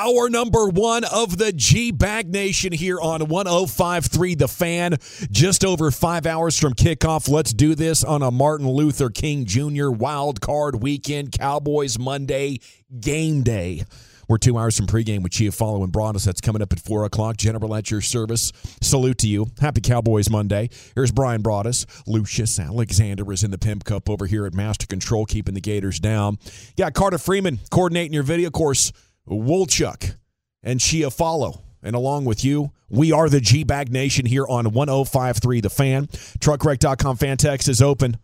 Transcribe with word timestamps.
Hour 0.00 0.30
number 0.30 0.68
one 0.68 1.02
of 1.02 1.38
the 1.38 1.52
G 1.52 1.90
Bag 1.90 2.30
Nation 2.30 2.72
here 2.72 3.00
on 3.00 3.26
1053 3.26 4.36
The 4.36 4.46
Fan. 4.46 4.96
Just 5.32 5.64
over 5.64 5.90
five 5.90 6.24
hours 6.24 6.56
from 6.56 6.74
kickoff. 6.74 7.28
Let's 7.28 7.52
do 7.52 7.74
this 7.74 8.04
on 8.04 8.22
a 8.22 8.30
Martin 8.30 8.68
Luther 8.68 9.10
King 9.10 9.44
Jr. 9.44 9.90
wild 9.90 10.40
card 10.40 10.84
weekend. 10.84 11.32
Cowboys 11.32 11.98
Monday 11.98 12.60
game 13.00 13.42
day. 13.42 13.82
We're 14.28 14.38
two 14.38 14.56
hours 14.56 14.76
from 14.76 14.86
pregame 14.86 15.22
with 15.22 15.32
Chiafalo 15.32 15.82
and 15.82 15.92
Broaddus. 15.92 16.24
That's 16.24 16.40
coming 16.40 16.62
up 16.62 16.72
at 16.72 16.78
4 16.78 17.04
o'clock. 17.04 17.36
General 17.36 17.74
at 17.74 17.90
your 17.90 18.02
service. 18.02 18.52
Salute 18.80 19.18
to 19.18 19.26
you. 19.26 19.46
Happy 19.58 19.80
Cowboys 19.80 20.30
Monday. 20.30 20.68
Here's 20.94 21.10
Bryan 21.10 21.42
Broaddus. 21.42 21.86
Lucius 22.06 22.60
Alexander 22.60 23.32
is 23.32 23.42
in 23.42 23.50
the 23.50 23.58
Pimp 23.58 23.84
Cup 23.84 24.08
over 24.08 24.26
here 24.26 24.46
at 24.46 24.54
Master 24.54 24.86
Control, 24.86 25.26
keeping 25.26 25.54
the 25.54 25.60
Gators 25.60 25.98
down. 25.98 26.38
Yeah, 26.76 26.90
Carter 26.90 27.18
Freeman 27.18 27.58
coordinating 27.70 28.12
your 28.12 28.22
video 28.22 28.50
course. 28.50 28.92
Wolchuk 29.28 30.16
and 30.62 30.80
Chiafalo. 30.80 31.60
And 31.82 31.94
along 31.94 32.24
with 32.24 32.44
you, 32.44 32.72
we 32.88 33.12
are 33.12 33.28
the 33.28 33.40
G 33.40 33.62
Bag 33.64 33.92
Nation 33.92 34.26
here 34.26 34.46
on 34.46 34.72
1053 34.72 35.60
The 35.60 35.70
Fan. 35.70 36.06
Truckwreck.com 36.06 37.16
fan 37.16 37.36
text 37.36 37.68
is 37.68 37.80
open. 37.80 38.16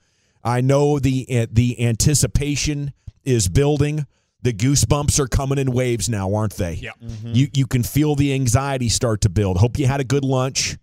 I 0.43 0.61
know 0.61 0.99
the 0.99 1.47
the 1.51 1.87
anticipation 1.87 2.93
is 3.25 3.49
building. 3.49 4.07
The 4.43 4.53
goosebumps 4.53 5.19
are 5.21 5.27
coming 5.27 5.57
in 5.57 5.73
waves 5.73 6.09
now, 6.09 6.35
aren't 6.35 6.57
they? 6.57 6.75
Yeah. 6.75 6.91
Mm-hmm. 7.03 7.33
You 7.33 7.49
you 7.55 7.67
can 7.67 7.83
feel 7.83 8.15
the 8.15 8.35
anxiety 8.35 8.89
start 8.91 9.23
to 9.23 9.31
build. 9.31 9.57
Hope 9.57 9.79
you 9.79 9.87
had 9.87 10.01
a 10.01 10.05
good 10.05 10.25
lunch. 10.25 10.77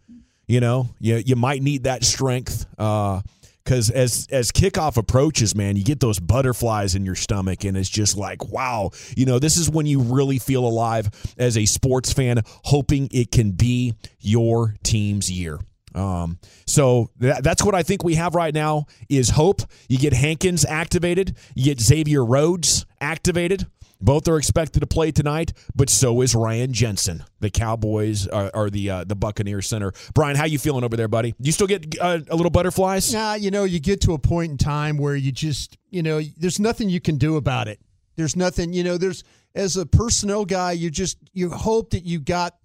You 0.48 0.60
know, 0.60 0.90
you 1.00 1.18
you 1.18 1.36
might 1.36 1.62
need 1.62 1.84
that 1.84 2.04
strength. 2.04 2.66
Uh, 2.78 3.22
because 3.64 3.90
as 3.90 4.28
as 4.32 4.52
kickoff 4.52 4.98
approaches 4.98 5.56
man 5.56 5.76
you 5.76 5.84
get 5.84 6.00
those 6.00 6.20
butterflies 6.20 6.96
in 6.96 7.06
your 7.06 7.16
stomach 7.16 7.64
and 7.64 7.78
it's 7.78 7.90
just 7.90 8.18
like 8.18 8.52
wow 8.52 8.90
you 9.16 9.26
know 9.26 9.40
this 9.40 9.58
is 9.58 9.70
when 9.70 9.86
you 9.86 10.00
really 10.00 10.40
feel 10.40 10.66
alive 10.66 11.10
as 11.38 11.58
a 11.58 11.66
sports 11.66 12.12
fan 12.12 12.42
hoping 12.64 13.08
it 13.12 13.32
can 13.32 13.52
be 13.52 13.94
your 14.20 14.76
team's 14.84 15.32
year 15.32 15.60
um, 15.94 16.40
so 16.66 17.10
that, 17.20 17.44
that's 17.44 17.64
what 17.64 17.76
I 17.76 17.84
think 17.84 18.04
we 18.04 18.16
have 18.16 18.36
right 18.36 18.54
now 18.54 18.86
is 19.10 19.30
hope. 19.32 19.62
You 19.90 19.98
get 19.98 20.14
Hankins 20.14 20.66
activated, 20.66 21.36
you 21.56 21.66
get 21.66 21.82
Xavier 21.82 22.24
Rhodes 22.24 22.86
activated. 23.00 23.68
Both 24.02 24.28
are 24.28 24.38
expected 24.38 24.80
to 24.80 24.88
play 24.88 25.12
tonight, 25.12 25.54
but 25.76 25.90
so 25.90 26.22
is 26.22 26.34
Ryan 26.34 26.74
Jensen. 26.74 27.24
The 27.40 27.50
Cowboys 27.50 28.28
are, 28.28 28.50
are 28.54 28.70
the 28.70 28.90
uh, 28.90 29.04
the 29.04 29.16
Buccaneer 29.16 29.62
center. 29.62 29.94
Brian, 30.14 30.36
how 30.36 30.46
you 30.46 30.58
feeling 30.58 30.84
over 30.84 30.98
there, 30.98 31.08
buddy? 31.08 31.36
You 31.40 31.52
still 31.52 31.68
get 31.68 31.96
uh, 32.00 32.20
a 32.30 32.36
little 32.36 32.50
butterflies? 32.50 33.14
Nah, 33.14 33.36
you 33.36 33.52
know, 33.52 33.64
you 33.64 33.80
get 33.80 34.02
to 34.02 34.14
a 34.14 34.20
point 34.20 34.52
in 34.52 34.58
time 34.58 34.98
where 34.98 35.16
you 35.16 35.32
just, 35.32 35.78
you 35.90 36.02
know, 36.02 36.20
there's 36.38 36.60
nothing 36.60 36.90
you 36.90 37.00
can 37.00 37.18
do 37.18 37.36
about 37.36 37.68
it. 37.68 37.80
There's 38.16 38.36
nothing, 38.36 38.74
you 38.74 38.84
know, 38.84 38.98
there's 38.98 39.24
as 39.54 39.78
a 39.78 39.86
personnel 39.86 40.46
guy, 40.46 40.72
you 40.72 40.90
just 40.90 41.18
you 41.34 41.50
hope 41.50 41.92
that 41.92 42.04
you 42.04 42.20
got 42.20 42.56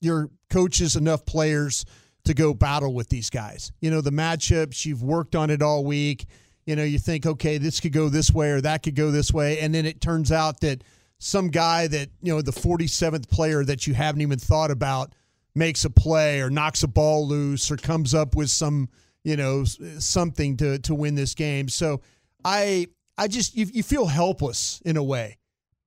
your 0.00 0.30
coaches 0.50 0.96
enough 0.96 1.24
players 1.24 1.84
to 2.24 2.34
go 2.34 2.54
battle 2.54 2.94
with 2.94 3.08
these 3.08 3.30
guys. 3.30 3.72
You 3.80 3.90
know, 3.90 4.00
the 4.00 4.10
matchups, 4.10 4.84
you've 4.86 5.02
worked 5.02 5.34
on 5.34 5.50
it 5.50 5.62
all 5.62 5.84
week 5.84 6.26
you 6.66 6.76
know, 6.76 6.84
you 6.84 6.98
think, 6.98 7.26
okay, 7.26 7.58
this 7.58 7.80
could 7.80 7.92
go 7.92 8.08
this 8.08 8.30
way 8.30 8.50
or 8.50 8.60
that 8.60 8.82
could 8.82 8.94
go 8.94 9.10
this 9.10 9.32
way. 9.32 9.58
And 9.60 9.74
then 9.74 9.86
it 9.86 10.00
turns 10.00 10.30
out 10.30 10.60
that 10.60 10.82
some 11.18 11.48
guy 11.48 11.86
that, 11.88 12.10
you 12.22 12.32
know, 12.32 12.42
the 12.42 12.52
47th 12.52 13.28
player 13.28 13.64
that 13.64 13.86
you 13.86 13.94
haven't 13.94 14.20
even 14.20 14.38
thought 14.38 14.70
about 14.70 15.14
makes 15.54 15.84
a 15.84 15.90
play 15.90 16.40
or 16.40 16.50
knocks 16.50 16.82
a 16.82 16.88
ball 16.88 17.26
loose 17.26 17.70
or 17.70 17.76
comes 17.76 18.14
up 18.14 18.34
with 18.34 18.50
some, 18.50 18.88
you 19.24 19.36
know, 19.36 19.64
something 19.64 20.56
to, 20.56 20.78
to 20.80 20.94
win 20.94 21.14
this 21.14 21.34
game. 21.34 21.68
So 21.68 22.00
I, 22.44 22.88
I 23.18 23.28
just, 23.28 23.56
you, 23.56 23.66
you 23.72 23.82
feel 23.82 24.06
helpless 24.06 24.80
in 24.84 24.96
a 24.96 25.02
way 25.02 25.38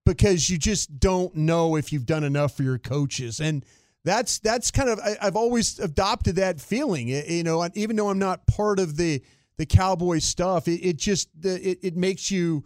because 0.06 0.50
you 0.50 0.58
just 0.58 1.00
don't 1.00 1.36
know 1.36 1.76
if 1.76 1.92
you've 1.92 2.06
done 2.06 2.24
enough 2.24 2.56
for 2.56 2.64
your 2.64 2.78
coaches. 2.78 3.40
And, 3.40 3.66
that's 4.06 4.38
that's 4.38 4.70
kind 4.70 4.88
of 4.88 5.00
I, 5.00 5.18
have 5.20 5.36
always 5.36 5.80
adopted 5.80 6.36
that 6.36 6.62
feeling. 6.62 7.08
You 7.08 7.44
know, 7.44 7.68
even 7.74 7.96
though 7.96 8.10
I'm 8.10 8.20
not 8.20 8.46
part 8.46 8.80
of 8.80 8.98
the 8.98 9.24
the 9.58 9.66
Cowboy 9.66 10.20
stuff, 10.20 10.68
it, 10.68 10.82
it 10.82 10.98
just 10.98 11.30
it, 11.44 11.80
it 11.82 11.96
makes 11.96 12.32
you. 12.32 12.66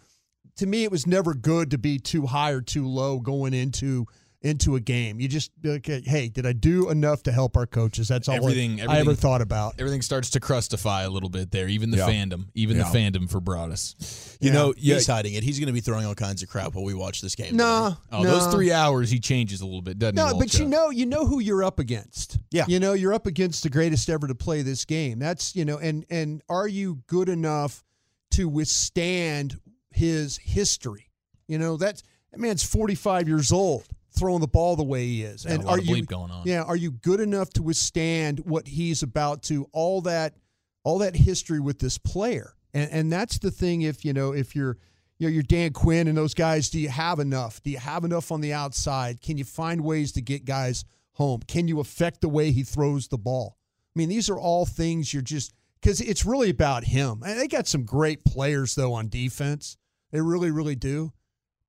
To 0.57 0.65
me, 0.67 0.83
it 0.83 0.91
was 0.91 1.07
never 1.07 1.33
good 1.33 1.71
to 1.71 1.77
be 1.77 1.99
too 1.99 2.25
high 2.25 2.51
or 2.51 2.59
too 2.59 2.85
low 2.85 3.19
going 3.19 3.53
into 3.53 4.07
into 4.41 4.75
a 4.75 4.79
game. 4.79 5.19
You 5.19 5.27
just 5.27 5.51
okay, 5.65 6.01
hey, 6.05 6.29
did 6.29 6.45
I 6.45 6.53
do 6.53 6.89
enough 6.89 7.23
to 7.23 7.31
help 7.31 7.57
our 7.57 7.65
coaches? 7.65 8.07
That's 8.07 8.29
all 8.29 8.35
everything, 8.35 8.79
I, 8.79 8.83
everything, 8.83 8.89
I 8.89 8.99
ever 8.99 9.13
thought 9.15 9.41
about. 9.41 9.75
Everything 9.79 10.01
starts 10.01 10.29
to 10.31 10.39
crustify 10.39 11.05
a 11.05 11.09
little 11.09 11.29
bit 11.29 11.51
there. 11.51 11.67
Even 11.67 11.91
the 11.91 11.97
yeah. 11.97 12.09
fandom, 12.09 12.45
even 12.53 12.77
yeah. 12.77 12.89
the 12.89 12.97
fandom 12.97 13.29
for 13.29 13.41
Broaddus. 13.41 14.37
You 14.39 14.47
yeah. 14.47 14.53
know, 14.53 14.73
he's 14.77 15.07
hiding 15.07 15.33
it. 15.33 15.43
He's 15.43 15.59
going 15.59 15.67
to 15.67 15.73
be 15.73 15.81
throwing 15.81 16.05
all 16.05 16.15
kinds 16.15 16.41
of 16.41 16.49
crap 16.49 16.73
while 16.73 16.85
we 16.85 16.93
watch 16.93 17.21
this 17.21 17.35
game. 17.35 17.55
No, 17.55 17.97
oh, 18.11 18.23
no. 18.23 18.29
those 18.29 18.53
three 18.53 18.71
hours 18.71 19.09
he 19.09 19.19
changes 19.19 19.61
a 19.61 19.65
little 19.65 19.81
bit, 19.81 19.99
doesn't 19.99 20.15
no, 20.15 20.27
he? 20.27 20.33
No, 20.33 20.39
but 20.39 20.57
you 20.57 20.65
know, 20.65 20.89
you 20.89 21.05
know 21.05 21.25
who 21.25 21.39
you're 21.39 21.63
up 21.63 21.79
against. 21.79 22.37
Yeah, 22.51 22.65
you 22.67 22.79
know, 22.79 22.93
you're 22.93 23.13
up 23.13 23.27
against 23.27 23.63
the 23.63 23.69
greatest 23.69 24.09
ever 24.09 24.27
to 24.27 24.35
play 24.35 24.61
this 24.61 24.85
game. 24.85 25.19
That's 25.19 25.55
you 25.55 25.65
know, 25.65 25.77
and 25.77 26.05
and 26.09 26.41
are 26.47 26.67
you 26.67 27.01
good 27.07 27.27
enough 27.27 27.83
to 28.31 28.47
withstand 28.47 29.59
his 29.91 30.37
history? 30.37 31.09
You 31.47 31.57
know, 31.57 31.77
that's 31.77 32.03
that 32.31 32.39
man's 32.39 32.63
45 32.63 33.27
years 33.27 33.51
old 33.51 33.87
throwing 34.19 34.41
the 34.41 34.47
ball 34.47 34.75
the 34.75 34.83
way 34.83 35.05
he 35.05 35.23
is. 35.23 35.45
and 35.45 35.65
are 35.65 35.79
you 35.79 36.05
going 36.05 36.31
on? 36.31 36.43
Yeah, 36.45 36.63
are 36.63 36.75
you 36.75 36.91
good 36.91 37.19
enough 37.19 37.49
to 37.51 37.63
withstand 37.63 38.39
what 38.41 38.67
he's 38.67 39.01
about 39.01 39.43
to 39.43 39.67
all 39.71 40.01
that 40.01 40.35
all 40.83 40.99
that 40.99 41.15
history 41.15 41.59
with 41.59 41.79
this 41.79 41.97
player? 41.97 42.53
And 42.73 42.91
and 42.91 43.11
that's 43.11 43.39
the 43.39 43.51
thing 43.51 43.81
if 43.81 44.05
you 44.05 44.13
know 44.13 44.33
if 44.33 44.55
you're 44.55 44.77
you 45.19 45.27
know, 45.27 45.33
you're 45.33 45.43
Dan 45.43 45.73
Quinn 45.73 46.07
and 46.07 46.17
those 46.17 46.33
guys, 46.33 46.69
do 46.69 46.79
you 46.79 46.89
have 46.89 47.19
enough? 47.19 47.61
Do 47.61 47.69
you 47.69 47.77
have 47.77 48.05
enough 48.05 48.31
on 48.31 48.41
the 48.41 48.53
outside? 48.53 49.21
Can 49.21 49.37
you 49.37 49.43
find 49.43 49.81
ways 49.81 50.13
to 50.13 50.21
get 50.21 50.45
guys 50.45 50.85
home? 51.13 51.41
Can 51.45 51.67
you 51.67 51.81
affect 51.81 52.21
the 52.21 52.29
way 52.29 52.51
he 52.51 52.63
throws 52.63 53.09
the 53.09 53.17
ball? 53.17 53.57
I 53.95 53.99
mean, 53.99 54.07
these 54.07 54.29
are 54.29 54.39
all 54.39 54.65
things 54.65 55.13
you're 55.13 55.21
just 55.21 55.53
because 55.81 55.99
it's 55.99 56.25
really 56.25 56.49
about 56.49 56.85
him. 56.85 57.21
And 57.25 57.37
they 57.37 57.47
got 57.47 57.67
some 57.67 57.83
great 57.83 58.23
players 58.23 58.75
though 58.75 58.93
on 58.93 59.09
defense. 59.09 59.77
They 60.11 60.21
really, 60.21 60.51
really 60.51 60.75
do. 60.75 61.11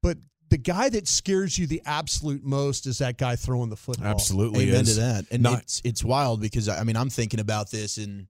But 0.00 0.18
the 0.50 0.58
guy 0.58 0.88
that 0.88 1.08
scares 1.08 1.58
you 1.58 1.66
the 1.66 1.80
absolute 1.86 2.44
most 2.44 2.86
is 2.86 2.98
that 2.98 3.16
guy 3.16 3.36
throwing 3.36 3.70
the 3.70 3.76
football. 3.76 4.06
Absolutely, 4.06 4.68
amen 4.68 4.82
is. 4.82 4.94
to 4.94 5.00
that. 5.00 5.24
And 5.30 5.42
Not, 5.42 5.62
it's 5.62 5.80
it's 5.84 6.04
wild 6.04 6.40
because 6.40 6.68
I 6.68 6.82
mean 6.82 6.96
I'm 6.96 7.10
thinking 7.10 7.40
about 7.40 7.70
this 7.70 7.96
and 7.96 8.26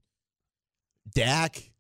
Dak. 1.15 1.71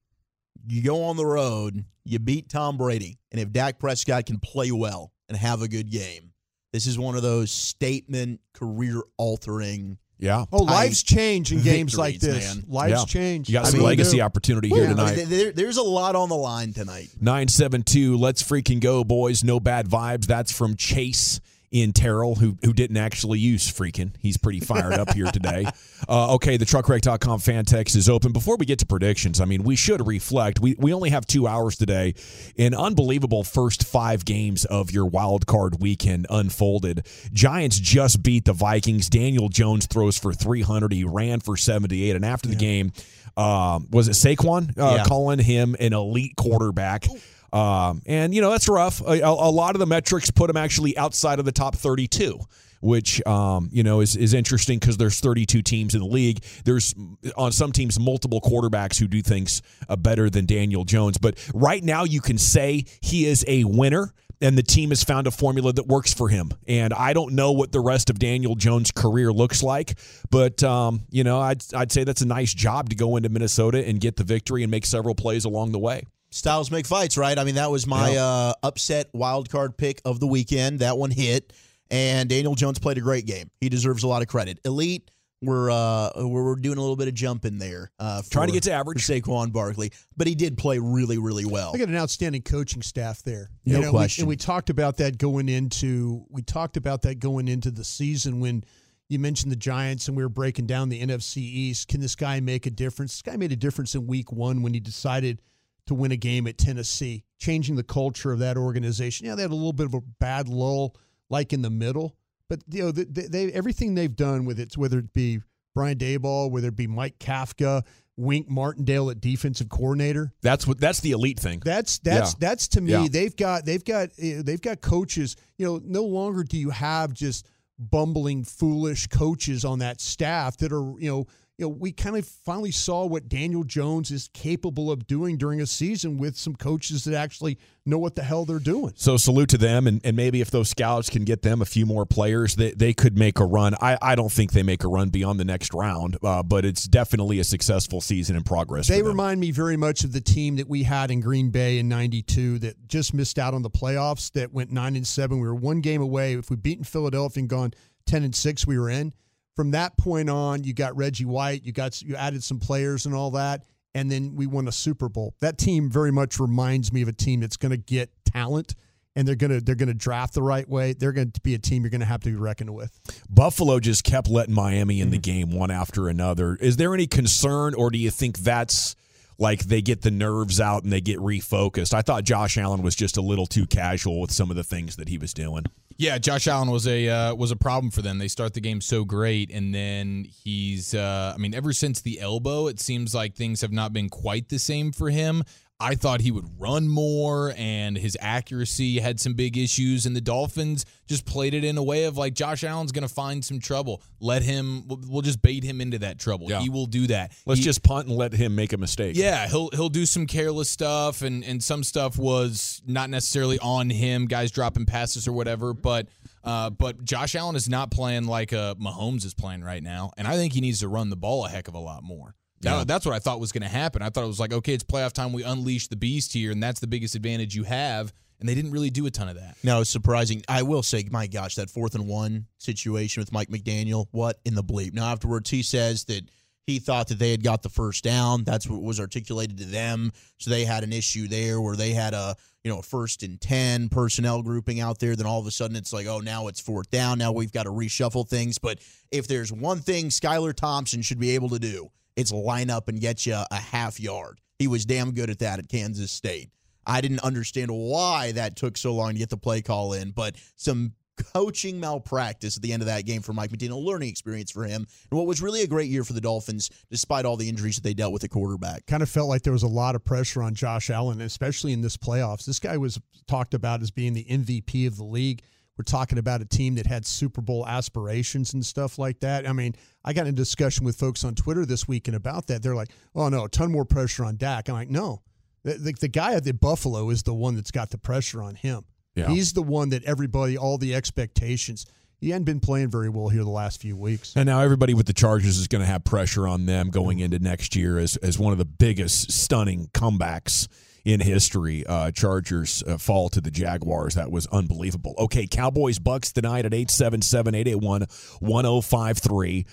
You 0.66 0.82
go 0.82 1.04
on 1.04 1.16
the 1.16 1.24
road, 1.24 1.84
you 2.04 2.18
beat 2.18 2.50
Tom 2.50 2.76
Brady, 2.76 3.18
and 3.32 3.40
if 3.40 3.50
Dak 3.50 3.78
Prescott 3.78 4.26
can 4.26 4.38
play 4.38 4.70
well 4.70 5.12
and 5.28 5.38
have 5.38 5.62
a 5.62 5.68
good 5.68 5.90
game, 5.90 6.32
this 6.72 6.86
is 6.86 6.98
one 6.98 7.16
of 7.16 7.22
those 7.22 7.50
statement 7.50 8.40
career 8.52 9.02
altering 9.16 9.98
yeah. 10.20 10.44
Oh, 10.52 10.62
life's 10.62 11.02
change 11.02 11.52
in 11.52 11.62
games 11.62 11.96
like 11.96 12.20
this. 12.20 12.54
Man. 12.54 12.64
Life's 12.68 13.00
yeah. 13.00 13.04
change. 13.06 13.48
You 13.48 13.54
got 13.54 13.66
some 13.66 13.76
I 13.76 13.78
mean, 13.78 13.86
legacy 13.86 14.20
opportunity 14.20 14.68
here 14.68 14.86
tonight. 14.86 15.24
There, 15.26 15.52
there's 15.52 15.78
a 15.78 15.82
lot 15.82 16.14
on 16.14 16.28
the 16.28 16.36
line 16.36 16.72
tonight. 16.72 17.08
972. 17.20 18.16
Let's 18.16 18.42
freaking 18.42 18.80
go, 18.80 19.02
boys. 19.02 19.42
No 19.42 19.58
bad 19.58 19.88
vibes. 19.88 20.26
That's 20.26 20.52
from 20.52 20.76
Chase 20.76 21.40
in 21.70 21.92
Terrell, 21.92 22.34
who 22.34 22.56
who 22.64 22.72
didn't 22.72 22.96
actually 22.96 23.38
use 23.38 23.70
freaking. 23.70 24.12
He's 24.18 24.36
pretty 24.36 24.60
fired 24.60 24.94
up 24.94 25.12
here 25.12 25.26
today. 25.26 25.66
Uh, 26.08 26.34
okay, 26.34 26.56
the 26.56 26.64
truckwreck.com 26.64 27.38
fan 27.38 27.64
text 27.64 27.94
is 27.94 28.08
open. 28.08 28.32
Before 28.32 28.56
we 28.56 28.64
get 28.64 28.78
to 28.80 28.86
predictions, 28.86 29.40
I 29.40 29.44
mean, 29.44 29.62
we 29.62 29.76
should 29.76 30.04
reflect. 30.04 30.58
We, 30.58 30.74
we 30.78 30.94
only 30.94 31.10
have 31.10 31.26
two 31.26 31.46
hours 31.46 31.76
today. 31.76 32.14
An 32.58 32.74
unbelievable 32.74 33.44
first 33.44 33.84
five 33.84 34.24
games 34.24 34.64
of 34.64 34.90
your 34.90 35.04
wild 35.04 35.46
card 35.46 35.80
weekend 35.80 36.26
unfolded. 36.30 37.06
Giants 37.32 37.78
just 37.78 38.22
beat 38.22 38.46
the 38.46 38.54
Vikings. 38.54 39.08
Daniel 39.08 39.50
Jones 39.50 39.86
throws 39.86 40.18
for 40.18 40.32
300. 40.32 40.92
He 40.92 41.04
ran 41.04 41.38
for 41.38 41.56
78. 41.56 42.16
And 42.16 42.24
after 42.24 42.48
the 42.48 42.56
game, 42.56 42.92
um, 43.36 43.86
was 43.90 44.08
it 44.08 44.12
Saquon 44.12 44.76
uh, 44.78 44.96
yeah. 44.96 45.04
calling 45.04 45.38
him 45.38 45.76
an 45.78 45.92
elite 45.92 46.34
quarterback? 46.34 47.06
Um, 47.52 48.02
and 48.06 48.34
you 48.34 48.40
know 48.40 48.50
that's 48.50 48.68
rough. 48.68 49.00
A, 49.00 49.20
a, 49.22 49.50
lot 49.50 49.74
of 49.74 49.80
the 49.80 49.86
metrics 49.86 50.30
put 50.30 50.48
him 50.48 50.56
actually 50.56 50.96
outside 50.96 51.38
of 51.38 51.44
the 51.44 51.52
top 51.52 51.74
32 51.74 52.38
which 52.80 53.24
um, 53.26 53.68
you 53.72 53.82
know 53.82 54.00
is, 54.00 54.16
is 54.16 54.34
interesting 54.34 54.78
because 54.78 54.96
there's 54.96 55.20
32 55.20 55.62
teams 55.62 55.94
in 55.94 56.00
the 56.00 56.06
league. 56.06 56.42
There's 56.64 56.94
on 57.36 57.52
some 57.52 57.72
teams 57.72 58.00
multiple 58.00 58.40
quarterbacks 58.40 58.98
who 58.98 59.06
do 59.06 59.22
things 59.22 59.62
uh, 59.88 59.96
better 59.96 60.28
than 60.30 60.46
Daniel 60.46 60.84
Jones. 60.84 61.18
But 61.18 61.38
right 61.54 61.82
now, 61.82 62.04
you 62.04 62.20
can 62.20 62.38
say 62.38 62.86
he 63.00 63.26
is 63.26 63.44
a 63.46 63.64
winner. 63.64 64.12
And 64.42 64.56
the 64.56 64.62
team 64.62 64.88
has 64.88 65.04
found 65.04 65.26
a 65.26 65.30
formula 65.30 65.70
that 65.74 65.86
works 65.86 66.14
for 66.14 66.30
him. 66.30 66.50
And 66.66 66.94
I 66.94 67.12
don't 67.12 67.34
know 67.34 67.52
what 67.52 67.72
the 67.72 67.80
rest 67.80 68.08
of 68.08 68.18
Daniel 68.18 68.54
Jones' 68.54 68.90
career 68.90 69.30
looks 69.30 69.62
like, 69.62 69.98
but 70.30 70.62
um, 70.62 71.02
you 71.10 71.24
know, 71.24 71.38
I'd 71.38 71.62
I'd 71.74 71.92
say 71.92 72.04
that's 72.04 72.22
a 72.22 72.26
nice 72.26 72.54
job 72.54 72.88
to 72.88 72.96
go 72.96 73.16
into 73.16 73.28
Minnesota 73.28 73.86
and 73.86 74.00
get 74.00 74.16
the 74.16 74.24
victory 74.24 74.62
and 74.62 74.70
make 74.70 74.86
several 74.86 75.14
plays 75.14 75.44
along 75.44 75.72
the 75.72 75.78
way. 75.78 76.04
Styles 76.32 76.70
make 76.70 76.86
fights, 76.86 77.16
right? 77.16 77.36
I 77.38 77.44
mean, 77.44 77.56
that 77.56 77.70
was 77.70 77.86
my 77.86 78.12
yeah. 78.12 78.24
uh, 78.24 78.52
upset 78.62 79.08
wild 79.12 79.50
card 79.50 79.76
pick 79.76 80.00
of 80.04 80.20
the 80.20 80.26
weekend. 80.26 80.78
That 80.78 80.96
one 80.96 81.10
hit, 81.10 81.52
and 81.90 82.28
Daniel 82.28 82.54
Jones 82.54 82.78
played 82.78 82.98
a 82.98 83.00
great 83.00 83.26
game. 83.26 83.50
He 83.60 83.68
deserves 83.68 84.04
a 84.04 84.08
lot 84.08 84.22
of 84.22 84.28
credit. 84.28 84.60
Elite, 84.64 85.10
we're 85.42 85.70
uh, 85.70 86.10
we're 86.16 86.54
doing 86.56 86.78
a 86.78 86.80
little 86.80 86.96
bit 86.96 87.08
of 87.08 87.14
jumping 87.14 87.58
there, 87.58 87.90
uh, 87.98 88.22
for, 88.22 88.30
trying 88.30 88.46
to 88.46 88.52
get 88.52 88.62
to 88.64 88.72
average. 88.72 89.04
For 89.04 89.12
Saquon 89.12 89.52
Barkley, 89.52 89.90
but 90.16 90.26
he 90.26 90.34
did 90.36 90.56
play 90.56 90.78
really, 90.78 91.18
really 91.18 91.46
well. 91.46 91.72
I 91.74 91.78
got 91.78 91.88
an 91.88 91.96
outstanding 91.96 92.42
coaching 92.42 92.82
staff 92.82 93.22
there. 93.22 93.50
No 93.64 93.76
you 93.78 93.82
know, 93.82 93.90
question. 93.90 94.22
We, 94.22 94.24
and 94.24 94.28
we 94.28 94.36
talked 94.36 94.70
about 94.70 94.98
that 94.98 95.18
going 95.18 95.48
into 95.48 96.24
we 96.28 96.42
talked 96.42 96.76
about 96.76 97.02
that 97.02 97.18
going 97.18 97.48
into 97.48 97.72
the 97.72 97.84
season 97.84 98.38
when 98.38 98.64
you 99.08 99.18
mentioned 99.18 99.50
the 99.50 99.56
Giants 99.56 100.06
and 100.06 100.16
we 100.16 100.22
were 100.22 100.28
breaking 100.28 100.66
down 100.66 100.90
the 100.90 101.02
NFC 101.02 101.38
East. 101.38 101.88
Can 101.88 102.00
this 102.00 102.14
guy 102.14 102.38
make 102.38 102.66
a 102.66 102.70
difference? 102.70 103.14
This 103.14 103.22
guy 103.22 103.36
made 103.36 103.50
a 103.50 103.56
difference 103.56 103.96
in 103.96 104.06
Week 104.06 104.30
One 104.30 104.62
when 104.62 104.72
he 104.72 104.78
decided 104.78 105.42
to 105.90 105.94
win 105.94 106.12
a 106.12 106.16
game 106.16 106.46
at 106.46 106.56
Tennessee, 106.56 107.24
changing 107.40 107.74
the 107.74 107.82
culture 107.82 108.30
of 108.30 108.38
that 108.38 108.56
organization. 108.56 109.26
Yeah, 109.26 109.34
they 109.34 109.42
had 109.42 109.50
a 109.50 109.56
little 109.56 109.72
bit 109.72 109.86
of 109.86 109.94
a 109.94 110.00
bad 110.00 110.48
lull, 110.48 110.94
like 111.28 111.52
in 111.52 111.62
the 111.62 111.70
middle, 111.70 112.16
but 112.48 112.60
you 112.70 112.84
know, 112.84 112.92
they, 112.92 113.26
they 113.26 113.52
everything 113.52 113.96
they've 113.96 114.14
done 114.14 114.44
with 114.44 114.60
it, 114.60 114.76
whether 114.76 115.00
it 115.00 115.12
be 115.12 115.40
Brian 115.74 115.98
Daboll, 115.98 116.48
whether 116.48 116.68
it 116.68 116.76
be 116.76 116.86
Mike 116.86 117.18
Kafka, 117.18 117.82
Wink 118.16 118.48
Martindale 118.48 119.10
at 119.10 119.20
defensive 119.20 119.68
coordinator. 119.68 120.32
That's 120.42 120.64
what 120.64 120.78
that's 120.78 121.00
the 121.00 121.10
elite 121.10 121.40
thing. 121.40 121.60
That's 121.64 121.98
that's 121.98 122.34
yeah. 122.34 122.48
that's 122.48 122.68
to 122.68 122.80
me. 122.80 122.92
Yeah. 122.92 123.08
They've 123.10 123.34
got 123.34 123.64
they've 123.64 123.84
got 123.84 124.10
they've 124.16 124.62
got 124.62 124.80
coaches. 124.80 125.34
You 125.58 125.66
know, 125.66 125.80
no 125.84 126.04
longer 126.04 126.44
do 126.44 126.56
you 126.56 126.70
have 126.70 127.12
just 127.12 127.48
bumbling, 127.80 128.44
foolish 128.44 129.08
coaches 129.08 129.64
on 129.64 129.80
that 129.80 130.00
staff 130.00 130.56
that 130.58 130.72
are 130.72 130.94
you 131.00 131.10
know 131.10 131.26
you 131.60 131.66
know, 131.66 131.68
we 131.68 131.92
kind 131.92 132.16
of 132.16 132.26
finally 132.26 132.70
saw 132.70 133.04
what 133.04 133.28
Daniel 133.28 133.64
Jones 133.64 134.10
is 134.10 134.30
capable 134.32 134.90
of 134.90 135.06
doing 135.06 135.36
during 135.36 135.60
a 135.60 135.66
season 135.66 136.16
with 136.16 136.34
some 136.38 136.56
coaches 136.56 137.04
that 137.04 137.14
actually 137.14 137.58
know 137.84 137.98
what 137.98 138.14
the 138.14 138.22
hell 138.22 138.46
they're 138.46 138.58
doing. 138.58 138.94
So 138.96 139.18
salute 139.18 139.50
to 139.50 139.58
them, 139.58 139.86
and, 139.86 140.00
and 140.02 140.16
maybe 140.16 140.40
if 140.40 140.50
those 140.50 140.70
scouts 140.70 141.10
can 141.10 141.26
get 141.26 141.42
them 141.42 141.60
a 141.60 141.66
few 141.66 141.84
more 141.84 142.06
players, 142.06 142.56
they, 142.56 142.70
they 142.70 142.94
could 142.94 143.18
make 143.18 143.38
a 143.40 143.44
run. 143.44 143.74
I, 143.78 143.98
I 144.00 144.14
don't 144.14 144.32
think 144.32 144.52
they 144.52 144.62
make 144.62 144.84
a 144.84 144.88
run 144.88 145.10
beyond 145.10 145.38
the 145.38 145.44
next 145.44 145.74
round, 145.74 146.16
uh, 146.22 146.42
but 146.42 146.64
it's 146.64 146.84
definitely 146.84 147.40
a 147.40 147.44
successful 147.44 148.00
season 148.00 148.36
in 148.36 148.42
progress. 148.42 148.88
They 148.88 149.02
remind 149.02 149.38
me 149.38 149.50
very 149.50 149.76
much 149.76 150.02
of 150.02 150.12
the 150.12 150.22
team 150.22 150.56
that 150.56 150.68
we 150.68 150.84
had 150.84 151.10
in 151.10 151.20
Green 151.20 151.50
Bay 151.50 151.78
in 151.78 151.90
'92 151.90 152.60
that 152.60 152.88
just 152.88 153.12
missed 153.12 153.38
out 153.38 153.52
on 153.52 153.60
the 153.60 153.70
playoffs. 153.70 154.32
That 154.32 154.50
went 154.54 154.72
nine 154.72 154.96
and 154.96 155.06
seven. 155.06 155.40
We 155.40 155.46
were 155.46 155.54
one 155.54 155.82
game 155.82 156.00
away. 156.00 156.32
If 156.32 156.48
we 156.48 156.56
beaten 156.56 156.84
Philadelphia 156.84 157.42
and 157.42 157.50
gone 157.50 157.74
ten 158.06 158.24
and 158.24 158.34
six, 158.34 158.66
we 158.66 158.78
were 158.78 158.88
in 158.88 159.12
from 159.56 159.72
that 159.72 159.96
point 159.96 160.30
on, 160.30 160.64
you 160.64 160.72
got 160.72 160.96
Reggie 160.96 161.24
White, 161.24 161.64
you 161.64 161.72
got 161.72 162.00
you 162.02 162.16
added 162.16 162.42
some 162.42 162.58
players 162.58 163.06
and 163.06 163.14
all 163.14 163.32
that, 163.32 163.64
and 163.94 164.10
then 164.10 164.34
we 164.36 164.46
won 164.46 164.68
a 164.68 164.72
Super 164.72 165.08
Bowl. 165.08 165.34
That 165.40 165.58
team 165.58 165.90
very 165.90 166.12
much 166.12 166.38
reminds 166.38 166.92
me 166.92 167.02
of 167.02 167.08
a 167.08 167.12
team 167.12 167.40
that's 167.40 167.56
going 167.56 167.72
to 167.72 167.76
get 167.76 168.10
talent 168.24 168.74
and 169.16 169.26
they're 169.26 169.34
gonna 169.34 169.60
they're 169.60 169.74
gonna 169.74 169.94
draft 169.94 170.34
the 170.34 170.42
right 170.42 170.68
way. 170.68 170.92
They're 170.92 171.12
going 171.12 171.32
to 171.32 171.40
be 171.40 171.54
a 171.54 171.58
team 171.58 171.82
you're 171.82 171.90
going 171.90 172.00
to 172.00 172.06
have 172.06 172.20
to 172.22 172.30
be 172.30 172.36
reckoned 172.36 172.74
with. 172.74 172.98
Buffalo 173.28 173.80
just 173.80 174.04
kept 174.04 174.28
letting 174.28 174.54
Miami 174.54 175.00
in 175.00 175.06
mm-hmm. 175.06 175.12
the 175.12 175.18
game 175.18 175.50
one 175.50 175.70
after 175.70 176.08
another. 176.08 176.56
Is 176.56 176.76
there 176.76 176.94
any 176.94 177.06
concern, 177.06 177.74
or 177.74 177.90
do 177.90 177.98
you 177.98 178.10
think 178.10 178.38
that's 178.38 178.94
like 179.40 179.64
they 179.64 179.82
get 179.82 180.02
the 180.02 180.10
nerves 180.12 180.60
out 180.60 180.84
and 180.84 180.92
they 180.92 181.00
get 181.00 181.18
refocused? 181.18 181.92
I 181.92 182.02
thought 182.02 182.22
Josh 182.22 182.56
Allen 182.56 182.82
was 182.82 182.94
just 182.94 183.16
a 183.16 183.20
little 183.20 183.46
too 183.46 183.66
casual 183.66 184.20
with 184.20 184.30
some 184.30 184.50
of 184.50 184.56
the 184.56 184.62
things 184.62 184.94
that 184.96 185.08
he 185.08 185.18
was 185.18 185.34
doing. 185.34 185.64
Yeah, 185.96 186.16
Josh 186.18 186.46
Allen 186.46 186.70
was 186.70 186.86
a 186.86 187.08
uh, 187.08 187.34
was 187.34 187.50
a 187.50 187.56
problem 187.56 187.90
for 187.90 188.00
them. 188.00 188.18
They 188.18 188.28
start 188.28 188.54
the 188.54 188.60
game 188.60 188.80
so 188.80 189.04
great, 189.04 189.50
and 189.50 189.74
then 189.74 190.26
he's. 190.44 190.94
Uh, 190.94 191.32
I 191.34 191.38
mean, 191.38 191.54
ever 191.54 191.72
since 191.74 192.00
the 192.00 192.20
elbow, 192.20 192.68
it 192.68 192.80
seems 192.80 193.14
like 193.14 193.34
things 193.34 193.60
have 193.60 193.72
not 193.72 193.92
been 193.92 194.08
quite 194.08 194.48
the 194.48 194.58
same 194.58 194.92
for 194.92 195.10
him. 195.10 195.42
I 195.80 195.94
thought 195.94 196.20
he 196.20 196.30
would 196.30 196.46
run 196.60 196.86
more 196.86 197.54
and 197.56 197.96
his 197.96 198.16
accuracy 198.20 199.00
had 199.00 199.18
some 199.18 199.32
big 199.32 199.56
issues 199.56 200.04
and 200.04 200.14
the 200.14 200.20
Dolphins 200.20 200.84
just 201.06 201.24
played 201.24 201.54
it 201.54 201.64
in 201.64 201.78
a 201.78 201.82
way 201.82 202.04
of 202.04 202.18
like 202.18 202.34
Josh 202.34 202.62
Allen's 202.62 202.92
going 202.92 203.06
to 203.06 203.12
find 203.12 203.42
some 203.42 203.58
trouble. 203.58 204.02
Let 204.20 204.42
him 204.42 204.84
we'll 204.86 205.22
just 205.22 205.40
bait 205.40 205.64
him 205.64 205.80
into 205.80 205.98
that 206.00 206.18
trouble. 206.18 206.50
Yeah. 206.50 206.60
He 206.60 206.68
will 206.68 206.86
do 206.86 207.06
that. 207.06 207.32
Let's 207.46 207.60
he, 207.60 207.64
just 207.64 207.82
punt 207.82 208.08
and 208.08 208.16
let 208.16 208.34
him 208.34 208.54
make 208.54 208.74
a 208.74 208.76
mistake. 208.76 209.16
Yeah, 209.16 209.48
he'll 209.48 209.70
he'll 209.70 209.88
do 209.88 210.04
some 210.04 210.26
careless 210.26 210.68
stuff 210.68 211.22
and 211.22 211.42
and 211.44 211.62
some 211.62 211.82
stuff 211.82 212.18
was 212.18 212.82
not 212.86 213.08
necessarily 213.08 213.58
on 213.60 213.88
him, 213.88 214.26
guys 214.26 214.50
dropping 214.50 214.84
passes 214.84 215.26
or 215.26 215.32
whatever, 215.32 215.72
but 215.72 216.08
uh, 216.44 216.70
but 216.70 217.04
Josh 217.04 217.34
Allen 217.34 217.56
is 217.56 217.68
not 217.68 217.90
playing 217.90 218.26
like 218.26 218.52
uh, 218.52 218.74
Mahomes 218.74 219.24
is 219.24 219.34
playing 219.34 219.62
right 219.62 219.82
now, 219.82 220.12
and 220.16 220.26
I 220.26 220.36
think 220.36 220.52
he 220.52 220.60
needs 220.60 220.80
to 220.80 220.88
run 220.88 221.10
the 221.10 221.16
ball 221.16 221.46
a 221.46 221.48
heck 221.48 221.68
of 221.68 221.74
a 221.74 221.78
lot 221.78 222.02
more. 222.02 222.34
Yeah. 222.62 222.84
that's 222.84 223.06
what 223.06 223.14
I 223.14 223.18
thought 223.18 223.40
was 223.40 223.52
going 223.52 223.62
to 223.62 223.68
happen. 223.68 224.02
I 224.02 224.10
thought 224.10 224.24
it 224.24 224.28
was 224.28 224.40
like, 224.40 224.52
okay, 224.52 224.74
it's 224.74 224.84
playoff 224.84 225.12
time. 225.12 225.32
We 225.32 225.44
unleash 225.44 225.88
the 225.88 225.96
beast 225.96 226.32
here, 226.32 226.52
and 226.52 226.62
that's 226.62 226.80
the 226.80 226.86
biggest 226.86 227.14
advantage 227.14 227.54
you 227.54 227.64
have. 227.64 228.12
And 228.38 228.48
they 228.48 228.54
didn't 228.54 228.70
really 228.70 228.90
do 228.90 229.04
a 229.06 229.10
ton 229.10 229.28
of 229.28 229.36
that. 229.36 229.56
No, 229.62 229.82
it's 229.82 229.90
surprising. 229.90 230.42
I 230.48 230.62
will 230.62 230.82
say, 230.82 231.06
my 231.10 231.26
gosh, 231.26 231.56
that 231.56 231.68
fourth 231.68 231.94
and 231.94 232.06
one 232.06 232.46
situation 232.56 233.20
with 233.20 233.32
Mike 233.32 233.48
McDaniel, 233.48 234.06
what 234.12 234.40
in 234.46 234.54
the 234.54 234.64
bleep? 234.64 234.94
Now, 234.94 235.12
afterwards, 235.12 235.50
he 235.50 235.62
says 235.62 236.04
that 236.04 236.22
he 236.66 236.78
thought 236.78 237.08
that 237.08 237.18
they 237.18 237.32
had 237.32 237.42
got 237.42 237.62
the 237.62 237.68
first 237.68 238.02
down. 238.02 238.44
That's 238.44 238.66
what 238.66 238.82
was 238.82 239.00
articulated 239.00 239.58
to 239.58 239.64
them. 239.64 240.12
So 240.38 240.50
they 240.50 240.64
had 240.64 240.84
an 240.84 240.92
issue 240.92 241.28
there 241.28 241.60
where 241.60 241.76
they 241.76 241.90
had 241.90 242.14
a 242.14 242.36
you 242.64 242.70
know 242.70 242.78
a 242.78 242.82
first 242.82 243.22
and 243.22 243.40
ten 243.40 243.88
personnel 243.88 244.42
grouping 244.42 244.80
out 244.80 244.98
there. 245.00 245.16
Then 245.16 245.26
all 245.26 245.40
of 245.40 245.46
a 245.46 245.50
sudden 245.50 245.76
it's 245.76 245.92
like, 245.92 246.06
oh, 246.06 246.20
now 246.20 246.48
it's 246.48 246.60
fourth 246.60 246.90
down. 246.90 247.18
Now 247.18 247.32
we've 247.32 247.52
got 247.52 247.64
to 247.64 247.70
reshuffle 247.70 248.28
things. 248.28 248.58
But 248.58 248.78
if 249.10 249.26
there's 249.26 249.52
one 249.52 249.80
thing 249.80 250.06
Skylar 250.06 250.54
Thompson 250.54 251.02
should 251.02 251.18
be 251.18 251.34
able 251.34 251.48
to 251.50 251.58
do, 251.58 251.90
it's 252.20 252.32
line 252.32 252.70
up 252.70 252.88
and 252.88 253.00
get 253.00 253.26
you 253.26 253.34
a 253.50 253.56
half 253.56 253.98
yard. 253.98 254.40
He 254.58 254.68
was 254.68 254.84
damn 254.84 255.12
good 255.12 255.30
at 255.30 255.38
that 255.38 255.58
at 255.58 255.68
Kansas 255.68 256.12
State. 256.12 256.50
I 256.86 257.00
didn't 257.00 257.20
understand 257.20 257.70
why 257.70 258.32
that 258.32 258.56
took 258.56 258.76
so 258.76 258.94
long 258.94 259.12
to 259.12 259.18
get 259.18 259.30
the 259.30 259.36
play 259.36 259.62
call 259.62 259.92
in, 259.92 260.10
but 260.10 260.36
some 260.56 260.92
coaching 261.32 261.78
malpractice 261.78 262.56
at 262.56 262.62
the 262.62 262.72
end 262.72 262.82
of 262.82 262.86
that 262.86 263.04
game 263.04 263.22
for 263.22 263.32
Mike 263.32 263.50
McDaniel, 263.50 263.72
a 263.72 263.76
learning 263.76 264.08
experience 264.08 264.50
for 264.50 264.64
him, 264.64 264.86
and 265.10 265.18
what 265.18 265.26
was 265.26 265.42
really 265.42 265.62
a 265.62 265.66
great 265.66 265.88
year 265.88 266.04
for 266.04 266.12
the 266.12 266.20
Dolphins, 266.20 266.70
despite 266.90 267.24
all 267.24 267.36
the 267.36 267.48
injuries 267.48 267.76
that 267.76 267.84
they 267.84 267.94
dealt 267.94 268.12
with 268.12 268.24
at 268.24 268.30
quarterback. 268.30 268.86
Kind 268.86 269.02
of 269.02 269.10
felt 269.10 269.28
like 269.28 269.42
there 269.42 269.52
was 269.52 269.62
a 269.62 269.68
lot 269.68 269.94
of 269.94 270.04
pressure 270.04 270.42
on 270.42 270.54
Josh 270.54 270.90
Allen, 270.90 271.20
especially 271.20 271.72
in 271.72 271.80
this 271.80 271.96
playoffs. 271.96 272.44
This 272.44 272.58
guy 272.58 272.76
was 272.76 272.98
talked 273.26 273.54
about 273.54 273.82
as 273.82 273.90
being 273.90 274.14
the 274.14 274.24
MVP 274.24 274.86
of 274.86 274.96
the 274.96 275.04
league. 275.04 275.42
We're 275.80 275.84
talking 275.84 276.18
about 276.18 276.42
a 276.42 276.44
team 276.44 276.74
that 276.74 276.84
had 276.84 277.06
Super 277.06 277.40
Bowl 277.40 277.66
aspirations 277.66 278.52
and 278.52 278.62
stuff 278.66 278.98
like 278.98 279.20
that. 279.20 279.48
I 279.48 279.54
mean, 279.54 279.74
I 280.04 280.12
got 280.12 280.26
in 280.26 280.34
a 280.34 280.36
discussion 280.36 280.84
with 280.84 280.94
folks 280.94 281.24
on 281.24 281.34
Twitter 281.34 281.64
this 281.64 281.88
weekend 281.88 282.16
about 282.16 282.48
that. 282.48 282.62
They're 282.62 282.74
like, 282.74 282.90
"Oh 283.14 283.30
no, 283.30 283.44
a 283.44 283.48
ton 283.48 283.72
more 283.72 283.86
pressure 283.86 284.26
on 284.26 284.36
Dak." 284.36 284.68
I'm 284.68 284.74
like, 284.74 284.90
"No, 284.90 285.22
the, 285.62 285.78
the, 285.78 285.94
the 285.98 286.08
guy 286.08 286.34
at 286.34 286.44
the 286.44 286.52
Buffalo 286.52 287.08
is 287.08 287.22
the 287.22 287.32
one 287.32 287.54
that's 287.54 287.70
got 287.70 287.88
the 287.88 287.96
pressure 287.96 288.42
on 288.42 288.56
him. 288.56 288.84
Yeah. 289.14 289.28
He's 289.28 289.54
the 289.54 289.62
one 289.62 289.88
that 289.88 290.04
everybody, 290.04 290.58
all 290.58 290.76
the 290.76 290.94
expectations." 290.94 291.86
He 292.20 292.28
hadn't 292.28 292.44
been 292.44 292.60
playing 292.60 292.90
very 292.90 293.08
well 293.08 293.30
here 293.30 293.42
the 293.42 293.48
last 293.48 293.80
few 293.80 293.96
weeks. 293.96 294.34
And 294.36 294.44
now 294.44 294.60
everybody 294.60 294.92
with 294.92 295.06
the 295.06 295.14
Chargers 295.14 295.56
is 295.56 295.66
going 295.66 295.80
to 295.80 295.86
have 295.86 296.04
pressure 296.04 296.46
on 296.46 296.66
them 296.66 296.90
going 296.90 297.20
into 297.20 297.38
next 297.38 297.74
year 297.74 297.96
as, 297.96 298.18
as 298.18 298.38
one 298.38 298.52
of 298.52 298.58
the 298.58 298.66
biggest 298.66 299.32
stunning 299.32 299.88
comebacks 299.94 300.68
in 301.04 301.20
history. 301.20 301.86
Uh, 301.86 302.10
Chargers 302.10 302.82
uh, 302.86 302.98
fall 302.98 303.28
to 303.30 303.40
the 303.40 303.50
Jaguars. 303.50 304.14
That 304.14 304.30
was 304.30 304.46
unbelievable. 304.48 305.14
Okay, 305.18 305.46
Cowboys 305.46 305.98
Bucks 305.98 306.32
tonight 306.32 306.64
at 306.64 306.74
877 306.74 307.54
881 307.54 308.06
1053. 308.40 309.66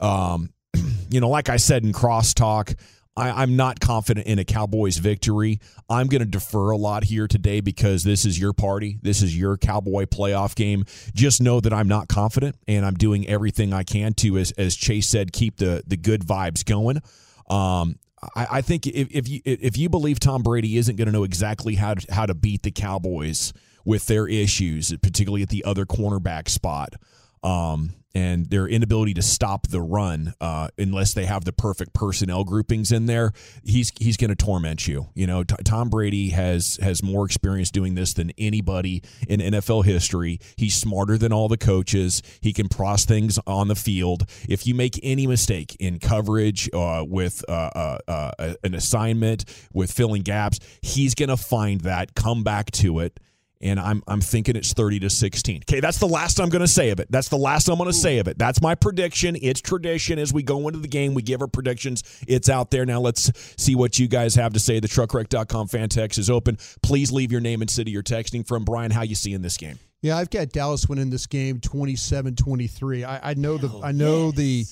Um, 0.00 0.50
you 1.10 1.20
know, 1.20 1.28
like 1.28 1.48
I 1.48 1.56
said 1.56 1.84
in 1.84 1.92
crosstalk, 1.92 2.74
I, 3.16 3.42
am 3.42 3.56
not 3.56 3.80
confident 3.80 4.26
in 4.26 4.38
a 4.38 4.44
Cowboys 4.44 4.96
victory. 4.96 5.60
I'm 5.88 6.06
going 6.06 6.20
to 6.20 6.26
defer 6.26 6.70
a 6.70 6.76
lot 6.76 7.04
here 7.04 7.26
today 7.26 7.60
because 7.60 8.04
this 8.04 8.24
is 8.24 8.38
your 8.38 8.52
party. 8.52 8.98
This 9.02 9.20
is 9.20 9.36
your 9.36 9.56
Cowboy 9.56 10.06
playoff 10.06 10.54
game. 10.54 10.84
Just 11.12 11.42
know 11.42 11.60
that 11.60 11.72
I'm 11.72 11.88
not 11.88 12.08
confident, 12.08 12.56
and 12.68 12.86
I'm 12.86 12.94
doing 12.94 13.28
everything 13.28 13.72
I 13.72 13.82
can 13.82 14.14
to, 14.14 14.38
as, 14.38 14.52
as 14.52 14.76
Chase 14.76 15.08
said, 15.08 15.32
keep 15.32 15.56
the 15.56 15.82
the 15.86 15.96
good 15.96 16.22
vibes 16.22 16.64
going. 16.64 17.00
Um, 17.48 17.96
I, 18.34 18.46
I 18.50 18.60
think 18.60 18.86
if, 18.86 19.08
if 19.10 19.28
you 19.28 19.40
if 19.44 19.76
you 19.78 19.88
believe 19.88 20.20
Tom 20.20 20.42
Brady 20.42 20.76
isn't 20.76 20.96
going 20.96 21.06
to 21.06 21.12
know 21.12 21.24
exactly 21.24 21.76
how 21.76 21.94
to, 21.94 22.12
how 22.12 22.26
to 22.26 22.34
beat 22.34 22.62
the 22.62 22.70
Cowboys 22.70 23.52
with 23.84 24.06
their 24.06 24.28
issues, 24.28 24.94
particularly 25.02 25.42
at 25.42 25.48
the 25.48 25.64
other 25.64 25.86
cornerback 25.86 26.48
spot, 26.48 26.94
um, 27.42 27.94
and 28.14 28.50
their 28.50 28.66
inability 28.66 29.14
to 29.14 29.22
stop 29.22 29.66
the 29.68 29.80
run 29.80 30.34
uh, 30.40 30.68
unless 30.78 31.14
they 31.14 31.26
have 31.26 31.44
the 31.44 31.52
perfect 31.52 31.92
personnel 31.92 32.44
groupings 32.44 32.92
in 32.92 33.06
there, 33.06 33.32
he's 33.64 33.92
he's 33.98 34.16
going 34.16 34.30
to 34.30 34.36
torment 34.36 34.86
you. 34.86 35.08
You 35.14 35.26
know, 35.26 35.44
T- 35.44 35.56
Tom 35.64 35.88
Brady 35.88 36.30
has 36.30 36.78
has 36.82 37.02
more 37.02 37.24
experience 37.24 37.70
doing 37.70 37.94
this 37.94 38.14
than 38.14 38.32
anybody 38.38 39.02
in 39.28 39.40
NFL 39.40 39.84
history. 39.84 40.40
He's 40.56 40.74
smarter 40.74 41.18
than 41.18 41.32
all 41.32 41.48
the 41.48 41.58
coaches. 41.58 42.22
He 42.40 42.52
can 42.52 42.68
process 42.68 43.00
things 43.04 43.38
on 43.46 43.68
the 43.68 43.74
field. 43.74 44.24
If 44.48 44.66
you 44.66 44.74
make 44.74 44.98
any 45.02 45.26
mistake 45.26 45.76
in 45.80 45.98
coverage 45.98 46.68
uh, 46.72 47.04
with 47.06 47.44
uh, 47.48 47.52
uh, 47.52 47.98
uh 48.08 48.54
an 48.62 48.74
assignment, 48.74 49.44
with 49.72 49.92
filling 49.92 50.22
gaps, 50.22 50.58
he's 50.82 51.14
going 51.14 51.28
to 51.28 51.36
find 51.36 51.80
that, 51.82 52.14
come 52.14 52.42
back 52.42 52.70
to 52.72 53.00
it 53.00 53.18
and 53.60 53.78
I'm 53.78 54.02
I'm 54.08 54.20
thinking 54.20 54.56
it's 54.56 54.72
30 54.72 55.00
to 55.00 55.10
16. 55.10 55.62
Okay, 55.68 55.80
that's 55.80 55.98
the 55.98 56.08
last 56.08 56.40
I'm 56.40 56.48
going 56.48 56.60
to 56.60 56.68
say 56.68 56.90
of 56.90 57.00
it. 57.00 57.10
That's 57.10 57.28
the 57.28 57.36
last 57.36 57.68
I'm 57.68 57.76
going 57.76 57.90
to 57.90 57.96
say 57.96 58.18
of 58.18 58.28
it. 58.28 58.38
That's 58.38 58.62
my 58.62 58.74
prediction. 58.74 59.36
It's 59.40 59.60
tradition 59.60 60.18
as 60.18 60.32
we 60.32 60.42
go 60.42 60.66
into 60.68 60.80
the 60.80 60.88
game. 60.88 61.14
We 61.14 61.22
give 61.22 61.42
our 61.42 61.48
predictions. 61.48 62.02
It's 62.26 62.48
out 62.48 62.70
there. 62.70 62.86
Now 62.86 63.00
let's 63.00 63.30
see 63.62 63.74
what 63.74 63.98
you 63.98 64.08
guys 64.08 64.34
have 64.36 64.52
to 64.54 64.60
say. 64.60 64.80
The 64.80 64.88
truckwreck.com 64.88 65.68
fan 65.68 65.88
text 65.88 66.18
is 66.18 66.30
open. 66.30 66.58
Please 66.82 67.12
leave 67.12 67.30
your 67.30 67.40
name 67.40 67.60
and 67.60 67.70
city 67.70 67.90
you're 67.90 68.02
texting 68.02 68.46
from. 68.46 68.64
Brian, 68.64 68.90
how 68.90 69.02
you 69.02 69.14
see 69.14 69.32
in 69.32 69.42
this 69.42 69.56
game? 69.56 69.78
Yeah, 70.02 70.16
I've 70.16 70.30
got 70.30 70.48
Dallas 70.48 70.88
winning 70.88 71.10
this 71.10 71.26
game 71.26 71.60
27-23. 71.60 73.04
I, 73.04 73.20
I 73.22 73.34
know 73.34 73.58
the 73.58 73.80
I 73.84 73.92
know 73.92 74.26
yes. 74.26 74.36
the 74.36 74.64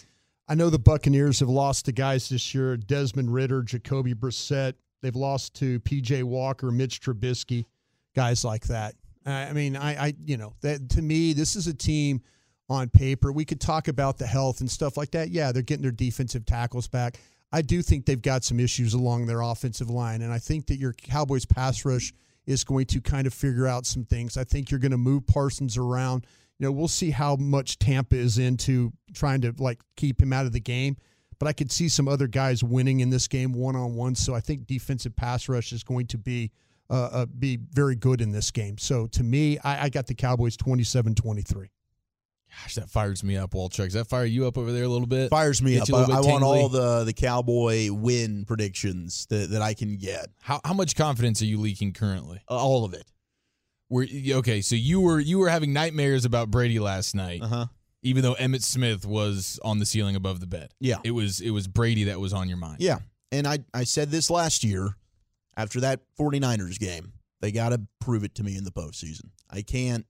I 0.48 0.54
know 0.54 0.70
the 0.70 0.78
Buccaneers 0.78 1.40
have 1.40 1.50
lost 1.50 1.84
to 1.84 1.92
guys 1.92 2.30
this 2.30 2.54
year, 2.54 2.78
Desmond 2.78 3.32
Ridder, 3.32 3.62
Jacoby 3.62 4.14
Brissett. 4.14 4.72
They've 5.02 5.14
lost 5.14 5.54
to 5.56 5.78
PJ 5.80 6.24
Walker, 6.24 6.70
Mitch 6.70 7.02
Trubisky 7.02 7.66
guys 8.14 8.44
like 8.44 8.66
that. 8.66 8.94
I 9.26 9.52
mean, 9.52 9.76
I, 9.76 10.06
I, 10.06 10.14
you 10.24 10.36
know, 10.36 10.54
that 10.62 10.90
to 10.90 11.02
me, 11.02 11.32
this 11.32 11.54
is 11.54 11.66
a 11.66 11.74
team 11.74 12.22
on 12.68 12.88
paper. 12.88 13.32
We 13.32 13.44
could 13.44 13.60
talk 13.60 13.88
about 13.88 14.18
the 14.18 14.26
health 14.26 14.60
and 14.60 14.70
stuff 14.70 14.96
like 14.96 15.10
that. 15.12 15.30
Yeah, 15.30 15.52
they're 15.52 15.62
getting 15.62 15.82
their 15.82 15.90
defensive 15.90 16.46
tackles 16.46 16.88
back. 16.88 17.18
I 17.52 17.62
do 17.62 17.82
think 17.82 18.04
they've 18.04 18.20
got 18.20 18.44
some 18.44 18.60
issues 18.60 18.94
along 18.94 19.26
their 19.26 19.40
offensive 19.40 19.88
line, 19.88 20.22
and 20.22 20.32
I 20.32 20.38
think 20.38 20.66
that 20.66 20.76
your 20.76 20.92
Cowboys 20.92 21.46
pass 21.46 21.84
rush 21.84 22.12
is 22.46 22.64
going 22.64 22.86
to 22.86 23.00
kind 23.00 23.26
of 23.26 23.34
figure 23.34 23.66
out 23.66 23.86
some 23.86 24.04
things. 24.04 24.36
I 24.36 24.44
think 24.44 24.70
you're 24.70 24.80
going 24.80 24.92
to 24.92 24.98
move 24.98 25.26
Parsons 25.26 25.76
around. 25.76 26.26
You 26.58 26.66
know, 26.66 26.72
we'll 26.72 26.88
see 26.88 27.10
how 27.10 27.36
much 27.36 27.78
Tampa 27.78 28.16
is 28.16 28.38
into 28.38 28.92
trying 29.14 29.42
to 29.42 29.54
like 29.58 29.80
keep 29.96 30.20
him 30.20 30.32
out 30.32 30.46
of 30.46 30.52
the 30.52 30.60
game. 30.60 30.96
But 31.38 31.46
I 31.46 31.52
could 31.52 31.70
see 31.70 31.88
some 31.88 32.08
other 32.08 32.26
guys 32.26 32.64
winning 32.64 33.00
in 33.00 33.10
this 33.10 33.28
game 33.28 33.52
one 33.52 33.76
on 33.76 33.94
one. 33.94 34.14
So 34.14 34.34
I 34.34 34.40
think 34.40 34.66
defensive 34.66 35.14
pass 35.14 35.48
rush 35.48 35.72
is 35.72 35.84
going 35.84 36.06
to 36.08 36.18
be 36.18 36.50
uh, 36.90 37.08
uh, 37.12 37.26
be 37.26 37.58
very 37.72 37.96
good 37.96 38.20
in 38.20 38.32
this 38.32 38.50
game. 38.50 38.78
So 38.78 39.06
to 39.08 39.22
me, 39.22 39.58
I, 39.58 39.84
I 39.84 39.88
got 39.88 40.06
the 40.06 40.14
Cowboys 40.14 40.56
27 40.56 41.14
23. 41.14 41.70
Gosh, 42.62 42.74
that 42.76 42.88
fires 42.88 43.22
me 43.22 43.36
up, 43.36 43.50
Walchuk. 43.50 43.84
Does 43.84 43.92
that 43.92 44.06
fire 44.06 44.24
you 44.24 44.46
up 44.46 44.56
over 44.56 44.72
there 44.72 44.84
a 44.84 44.88
little 44.88 45.06
bit? 45.06 45.30
Fires 45.30 45.60
me 45.60 45.78
up. 45.78 45.92
I, 45.92 46.04
I 46.04 46.20
want 46.20 46.42
all 46.42 46.68
the 46.68 47.04
the 47.04 47.12
Cowboy 47.12 47.92
win 47.92 48.46
predictions 48.46 49.26
that, 49.26 49.50
that 49.50 49.60
I 49.60 49.74
can 49.74 49.96
get. 49.96 50.28
How 50.40 50.60
how 50.64 50.72
much 50.72 50.96
confidence 50.96 51.42
are 51.42 51.46
you 51.46 51.58
leaking 51.60 51.92
currently? 51.92 52.40
Uh, 52.50 52.56
all 52.56 52.84
of 52.84 52.94
it. 52.94 53.04
Were 53.90 54.06
okay? 54.32 54.60
So 54.60 54.76
you 54.76 55.00
were 55.00 55.20
you 55.20 55.38
were 55.38 55.48
having 55.48 55.72
nightmares 55.72 56.24
about 56.24 56.50
Brady 56.50 56.78
last 56.78 57.14
night. 57.14 57.42
Uh 57.42 57.48
huh. 57.48 57.66
Even 58.02 58.22
though 58.22 58.34
Emmitt 58.34 58.62
Smith 58.62 59.04
was 59.04 59.58
on 59.62 59.78
the 59.78 59.86
ceiling 59.86 60.16
above 60.16 60.40
the 60.40 60.46
bed. 60.46 60.72
Yeah. 60.80 60.98
It 61.04 61.10
was 61.10 61.40
it 61.40 61.50
was 61.50 61.66
Brady 61.66 62.04
that 62.04 62.20
was 62.20 62.32
on 62.32 62.48
your 62.48 62.58
mind. 62.58 62.76
Yeah. 62.80 62.98
And 63.30 63.46
I 63.46 63.58
I 63.74 63.84
said 63.84 64.10
this 64.10 64.30
last 64.30 64.64
year 64.64 64.96
after 65.58 65.80
that 65.80 66.00
49ers 66.18 66.78
game. 66.78 67.12
They 67.40 67.52
got 67.52 67.70
to 67.70 67.80
prove 68.00 68.24
it 68.24 68.34
to 68.36 68.42
me 68.42 68.56
in 68.56 68.64
the 68.64 68.70
postseason. 68.70 69.26
I 69.50 69.60
can't. 69.62 70.06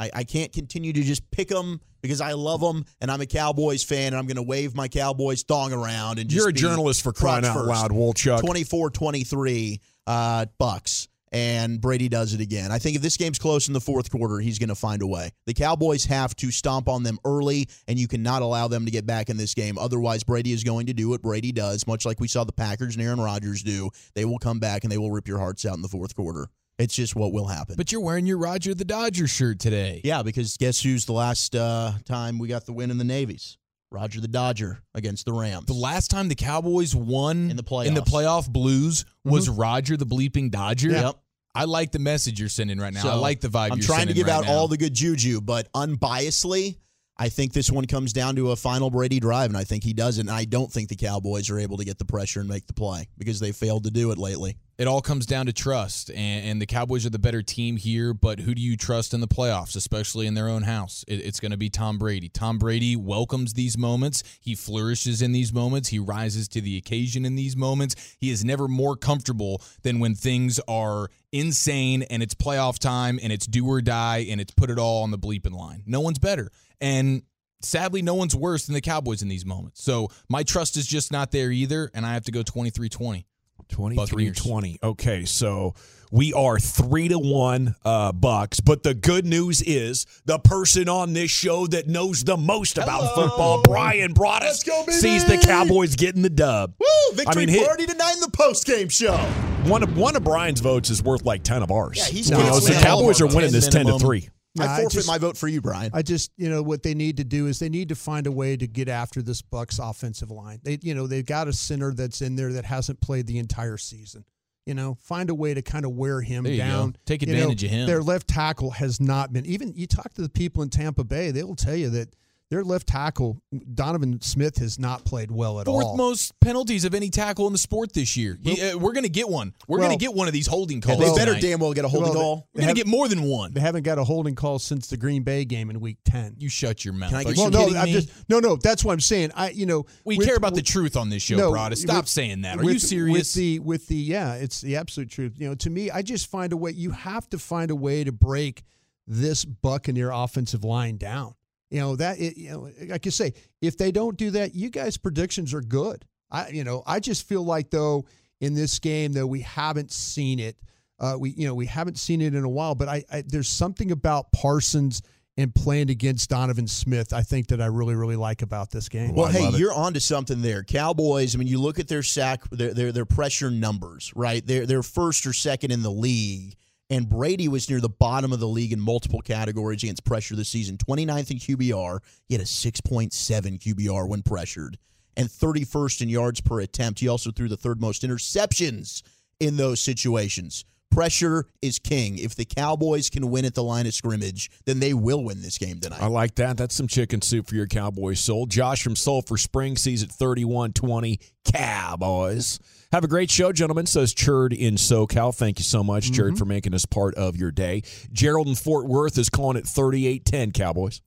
I, 0.00 0.10
I 0.14 0.24
can't 0.24 0.52
continue 0.52 0.92
to 0.92 1.02
just 1.02 1.28
pick 1.32 1.48
them 1.48 1.80
because 2.02 2.20
I 2.20 2.32
love 2.32 2.60
them 2.60 2.84
and 3.00 3.10
I'm 3.10 3.20
a 3.20 3.26
Cowboys 3.26 3.82
fan 3.82 4.08
and 4.08 4.16
I'm 4.16 4.26
going 4.26 4.36
to 4.36 4.44
wave 4.44 4.76
my 4.76 4.86
Cowboys 4.86 5.42
thong 5.42 5.72
around 5.72 6.20
and 6.20 6.32
You're 6.32 6.50
a 6.50 6.52
journalist 6.52 7.02
for 7.02 7.12
crying 7.12 7.44
out 7.44 7.54
first. 7.54 7.68
loud, 7.68 7.90
Wolchuk. 7.90 8.40
24-23 8.42 9.80
uh, 10.06 10.46
Bucks 10.56 11.07
and 11.32 11.80
Brady 11.80 12.08
does 12.08 12.34
it 12.34 12.40
again. 12.40 12.70
I 12.72 12.78
think 12.78 12.96
if 12.96 13.02
this 13.02 13.16
game's 13.16 13.38
close 13.38 13.68
in 13.68 13.74
the 13.74 13.80
fourth 13.80 14.10
quarter, 14.10 14.38
he's 14.38 14.58
going 14.58 14.68
to 14.68 14.74
find 14.74 15.02
a 15.02 15.06
way. 15.06 15.30
The 15.46 15.54
Cowboys 15.54 16.04
have 16.06 16.34
to 16.36 16.50
stomp 16.50 16.88
on 16.88 17.02
them 17.02 17.18
early, 17.24 17.68
and 17.86 17.98
you 17.98 18.08
cannot 18.08 18.42
allow 18.42 18.68
them 18.68 18.84
to 18.84 18.90
get 18.90 19.06
back 19.06 19.28
in 19.28 19.36
this 19.36 19.54
game. 19.54 19.78
Otherwise, 19.78 20.24
Brady 20.24 20.52
is 20.52 20.64
going 20.64 20.86
to 20.86 20.94
do 20.94 21.08
what 21.08 21.22
Brady 21.22 21.52
does, 21.52 21.86
much 21.86 22.06
like 22.06 22.20
we 22.20 22.28
saw 22.28 22.44
the 22.44 22.52
Packers 22.52 22.96
and 22.96 23.04
Aaron 23.04 23.20
Rodgers 23.20 23.62
do. 23.62 23.90
They 24.14 24.24
will 24.24 24.38
come 24.38 24.58
back 24.58 24.84
and 24.84 24.92
they 24.92 24.98
will 24.98 25.10
rip 25.10 25.28
your 25.28 25.38
hearts 25.38 25.64
out 25.64 25.76
in 25.76 25.82
the 25.82 25.88
fourth 25.88 26.14
quarter. 26.14 26.48
It's 26.78 26.94
just 26.94 27.16
what 27.16 27.32
will 27.32 27.48
happen. 27.48 27.74
But 27.76 27.90
you're 27.90 28.00
wearing 28.00 28.26
your 28.26 28.38
Roger 28.38 28.72
the 28.72 28.84
Dodger 28.84 29.26
shirt 29.26 29.58
today. 29.58 30.00
Yeah, 30.04 30.22
because 30.22 30.56
guess 30.56 30.80
who's 30.80 31.06
the 31.06 31.12
last 31.12 31.56
uh, 31.56 31.92
time 32.04 32.38
we 32.38 32.46
got 32.46 32.66
the 32.66 32.72
win 32.72 32.92
in 32.92 32.98
the 32.98 33.04
Navies? 33.04 33.58
Roger 33.90 34.20
the 34.20 34.28
Dodger 34.28 34.82
against 34.94 35.24
the 35.24 35.32
Rams. 35.32 35.66
The 35.66 35.72
last 35.72 36.10
time 36.10 36.28
the 36.28 36.34
Cowboys 36.34 36.94
won 36.94 37.50
in 37.50 37.56
the 37.56 37.62
playoffs, 37.62 37.86
in 37.86 37.94
the 37.94 38.02
playoff 38.02 38.48
blues 38.48 39.04
was 39.24 39.48
mm-hmm. 39.48 39.60
Roger 39.60 39.96
the 39.96 40.06
bleeping 40.06 40.50
Dodger. 40.50 40.90
Yep. 40.90 41.18
I 41.54 41.64
like 41.64 41.90
the 41.90 41.98
message 41.98 42.38
you're 42.38 42.48
sending 42.48 42.78
right 42.78 42.92
now. 42.92 43.02
So 43.02 43.08
I 43.08 43.14
like 43.14 43.40
the 43.40 43.48
vibe. 43.48 43.72
I'm 43.72 43.80
trying 43.80 44.08
to 44.08 44.12
give 44.12 44.26
right 44.26 44.34
out 44.34 44.44
now. 44.44 44.52
all 44.52 44.68
the 44.68 44.76
good 44.76 44.94
juju, 44.94 45.40
but 45.40 45.72
unbiasedly, 45.72 46.76
I 47.16 47.30
think 47.30 47.52
this 47.52 47.70
one 47.70 47.86
comes 47.86 48.12
down 48.12 48.36
to 48.36 48.52
a 48.52 48.56
final 48.56 48.90
Brady 48.90 49.18
drive, 49.18 49.50
and 49.50 49.56
I 49.56 49.64
think 49.64 49.82
he 49.82 49.92
does 49.92 50.18
it. 50.18 50.22
And 50.22 50.30
I 50.30 50.44
don't 50.44 50.70
think 50.70 50.88
the 50.88 50.96
Cowboys 50.96 51.50
are 51.50 51.58
able 51.58 51.78
to 51.78 51.84
get 51.84 51.98
the 51.98 52.04
pressure 52.04 52.40
and 52.40 52.48
make 52.48 52.66
the 52.66 52.74
play 52.74 53.08
because 53.18 53.40
they 53.40 53.50
failed 53.50 53.84
to 53.84 53.90
do 53.90 54.12
it 54.12 54.18
lately. 54.18 54.56
It 54.78 54.86
all 54.86 55.00
comes 55.00 55.26
down 55.26 55.46
to 55.46 55.52
trust, 55.52 56.08
and, 56.08 56.46
and 56.46 56.62
the 56.62 56.66
Cowboys 56.66 57.04
are 57.04 57.10
the 57.10 57.18
better 57.18 57.42
team 57.42 57.76
here. 57.76 58.14
But 58.14 58.38
who 58.38 58.54
do 58.54 58.62
you 58.62 58.76
trust 58.76 59.12
in 59.12 59.20
the 59.20 59.26
playoffs, 59.26 59.74
especially 59.74 60.28
in 60.28 60.34
their 60.34 60.48
own 60.48 60.62
house? 60.62 61.04
It, 61.08 61.16
it's 61.16 61.40
going 61.40 61.50
to 61.50 61.56
be 61.56 61.68
Tom 61.68 61.98
Brady. 61.98 62.28
Tom 62.28 62.58
Brady 62.58 62.94
welcomes 62.94 63.54
these 63.54 63.76
moments. 63.76 64.22
He 64.40 64.54
flourishes 64.54 65.20
in 65.20 65.32
these 65.32 65.52
moments. 65.52 65.88
He 65.88 65.98
rises 65.98 66.46
to 66.50 66.60
the 66.60 66.76
occasion 66.76 67.24
in 67.24 67.34
these 67.34 67.56
moments. 67.56 68.16
He 68.20 68.30
is 68.30 68.44
never 68.44 68.68
more 68.68 68.94
comfortable 68.94 69.60
than 69.82 69.98
when 69.98 70.14
things 70.14 70.60
are 70.68 71.10
insane 71.32 72.04
and 72.04 72.22
it's 72.22 72.34
playoff 72.34 72.78
time 72.78 73.18
and 73.20 73.32
it's 73.32 73.48
do 73.48 73.66
or 73.66 73.82
die 73.82 74.26
and 74.30 74.40
it's 74.40 74.52
put 74.52 74.70
it 74.70 74.78
all 74.78 75.02
on 75.02 75.10
the 75.10 75.18
bleeping 75.18 75.54
line. 75.54 75.82
No 75.86 76.00
one's 76.00 76.20
better. 76.20 76.52
And 76.80 77.22
sadly, 77.62 78.00
no 78.00 78.14
one's 78.14 78.36
worse 78.36 78.66
than 78.66 78.74
the 78.74 78.80
Cowboys 78.80 79.22
in 79.22 79.28
these 79.28 79.44
moments. 79.44 79.82
So 79.82 80.08
my 80.28 80.44
trust 80.44 80.76
is 80.76 80.86
just 80.86 81.10
not 81.10 81.32
there 81.32 81.50
either, 81.50 81.90
and 81.94 82.06
I 82.06 82.14
have 82.14 82.24
to 82.26 82.32
go 82.32 82.44
23 82.44 82.88
20. 82.88 83.26
23 83.68 84.30
20. 84.30 84.78
Okay, 84.82 85.24
so 85.24 85.74
we 86.10 86.32
are 86.32 86.58
three 86.58 87.08
to 87.08 87.18
one 87.18 87.74
uh, 87.84 88.12
Bucks. 88.12 88.60
But 88.60 88.82
the 88.82 88.94
good 88.94 89.24
news 89.24 89.62
is 89.62 90.06
the 90.24 90.38
person 90.38 90.88
on 90.88 91.12
this 91.12 91.30
show 91.30 91.66
that 91.68 91.86
knows 91.86 92.24
the 92.24 92.36
most 92.36 92.78
about 92.78 93.02
Hello. 93.02 93.28
football, 93.28 93.62
Bryan 93.62 94.14
Broaddus, 94.14 94.64
sees 94.90 95.24
the 95.24 95.38
Cowboys 95.38 95.96
getting 95.96 96.22
the 96.22 96.30
dub. 96.30 96.74
Woo! 96.78 97.16
Victory 97.16 97.42
I 97.42 97.46
mean, 97.46 97.64
party 97.64 97.86
tonight 97.86 98.14
in 98.14 98.20
the 98.20 98.30
post 98.30 98.66
game 98.66 98.88
show. 98.88 99.16
One 99.64 99.82
of 99.82 99.96
one 99.96 100.16
of 100.16 100.24
Brian's 100.24 100.60
votes 100.60 100.90
is 100.90 101.02
worth 101.02 101.24
like 101.24 101.42
ten 101.42 101.62
of 101.62 101.70
ours. 101.70 101.98
Yeah, 101.98 102.04
he's 102.04 102.30
you 102.30 102.36
know, 102.36 102.58
so 102.58 102.72
the 102.72 102.80
Cowboys 102.80 103.20
are 103.20 103.26
winning 103.26 103.52
this 103.52 103.68
ten 103.68 103.86
to 103.86 103.98
three. 103.98 104.28
I 104.64 104.80
forfeit 104.80 104.96
I 104.96 104.98
just, 104.98 105.08
my 105.08 105.18
vote 105.18 105.36
for 105.36 105.48
you, 105.48 105.60
Brian. 105.60 105.90
I 105.94 106.02
just, 106.02 106.30
you 106.36 106.48
know, 106.48 106.62
what 106.62 106.82
they 106.82 106.94
need 106.94 107.16
to 107.18 107.24
do 107.24 107.46
is 107.46 107.58
they 107.58 107.68
need 107.68 107.88
to 107.90 107.94
find 107.94 108.26
a 108.26 108.32
way 108.32 108.56
to 108.56 108.66
get 108.66 108.88
after 108.88 109.22
this 109.22 109.42
Bucks 109.42 109.78
offensive 109.78 110.30
line. 110.30 110.60
They, 110.62 110.78
you 110.82 110.94
know, 110.94 111.06
they've 111.06 111.26
got 111.26 111.48
a 111.48 111.52
center 111.52 111.92
that's 111.92 112.22
in 112.22 112.36
there 112.36 112.52
that 112.52 112.64
hasn't 112.64 113.00
played 113.00 113.26
the 113.26 113.38
entire 113.38 113.76
season. 113.76 114.24
You 114.66 114.74
know, 114.74 114.98
find 115.00 115.30
a 115.30 115.34
way 115.34 115.54
to 115.54 115.62
kind 115.62 115.86
of 115.86 115.92
wear 115.92 116.20
him 116.20 116.44
down. 116.44 116.90
Go. 116.90 116.98
Take 117.06 117.22
advantage 117.22 117.62
you 117.62 117.70
know, 117.70 117.74
of 117.74 117.80
him. 117.80 117.86
Their 117.86 118.02
left 118.02 118.28
tackle 118.28 118.72
has 118.72 119.00
not 119.00 119.32
been. 119.32 119.46
Even 119.46 119.72
you 119.74 119.86
talk 119.86 120.12
to 120.14 120.22
the 120.22 120.28
people 120.28 120.62
in 120.62 120.68
Tampa 120.68 121.04
Bay, 121.04 121.30
they 121.30 121.42
will 121.42 121.56
tell 121.56 121.74
you 121.74 121.88
that 121.90 122.14
their 122.50 122.64
left 122.64 122.86
tackle 122.86 123.40
Donovan 123.74 124.20
Smith 124.22 124.58
has 124.58 124.78
not 124.78 125.04
played 125.04 125.30
well 125.30 125.60
at 125.60 125.66
Fourth 125.66 125.84
all. 125.84 125.96
Fourth 125.96 125.98
most 125.98 126.40
penalties 126.40 126.84
of 126.84 126.94
any 126.94 127.10
tackle 127.10 127.46
in 127.46 127.52
the 127.52 127.58
sport 127.58 127.92
this 127.92 128.16
year. 128.16 128.38
Well, 128.42 128.54
uh, 128.54 128.78
we're 128.78 128.92
going 128.92 129.04
to 129.04 129.10
get 129.10 129.28
one. 129.28 129.54
We're 129.66 129.78
well, 129.78 129.88
going 129.88 129.98
to 129.98 130.04
get 130.04 130.14
one 130.14 130.28
of 130.28 130.32
these 130.32 130.46
holding 130.46 130.80
calls. 130.80 130.98
they 130.98 131.06
better 131.14 131.34
tonight. 131.34 131.42
damn 131.42 131.58
well 131.60 131.72
get 131.72 131.84
a 131.84 131.88
holding 131.88 132.10
well, 132.10 132.20
call. 132.20 132.48
We're 132.54 132.62
going 132.62 132.74
to 132.74 132.80
get 132.80 132.86
more 132.86 133.08
than 133.08 133.22
one. 133.22 133.52
They 133.52 133.60
haven't 133.60 133.82
got 133.82 133.98
a 133.98 134.04
holding 134.04 134.34
call 134.34 134.58
since 134.58 134.88
the 134.88 134.96
Green 134.96 135.22
Bay 135.22 135.44
game 135.44 135.70
in 135.70 135.80
Week 135.80 135.98
Ten. 136.04 136.36
You 136.38 136.48
shut 136.48 136.84
your 136.84 136.94
mouth. 136.94 137.10
Can 137.10 137.18
I 137.18 137.24
get 137.24 137.36
well, 137.36 137.50
no, 137.50 137.76
I'm 137.76 137.88
just 137.88 138.10
no, 138.28 138.38
no. 138.40 138.56
That's 138.56 138.84
what 138.84 138.92
I'm 138.92 139.00
saying. 139.00 139.32
I, 139.34 139.50
you 139.50 139.66
know, 139.66 139.86
we 140.04 140.16
with, 140.16 140.26
care 140.26 140.36
about 140.36 140.52
with, 140.52 140.64
the 140.64 140.70
truth 140.70 140.96
on 140.96 141.10
this 141.10 141.22
show, 141.22 141.36
no, 141.36 141.52
Brada. 141.52 141.76
Stop 141.76 142.04
with, 142.04 142.08
saying 142.08 142.42
that. 142.42 142.58
Are 142.58 142.64
you 142.64 142.78
serious? 142.78 143.18
With 143.18 143.34
the 143.34 143.58
with 143.58 143.86
the 143.88 143.96
yeah, 143.96 144.34
it's 144.34 144.60
the 144.60 144.76
absolute 144.76 145.10
truth. 145.10 145.34
You 145.36 145.48
know, 145.48 145.54
to 145.56 145.70
me, 145.70 145.90
I 145.90 146.02
just 146.02 146.30
find 146.30 146.52
a 146.52 146.56
way. 146.56 146.70
You 146.70 146.92
have 146.92 147.28
to 147.30 147.38
find 147.38 147.70
a 147.70 147.76
way 147.76 148.04
to 148.04 148.12
break 148.12 148.62
this 149.06 149.44
Buccaneer 149.44 150.10
offensive 150.10 150.64
line 150.64 150.96
down. 150.96 151.34
You 151.70 151.80
know 151.80 151.96
that 151.96 152.18
it, 152.18 152.36
you 152.36 152.50
know, 152.50 152.70
like 152.88 153.04
you 153.04 153.10
say, 153.10 153.34
if 153.60 153.76
they 153.76 153.92
don't 153.92 154.16
do 154.16 154.30
that, 154.32 154.54
you 154.54 154.70
guys' 154.70 154.96
predictions 154.96 155.52
are 155.52 155.60
good. 155.60 156.04
I 156.30 156.48
you 156.48 156.64
know 156.64 156.82
I 156.86 157.00
just 157.00 157.28
feel 157.28 157.44
like 157.44 157.70
though 157.70 158.06
in 158.40 158.54
this 158.54 158.78
game 158.78 159.12
though 159.12 159.26
we 159.26 159.40
haven't 159.40 159.92
seen 159.92 160.38
it. 160.38 160.56
Uh, 160.98 161.16
we 161.18 161.30
you 161.30 161.46
know 161.46 161.54
we 161.54 161.66
haven't 161.66 161.98
seen 161.98 162.20
it 162.22 162.34
in 162.34 162.44
a 162.44 162.48
while, 162.48 162.74
but 162.74 162.88
I, 162.88 163.04
I 163.12 163.22
there's 163.26 163.48
something 163.48 163.90
about 163.90 164.32
Parsons 164.32 165.02
and 165.38 165.54
playing 165.54 165.88
against 165.88 166.30
Donovan 166.30 166.66
Smith, 166.66 167.12
I 167.12 167.22
think 167.22 167.46
that 167.48 167.60
I 167.60 167.66
really, 167.66 167.94
really 167.94 168.16
like 168.16 168.42
about 168.42 168.72
this 168.72 168.88
game. 168.88 169.14
Well, 169.14 169.28
hey, 169.28 169.50
you're 169.50 169.72
onto 169.72 170.00
something 170.00 170.42
there. 170.42 170.64
Cowboys, 170.64 171.36
I 171.36 171.38
mean, 171.38 171.46
you 171.46 171.60
look 171.60 171.78
at 171.78 171.86
their 171.86 172.02
sack, 172.02 172.42
their, 172.50 172.74
their, 172.74 172.90
their 172.90 173.04
pressure 173.04 173.48
numbers, 173.48 174.12
right? 174.16 174.44
They're, 174.44 174.66
they're 174.66 174.82
first 174.82 175.26
or 175.26 175.32
second 175.32 175.70
in 175.70 175.84
the 175.84 175.92
league 175.92 176.56
And 176.90 177.08
Brady 177.08 177.48
was 177.48 177.68
near 177.68 177.80
the 177.80 177.88
bottom 177.88 178.32
of 178.32 178.40
the 178.40 178.48
league 178.48 178.72
in 178.72 178.80
multiple 178.80 179.20
categories 179.20 179.82
against 179.82 180.04
pressure 180.04 180.34
this 180.34 180.48
season 180.48 180.78
29th 180.78 181.30
in 181.30 181.38
QBR. 181.38 182.00
He 182.26 182.34
had 182.34 182.40
a 182.40 182.46
6.7 182.46 183.10
QBR 183.58 184.08
when 184.08 184.22
pressured, 184.22 184.78
and 185.16 185.28
31st 185.28 186.02
in 186.02 186.08
yards 186.08 186.40
per 186.40 186.60
attempt. 186.60 187.00
He 187.00 187.08
also 187.08 187.30
threw 187.30 187.48
the 187.48 187.58
third 187.58 187.80
most 187.80 188.02
interceptions 188.02 189.02
in 189.38 189.56
those 189.56 189.82
situations. 189.82 190.64
Pressure 190.90 191.46
is 191.60 191.78
king. 191.78 192.18
If 192.18 192.34
the 192.34 192.46
Cowboys 192.46 193.10
can 193.10 193.30
win 193.30 193.44
at 193.44 193.54
the 193.54 193.62
line 193.62 193.86
of 193.86 193.92
scrimmage, 193.92 194.50
then 194.64 194.80
they 194.80 194.94
will 194.94 195.22
win 195.22 195.42
this 195.42 195.58
game 195.58 195.80
tonight. 195.80 196.02
I 196.02 196.06
like 196.06 196.36
that. 196.36 196.56
That's 196.56 196.74
some 196.74 196.88
chicken 196.88 197.20
soup 197.20 197.48
for 197.48 197.54
your 197.54 197.66
Cowboys 197.66 198.20
soul. 198.20 198.46
Josh 198.46 198.82
from 198.82 198.96
Sulphur 198.96 199.36
Springs 199.36 199.82
sees 199.82 200.02
it 200.02 200.10
31 200.10 200.72
20 200.72 201.20
Cowboys. 201.44 202.58
Have 202.90 203.04
a 203.04 203.08
great 203.08 203.30
show, 203.30 203.52
gentlemen, 203.52 203.84
says 203.84 204.14
Churd 204.14 204.54
in 204.54 204.76
SoCal. 204.76 205.34
Thank 205.34 205.58
you 205.58 205.64
so 205.64 205.84
much, 205.84 206.06
mm-hmm. 206.06 206.14
Churd, 206.14 206.38
for 206.38 206.46
making 206.46 206.72
us 206.72 206.86
part 206.86 207.14
of 207.16 207.36
your 207.36 207.50
day. 207.50 207.82
Gerald 208.12 208.48
in 208.48 208.54
Fort 208.54 208.86
Worth 208.86 209.18
is 209.18 209.28
calling 209.28 209.58
it 209.58 209.66
3810 209.66 210.52
Cowboys. 210.52 211.02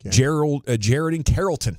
Okay. 0.00 0.16
Gerald, 0.16 0.66
uh, 0.66 0.78
Jared 0.78 1.14
in 1.14 1.24
Carrollton, 1.24 1.74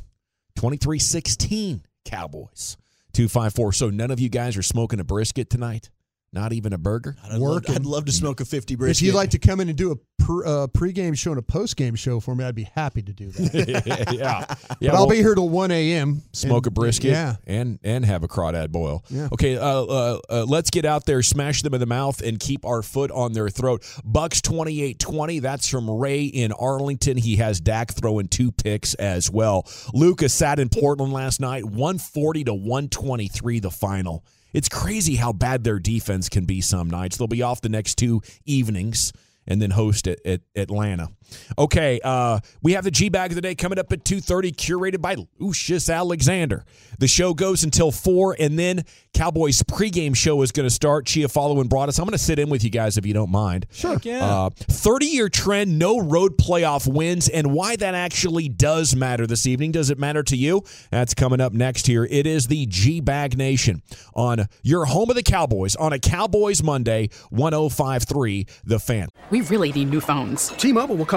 2316 0.56 1.84
Cowboys. 2.06 2.78
254. 3.14 3.74
So 3.74 3.90
none 3.90 4.12
of 4.12 4.20
you 4.20 4.30
guys 4.30 4.56
are 4.58 4.64
smoking 4.64 5.00
a 5.00 5.04
brisket 5.04 5.50
tonight? 5.50 5.90
Not 6.38 6.54
even 6.54 6.72
a 6.72 6.78
burger. 6.78 7.16
I'd 7.24 7.40
love, 7.40 7.66
I'd 7.68 7.84
love 7.84 8.06
to 8.06 8.12
smoke 8.12 8.42
a 8.42 8.46
fifty 8.46 8.76
brisket. 8.76 9.02
If 9.02 9.08
you'd 9.08 9.16
like 9.16 9.32
to 9.32 9.40
come 9.40 9.60
in 9.60 9.70
and 9.70 9.76
do 9.76 9.92
a 9.92 9.96
pre, 10.24 10.46
uh, 10.46 10.68
pregame 10.68 11.18
show 11.18 11.32
and 11.32 11.40
a 11.40 11.42
postgame 11.42 11.98
show 11.98 12.20
for 12.20 12.36
me, 12.36 12.44
I'd 12.44 12.54
be 12.54 12.70
happy 12.76 13.02
to 13.02 13.12
do 13.12 13.32
that. 13.32 14.10
yeah, 14.14 14.56
yeah. 14.80 14.92
But 14.92 14.98
I'll 14.98 15.08
be 15.08 15.16
here 15.16 15.34
till 15.34 15.50
one 15.50 15.72
a.m. 15.72 16.22
Smoke 16.34 16.68
and, 16.68 16.78
a 16.78 16.80
brisket, 16.80 17.10
yeah, 17.10 17.38
and 17.48 17.80
and 17.84 18.06
have 18.06 18.22
a 18.22 18.28
crawdad 18.28 18.72
boil. 18.72 19.04
Yeah. 19.10 19.30
Okay, 19.34 19.58
uh, 19.58 19.66
uh, 19.68 20.20
uh, 20.30 20.46
let's 20.48 20.70
get 20.70 20.86
out 20.86 21.08
there, 21.08 21.24
smash 21.24 21.64
them 21.64 21.74
in 21.74 21.80
the 21.80 21.88
mouth, 21.88 22.22
and 22.22 22.40
keep 22.40 22.68
our 22.68 22.84
foot 22.84 23.10
on 23.10 23.34
their 23.34 23.50
throat. 23.50 23.84
Bucks 24.06 24.40
28-20. 24.42 25.42
That's 25.42 25.68
from 25.68 25.90
Ray 25.90 26.26
in 26.26 26.52
Arlington. 26.52 27.18
He 27.18 27.38
has 27.38 27.60
Dak 27.60 27.94
throwing 27.94 28.28
two 28.28 28.52
picks 28.52 28.94
as 28.94 29.32
well. 29.32 29.68
Lucas 29.92 30.36
sat 30.36 30.60
in 30.60 30.70
Portland 30.70 31.14
last 31.14 31.42
night, 31.42 31.66
one 31.66 31.98
forty 31.98 32.44
to 32.44 32.54
one 32.54 32.90
twenty 32.90 33.28
three. 33.28 33.60
The 33.60 33.72
final. 33.72 34.24
It's 34.54 34.70
crazy 34.70 35.16
how 35.16 35.34
bad 35.34 35.64
their 35.64 35.80
defense 35.80 36.30
can 36.30 36.46
be 36.46 36.62
some 36.62 36.90
nights. 36.90 37.18
They'll 37.18 37.28
be 37.28 37.42
off 37.42 37.62
the 37.62 37.70
next 37.70 37.96
two 37.96 38.22
evenings 38.46 39.12
and 39.46 39.62
then 39.62 39.72
host 39.72 40.08
it 40.08 40.20
at 40.26 40.42
Atlanta. 40.56 41.10
Okay, 41.58 42.00
uh, 42.04 42.40
we 42.62 42.74
have 42.74 42.84
the 42.84 42.92
G 42.92 43.10
Bag 43.10 43.32
of 43.32 43.36
the 43.36 43.42
Day 43.42 43.56
coming 43.56 43.80
up 43.80 43.92
at 43.92 44.04
2.30, 44.04 44.56
curated 44.56 45.02
by 45.02 45.16
Lucius 45.40 45.90
Alexander. 45.90 46.64
The 47.00 47.08
show 47.08 47.34
goes 47.34 47.64
until 47.64 47.92
4, 47.92 48.38
and 48.40 48.58
then 48.58 48.84
Cowboys 49.14 49.64
pregame 49.64 50.16
show 50.16 50.42
is 50.42 50.52
going 50.52 50.68
to 50.68 50.74
start. 50.74 51.06
Chiafalo 51.06 51.60
and 51.60 51.74
us. 51.74 51.98
I'm 51.98 52.06
going 52.06 52.12
to 52.12 52.18
sit 52.18 52.40
in 52.40 52.50
with 52.50 52.64
you 52.64 52.70
guys 52.70 52.98
if 52.98 53.06
you 53.06 53.14
don't 53.14 53.32
mind. 53.32 53.66
Sure. 53.72 53.98
Yeah. 54.04 54.50
30-year 54.56 55.26
uh, 55.26 55.30
trend, 55.32 55.80
no 55.80 56.00
road 56.00 56.38
playoff 56.38 56.92
wins, 56.92 57.28
and 57.28 57.52
why 57.52 57.76
that 57.76 57.96
actually 57.96 58.48
does 58.50 58.96
matter 58.96 59.26
this 59.26 59.48
evening. 59.48 59.72
Does 59.72 59.90
it 59.90 59.98
matter 59.98 60.24
to 60.24 60.38
you? 60.38 60.64
That's 60.92 61.14
coming 61.14 61.42
up 61.42 61.54
next 61.54 61.88
here. 61.88 62.06
It 62.10 62.28
is 62.28 62.48
the 62.48 62.66
G 62.68 63.00
Bag 63.00 63.38
Nation 63.38 63.82
on 64.14 64.48
your 64.62 64.86
home 64.86 65.10
of 65.10 65.16
the 65.16 65.24
Cowboys 65.24 65.76
on 65.76 65.94
a 65.94 66.00
Cowboys 66.00 66.62
Monday, 66.62 67.08
105.3 67.32 68.48
The 68.66 68.80
Fan. 68.80 69.10
We 69.30 69.42
really 69.42 69.72
need 69.72 69.90
new 69.90 70.02
phones. 70.02 70.50
T-Mobile 70.50 70.96
will 70.96 71.06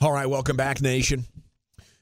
All 0.00 0.12
right, 0.12 0.30
welcome 0.30 0.56
back, 0.56 0.80
Nation. 0.80 1.24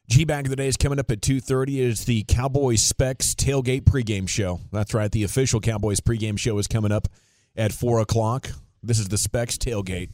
G 0.07 0.27
Bag 0.27 0.45
of 0.45 0.51
the 0.51 0.57
Day 0.57 0.69
is 0.69 0.77
coming 0.77 0.99
up 0.99 1.11
at 1.11 1.23
2.30. 1.23 1.69
It 1.69 1.81
is 1.81 2.05
the 2.05 2.25
Cowboys 2.25 2.83
Specs 2.83 3.35
Tailgate 3.35 3.85
pregame 3.85 4.29
show. 4.29 4.61
That's 4.71 4.93
right, 4.93 5.11
the 5.11 5.25
official 5.25 5.61
Cowboys 5.61 6.01
pregame 6.01 6.39
show 6.39 6.59
is 6.59 6.67
coming 6.67 6.93
up 6.93 7.09
at 7.57 7.73
4 7.73 8.01
o'clock. 8.01 8.51
This 8.83 8.99
is 8.99 9.09
the 9.09 9.17
Specs 9.17 9.57
Tailgate. 9.57 10.11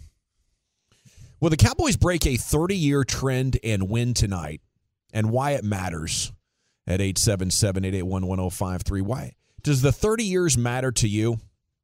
Will 1.40 1.51
the 1.51 1.57
Cowboys 1.57 1.97
break 1.97 2.25
a 2.25 2.35
30-year 2.35 3.03
trend 3.03 3.59
and 3.64 3.90
win 3.90 4.14
tonight? 4.14 4.61
And 5.12 5.33
why 5.33 5.55
it 5.55 5.64
matters 5.64 6.33
at 6.87 7.01
877-881-1053. 7.01 9.03
Why? 9.03 9.33
Does 9.64 9.83
the 9.83 9.90
30 9.90 10.23
years 10.23 10.57
matter 10.57 10.92
to 10.92 11.09
you? 11.09 11.40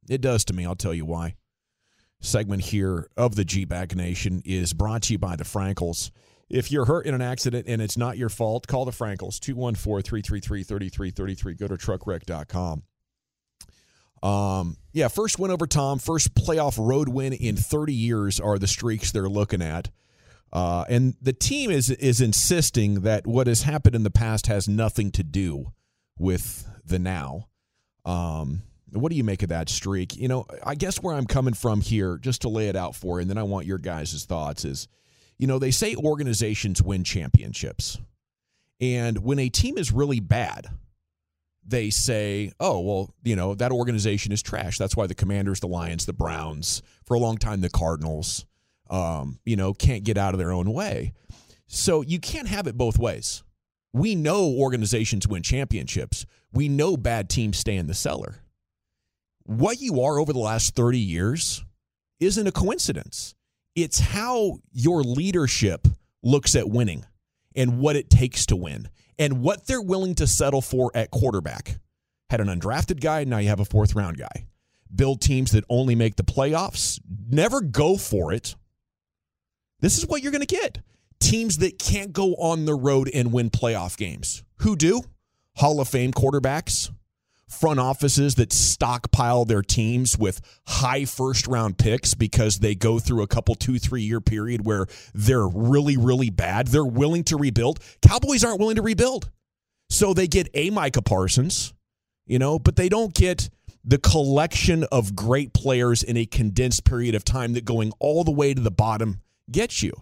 It 0.07 0.21
does 0.21 0.45
to 0.45 0.53
me. 0.53 0.65
I'll 0.65 0.75
tell 0.75 0.93
you 0.93 1.03
why 1.03 1.35
segment 2.21 2.63
here 2.63 3.09
of 3.17 3.35
the 3.35 3.45
G 3.45 3.65
Bag 3.65 3.95
Nation 3.95 4.41
is 4.45 4.73
brought 4.73 5.03
to 5.03 5.13
you 5.13 5.19
by 5.19 5.35
the 5.35 5.43
Frankels. 5.43 6.11
If 6.49 6.71
you're 6.71 6.85
hurt 6.85 7.05
in 7.05 7.13
an 7.13 7.21
accident 7.21 7.65
and 7.67 7.81
it's 7.81 7.97
not 7.97 8.17
your 8.17 8.29
fault, 8.29 8.67
call 8.67 8.85
the 8.85 8.91
Frankels 8.91 9.39
214 9.39 10.03
333 10.03 10.63
3333. 10.63 11.53
Go 11.55 11.67
to 11.67 11.75
truckwreck.com. 11.75 12.83
Um, 14.21 14.77
yeah, 14.91 15.07
first 15.07 15.39
win 15.39 15.51
over 15.51 15.65
Tom, 15.65 15.99
first 15.99 16.33
playoff 16.33 16.77
road 16.77 17.07
win 17.07 17.33
in 17.33 17.55
30 17.55 17.93
years 17.93 18.39
are 18.39 18.59
the 18.59 18.67
streaks 18.67 19.11
they're 19.11 19.29
looking 19.29 19.61
at. 19.61 19.89
Uh, 20.51 20.83
and 20.89 21.15
the 21.21 21.31
team 21.31 21.69
is 21.69 21.91
is 21.91 22.19
insisting 22.19 23.01
that 23.01 23.27
what 23.27 23.45
has 23.45 23.63
happened 23.63 23.95
in 23.95 24.03
the 24.03 24.09
past 24.09 24.47
has 24.47 24.67
nothing 24.67 25.11
to 25.11 25.23
do 25.23 25.73
with 26.17 26.67
the 26.83 26.97
now. 26.97 27.47
Um, 28.03 28.63
what 28.91 29.11
do 29.11 29.15
you 29.15 29.23
make 29.23 29.43
of 29.43 29.49
that 29.49 29.69
streak? 29.69 30.15
You 30.15 30.27
know, 30.27 30.45
I 30.63 30.75
guess 30.75 30.97
where 30.97 31.15
I'm 31.15 31.25
coming 31.25 31.53
from 31.53 31.81
here, 31.81 32.17
just 32.17 32.41
to 32.41 32.49
lay 32.49 32.67
it 32.67 32.75
out 32.75 32.95
for 32.95 33.17
you, 33.17 33.21
and 33.21 33.29
then 33.29 33.37
I 33.37 33.43
want 33.43 33.65
your 33.65 33.77
guys' 33.77 34.25
thoughts 34.25 34.65
is, 34.65 34.87
you 35.37 35.47
know, 35.47 35.59
they 35.59 35.71
say 35.71 35.95
organizations 35.95 36.81
win 36.81 37.03
championships. 37.03 37.97
And 38.81 39.19
when 39.19 39.39
a 39.39 39.49
team 39.49 39.77
is 39.77 39.91
really 39.91 40.19
bad, 40.19 40.67
they 41.65 41.89
say, 41.89 42.51
oh, 42.59 42.79
well, 42.79 43.13
you 43.23 43.35
know, 43.35 43.55
that 43.55 43.71
organization 43.71 44.31
is 44.31 44.41
trash. 44.41 44.77
That's 44.77 44.95
why 44.95 45.07
the 45.07 45.15
Commanders, 45.15 45.59
the 45.59 45.67
Lions, 45.67 46.05
the 46.05 46.13
Browns, 46.13 46.81
for 47.05 47.13
a 47.13 47.19
long 47.19 47.37
time, 47.37 47.61
the 47.61 47.69
Cardinals, 47.69 48.45
um, 48.89 49.39
you 49.45 49.55
know, 49.55 49.73
can't 49.73 50.03
get 50.03 50.17
out 50.17 50.33
of 50.33 50.39
their 50.39 50.51
own 50.51 50.73
way. 50.73 51.13
So 51.67 52.01
you 52.01 52.19
can't 52.19 52.47
have 52.47 52.65
it 52.67 52.77
both 52.77 52.97
ways. 52.97 53.43
We 53.93 54.15
know 54.15 54.55
organizations 54.57 55.27
win 55.27 55.43
championships. 55.43 56.25
We 56.51 56.67
know 56.69 56.97
bad 56.97 57.29
teams 57.29 57.57
stay 57.57 57.75
in 57.75 57.87
the 57.87 57.93
cellar 57.93 58.37
what 59.49 59.81
you 59.81 60.01
are 60.01 60.19
over 60.19 60.31
the 60.31 60.37
last 60.37 60.75
30 60.75 60.99
years 60.99 61.63
isn't 62.19 62.45
a 62.45 62.51
coincidence. 62.51 63.33
It's 63.75 63.99
how 63.99 64.59
your 64.71 65.01
leadership 65.01 65.87
looks 66.21 66.55
at 66.55 66.69
winning 66.69 67.03
and 67.55 67.79
what 67.79 67.95
it 67.95 68.11
takes 68.11 68.45
to 68.47 68.55
win 68.55 68.89
and 69.17 69.41
what 69.41 69.65
they're 69.65 69.81
willing 69.81 70.13
to 70.15 70.27
settle 70.27 70.61
for 70.61 70.91
at 70.93 71.09
quarterback. 71.09 71.79
Had 72.29 72.41
an 72.41 72.47
undrafted 72.47 73.01
guy, 73.01 73.23
now 73.23 73.39
you 73.39 73.49
have 73.49 73.59
a 73.59 73.65
fourth 73.65 73.95
round 73.95 74.19
guy. 74.19 74.45
Build 74.93 75.19
teams 75.19 75.51
that 75.53 75.63
only 75.67 75.95
make 75.95 76.15
the 76.15 76.23
playoffs, 76.23 76.99
never 77.27 77.59
go 77.59 77.97
for 77.97 78.31
it. 78.31 78.55
This 79.79 79.97
is 79.97 80.05
what 80.05 80.21
you're 80.21 80.31
going 80.31 80.45
to 80.45 80.55
get. 80.55 80.77
Teams 81.19 81.57
that 81.57 81.79
can't 81.79 82.13
go 82.13 82.35
on 82.35 82.65
the 82.65 82.75
road 82.75 83.09
and 83.11 83.33
win 83.33 83.49
playoff 83.49 83.97
games. 83.97 84.43
Who 84.59 84.75
do? 84.75 85.01
Hall 85.55 85.81
of 85.81 85.87
Fame 85.87 86.13
quarterbacks 86.13 86.91
front 87.49 87.79
offices 87.79 88.35
that 88.35 88.53
stockpile 88.53 89.43
their 89.43 89.61
teams 89.61 90.17
with 90.17 90.39
high 90.67 91.03
first 91.03 91.47
round 91.47 91.77
picks 91.77 92.13
because 92.13 92.59
they 92.59 92.75
go 92.75 92.99
through 92.99 93.23
a 93.23 93.27
couple 93.27 93.55
two 93.55 93.79
three 93.79 94.03
year 94.03 94.21
period 94.21 94.65
where 94.65 94.85
they're 95.13 95.47
really 95.47 95.97
really 95.97 96.29
bad. 96.29 96.67
They're 96.67 96.85
willing 96.85 97.23
to 97.25 97.37
rebuild. 97.37 97.79
Cowboys 98.01 98.43
aren't 98.43 98.59
willing 98.59 98.75
to 98.77 98.81
rebuild. 98.81 99.29
So 99.89 100.13
they 100.13 100.27
get 100.27 100.47
a 100.53 100.69
micah 100.69 101.01
parsons 101.01 101.73
you 102.27 102.37
know 102.37 102.59
but 102.59 102.75
they 102.75 102.87
don't 102.87 103.13
get 103.13 103.49
the 103.83 103.97
collection 103.97 104.85
of 104.91 105.15
great 105.15 105.53
players 105.53 106.03
in 106.03 106.17
a 106.17 106.25
condensed 106.25 106.83
period 106.83 107.15
of 107.15 107.23
time 107.23 107.53
that 107.53 107.65
going 107.65 107.91
all 107.99 108.23
the 108.23 108.31
way 108.31 108.53
to 108.53 108.61
the 108.61 108.71
bottom 108.71 109.21
gets 109.49 109.81
you. 109.81 109.93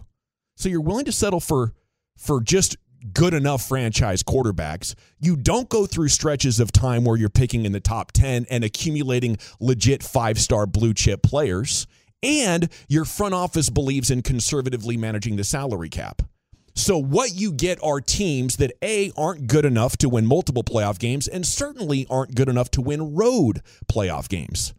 So 0.56 0.68
you're 0.68 0.80
willing 0.80 1.04
to 1.06 1.12
settle 1.12 1.40
for 1.40 1.72
for 2.16 2.42
just 2.42 2.76
good 3.12 3.34
enough 3.34 3.66
franchise 3.66 4.22
quarterbacks. 4.22 4.94
You 5.20 5.36
don't 5.36 5.68
go 5.68 5.86
through 5.86 6.08
stretches 6.08 6.60
of 6.60 6.72
time 6.72 7.04
where 7.04 7.16
you're 7.16 7.28
picking 7.28 7.64
in 7.64 7.72
the 7.72 7.80
top 7.80 8.12
10 8.12 8.46
and 8.50 8.64
accumulating 8.64 9.38
legit 9.60 10.02
five-star 10.02 10.66
blue 10.66 10.94
chip 10.94 11.22
players. 11.22 11.86
And 12.22 12.68
your 12.88 13.04
front 13.04 13.34
office 13.34 13.70
believes 13.70 14.10
in 14.10 14.22
conservatively 14.22 14.96
managing 14.96 15.36
the 15.36 15.44
salary 15.44 15.88
cap. 15.88 16.22
So, 16.74 16.96
what 16.96 17.34
you 17.34 17.50
get 17.50 17.82
are 17.82 18.00
teams 18.00 18.56
that 18.58 18.72
A, 18.82 19.10
aren't 19.16 19.48
good 19.48 19.64
enough 19.64 19.96
to 19.98 20.08
win 20.08 20.26
multiple 20.26 20.62
playoff 20.62 21.00
games 21.00 21.26
and 21.26 21.44
certainly 21.44 22.06
aren't 22.08 22.36
good 22.36 22.48
enough 22.48 22.70
to 22.72 22.80
win 22.80 23.16
road 23.16 23.62
playoff 23.92 24.28
games. 24.28 24.74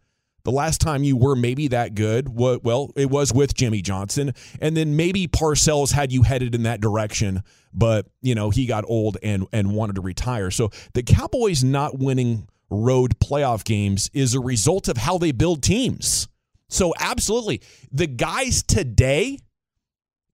The 0.50 0.56
last 0.56 0.80
time 0.80 1.04
you 1.04 1.16
were 1.16 1.36
maybe 1.36 1.68
that 1.68 1.94
good, 1.94 2.28
well, 2.28 2.90
it 2.96 3.08
was 3.08 3.32
with 3.32 3.54
Jimmy 3.54 3.82
Johnson. 3.82 4.34
And 4.60 4.76
then 4.76 4.96
maybe 4.96 5.28
Parcells 5.28 5.92
had 5.92 6.10
you 6.10 6.24
headed 6.24 6.56
in 6.56 6.64
that 6.64 6.80
direction, 6.80 7.44
but, 7.72 8.06
you 8.20 8.34
know, 8.34 8.50
he 8.50 8.66
got 8.66 8.82
old 8.88 9.16
and, 9.22 9.46
and 9.52 9.72
wanted 9.72 9.94
to 9.94 10.00
retire. 10.00 10.50
So 10.50 10.70
the 10.92 11.04
Cowboys 11.04 11.62
not 11.62 12.00
winning 12.00 12.48
road 12.68 13.20
playoff 13.20 13.62
games 13.62 14.10
is 14.12 14.34
a 14.34 14.40
result 14.40 14.88
of 14.88 14.96
how 14.96 15.18
they 15.18 15.30
build 15.30 15.62
teams. 15.62 16.26
So, 16.68 16.94
absolutely. 16.98 17.62
The 17.92 18.08
guys 18.08 18.64
today, 18.64 19.38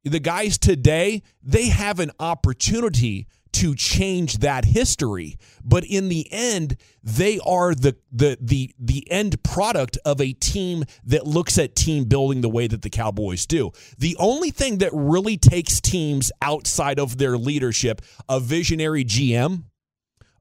the 0.02 0.18
guys 0.18 0.56
today, 0.56 1.24
they 1.42 1.66
have 1.66 2.00
an 2.00 2.10
opportunity 2.18 3.26
to 3.56 3.74
change 3.74 4.38
that 4.38 4.64
history 4.64 5.36
but 5.64 5.84
in 5.84 6.08
the 6.08 6.28
end 6.30 6.76
they 7.02 7.38
are 7.46 7.74
the 7.74 7.96
the 8.10 8.36
the 8.40 8.74
the 8.78 9.08
end 9.10 9.42
product 9.44 9.96
of 10.04 10.20
a 10.20 10.32
team 10.32 10.84
that 11.04 11.24
looks 11.24 11.56
at 11.56 11.76
team 11.76 12.04
building 12.04 12.40
the 12.40 12.48
way 12.48 12.66
that 12.66 12.82
the 12.82 12.90
Cowboys 12.90 13.46
do. 13.46 13.70
The 13.98 14.16
only 14.18 14.50
thing 14.50 14.78
that 14.78 14.90
really 14.92 15.36
takes 15.36 15.80
teams 15.80 16.32
outside 16.42 16.98
of 16.98 17.18
their 17.18 17.38
leadership 17.38 18.02
a 18.28 18.40
visionary 18.40 19.04
GM 19.04 19.64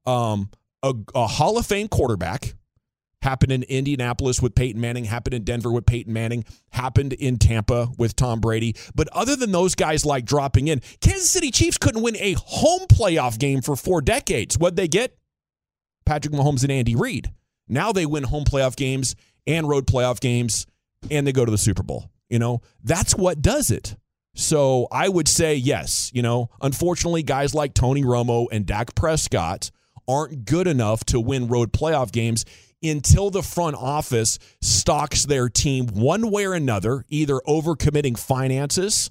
um 0.06 0.50
a, 0.82 0.94
a 1.14 1.28
Hall 1.28 1.58
of 1.58 1.66
Fame 1.66 1.88
quarterback 1.88 2.56
happened 3.26 3.52
in 3.52 3.64
Indianapolis 3.64 4.40
with 4.40 4.54
Peyton 4.56 4.80
Manning, 4.80 5.04
happened 5.04 5.34
in 5.34 5.44
Denver 5.44 5.72
with 5.72 5.86
Peyton 5.86 6.14
Manning, 6.14 6.46
happened 6.70 7.12
in 7.14 7.38
Tampa 7.38 7.90
with 7.98 8.16
Tom 8.16 8.40
Brady. 8.40 8.76
But 8.94 9.10
other 9.10 9.36
than 9.36 9.52
those 9.52 9.74
guys 9.74 10.06
like 10.06 10.26
dropping 10.26 10.68
in, 10.68 10.82
Kansas 11.02 11.30
City 11.30 11.50
Chiefs 11.50 11.78
couldn't 11.78 12.04
win 12.04 12.16
a 12.18 12.34
home 12.34 12.88
playoff 12.88 13.40
game 13.40 13.62
for 13.62 13.76
four 13.76 14.02
decades. 14.02 14.58
What'd 14.58 14.78
they 14.78 14.88
get? 14.88 15.18
Patrick 16.06 16.34
Mahomes 16.36 16.62
and 16.62 16.72
Andy 16.72 16.96
Reid. 16.96 17.32
Now 17.68 17.92
they 17.92 18.06
win 18.06 18.24
home 18.24 18.46
playoff 18.46 18.76
games 18.76 19.16
and 19.48 19.68
road 19.68 19.88
playoff 19.88 20.20
games 20.20 20.68
and 21.10 21.26
they 21.26 21.32
go 21.32 21.46
to 21.46 21.52
the 21.52 21.58
Super 21.58 21.82
Bowl. 21.82 22.12
You 22.30 22.38
know, 22.38 22.62
that's 22.84 23.16
what 23.16 23.42
does 23.42 23.72
it. 23.72 23.96
So 24.36 24.88
I 24.92 25.10
would 25.10 25.28
say 25.28 25.56
yes. 25.56 26.12
You 26.14 26.22
know, 26.22 26.52
unfortunately, 26.62 27.24
guys 27.24 27.56
like 27.56 27.74
Tony 27.74 28.04
Romo 28.04 28.46
and 28.52 28.68
Dak 28.68 28.94
Prescott 28.94 29.72
aren't 30.08 30.46
good 30.46 30.68
enough 30.68 31.04
to 31.06 31.20
win 31.20 31.48
road 31.48 31.74
playoff 31.74 32.12
games 32.12 32.46
until 32.84 33.30
the 33.30 33.42
front 33.42 33.76
office 33.76 34.40
stocks 34.62 35.26
their 35.26 35.50
team 35.50 35.88
one 35.88 36.30
way 36.32 36.46
or 36.46 36.54
another, 36.54 37.04
either 37.10 37.40
overcommitting 37.48 38.18
finances 38.18 39.10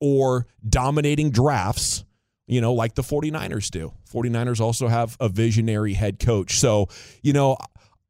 or 0.00 0.46
dominating 0.68 1.30
drafts, 1.30 2.04
you 2.46 2.60
know, 2.60 2.74
like 2.74 2.94
the 2.94 3.02
49ers 3.02 3.70
do. 3.70 3.92
49ers 4.12 4.60
also 4.60 4.88
have 4.88 5.16
a 5.20 5.28
visionary 5.28 5.94
head 5.94 6.18
coach. 6.18 6.58
So, 6.58 6.88
you 7.22 7.32
know, 7.32 7.56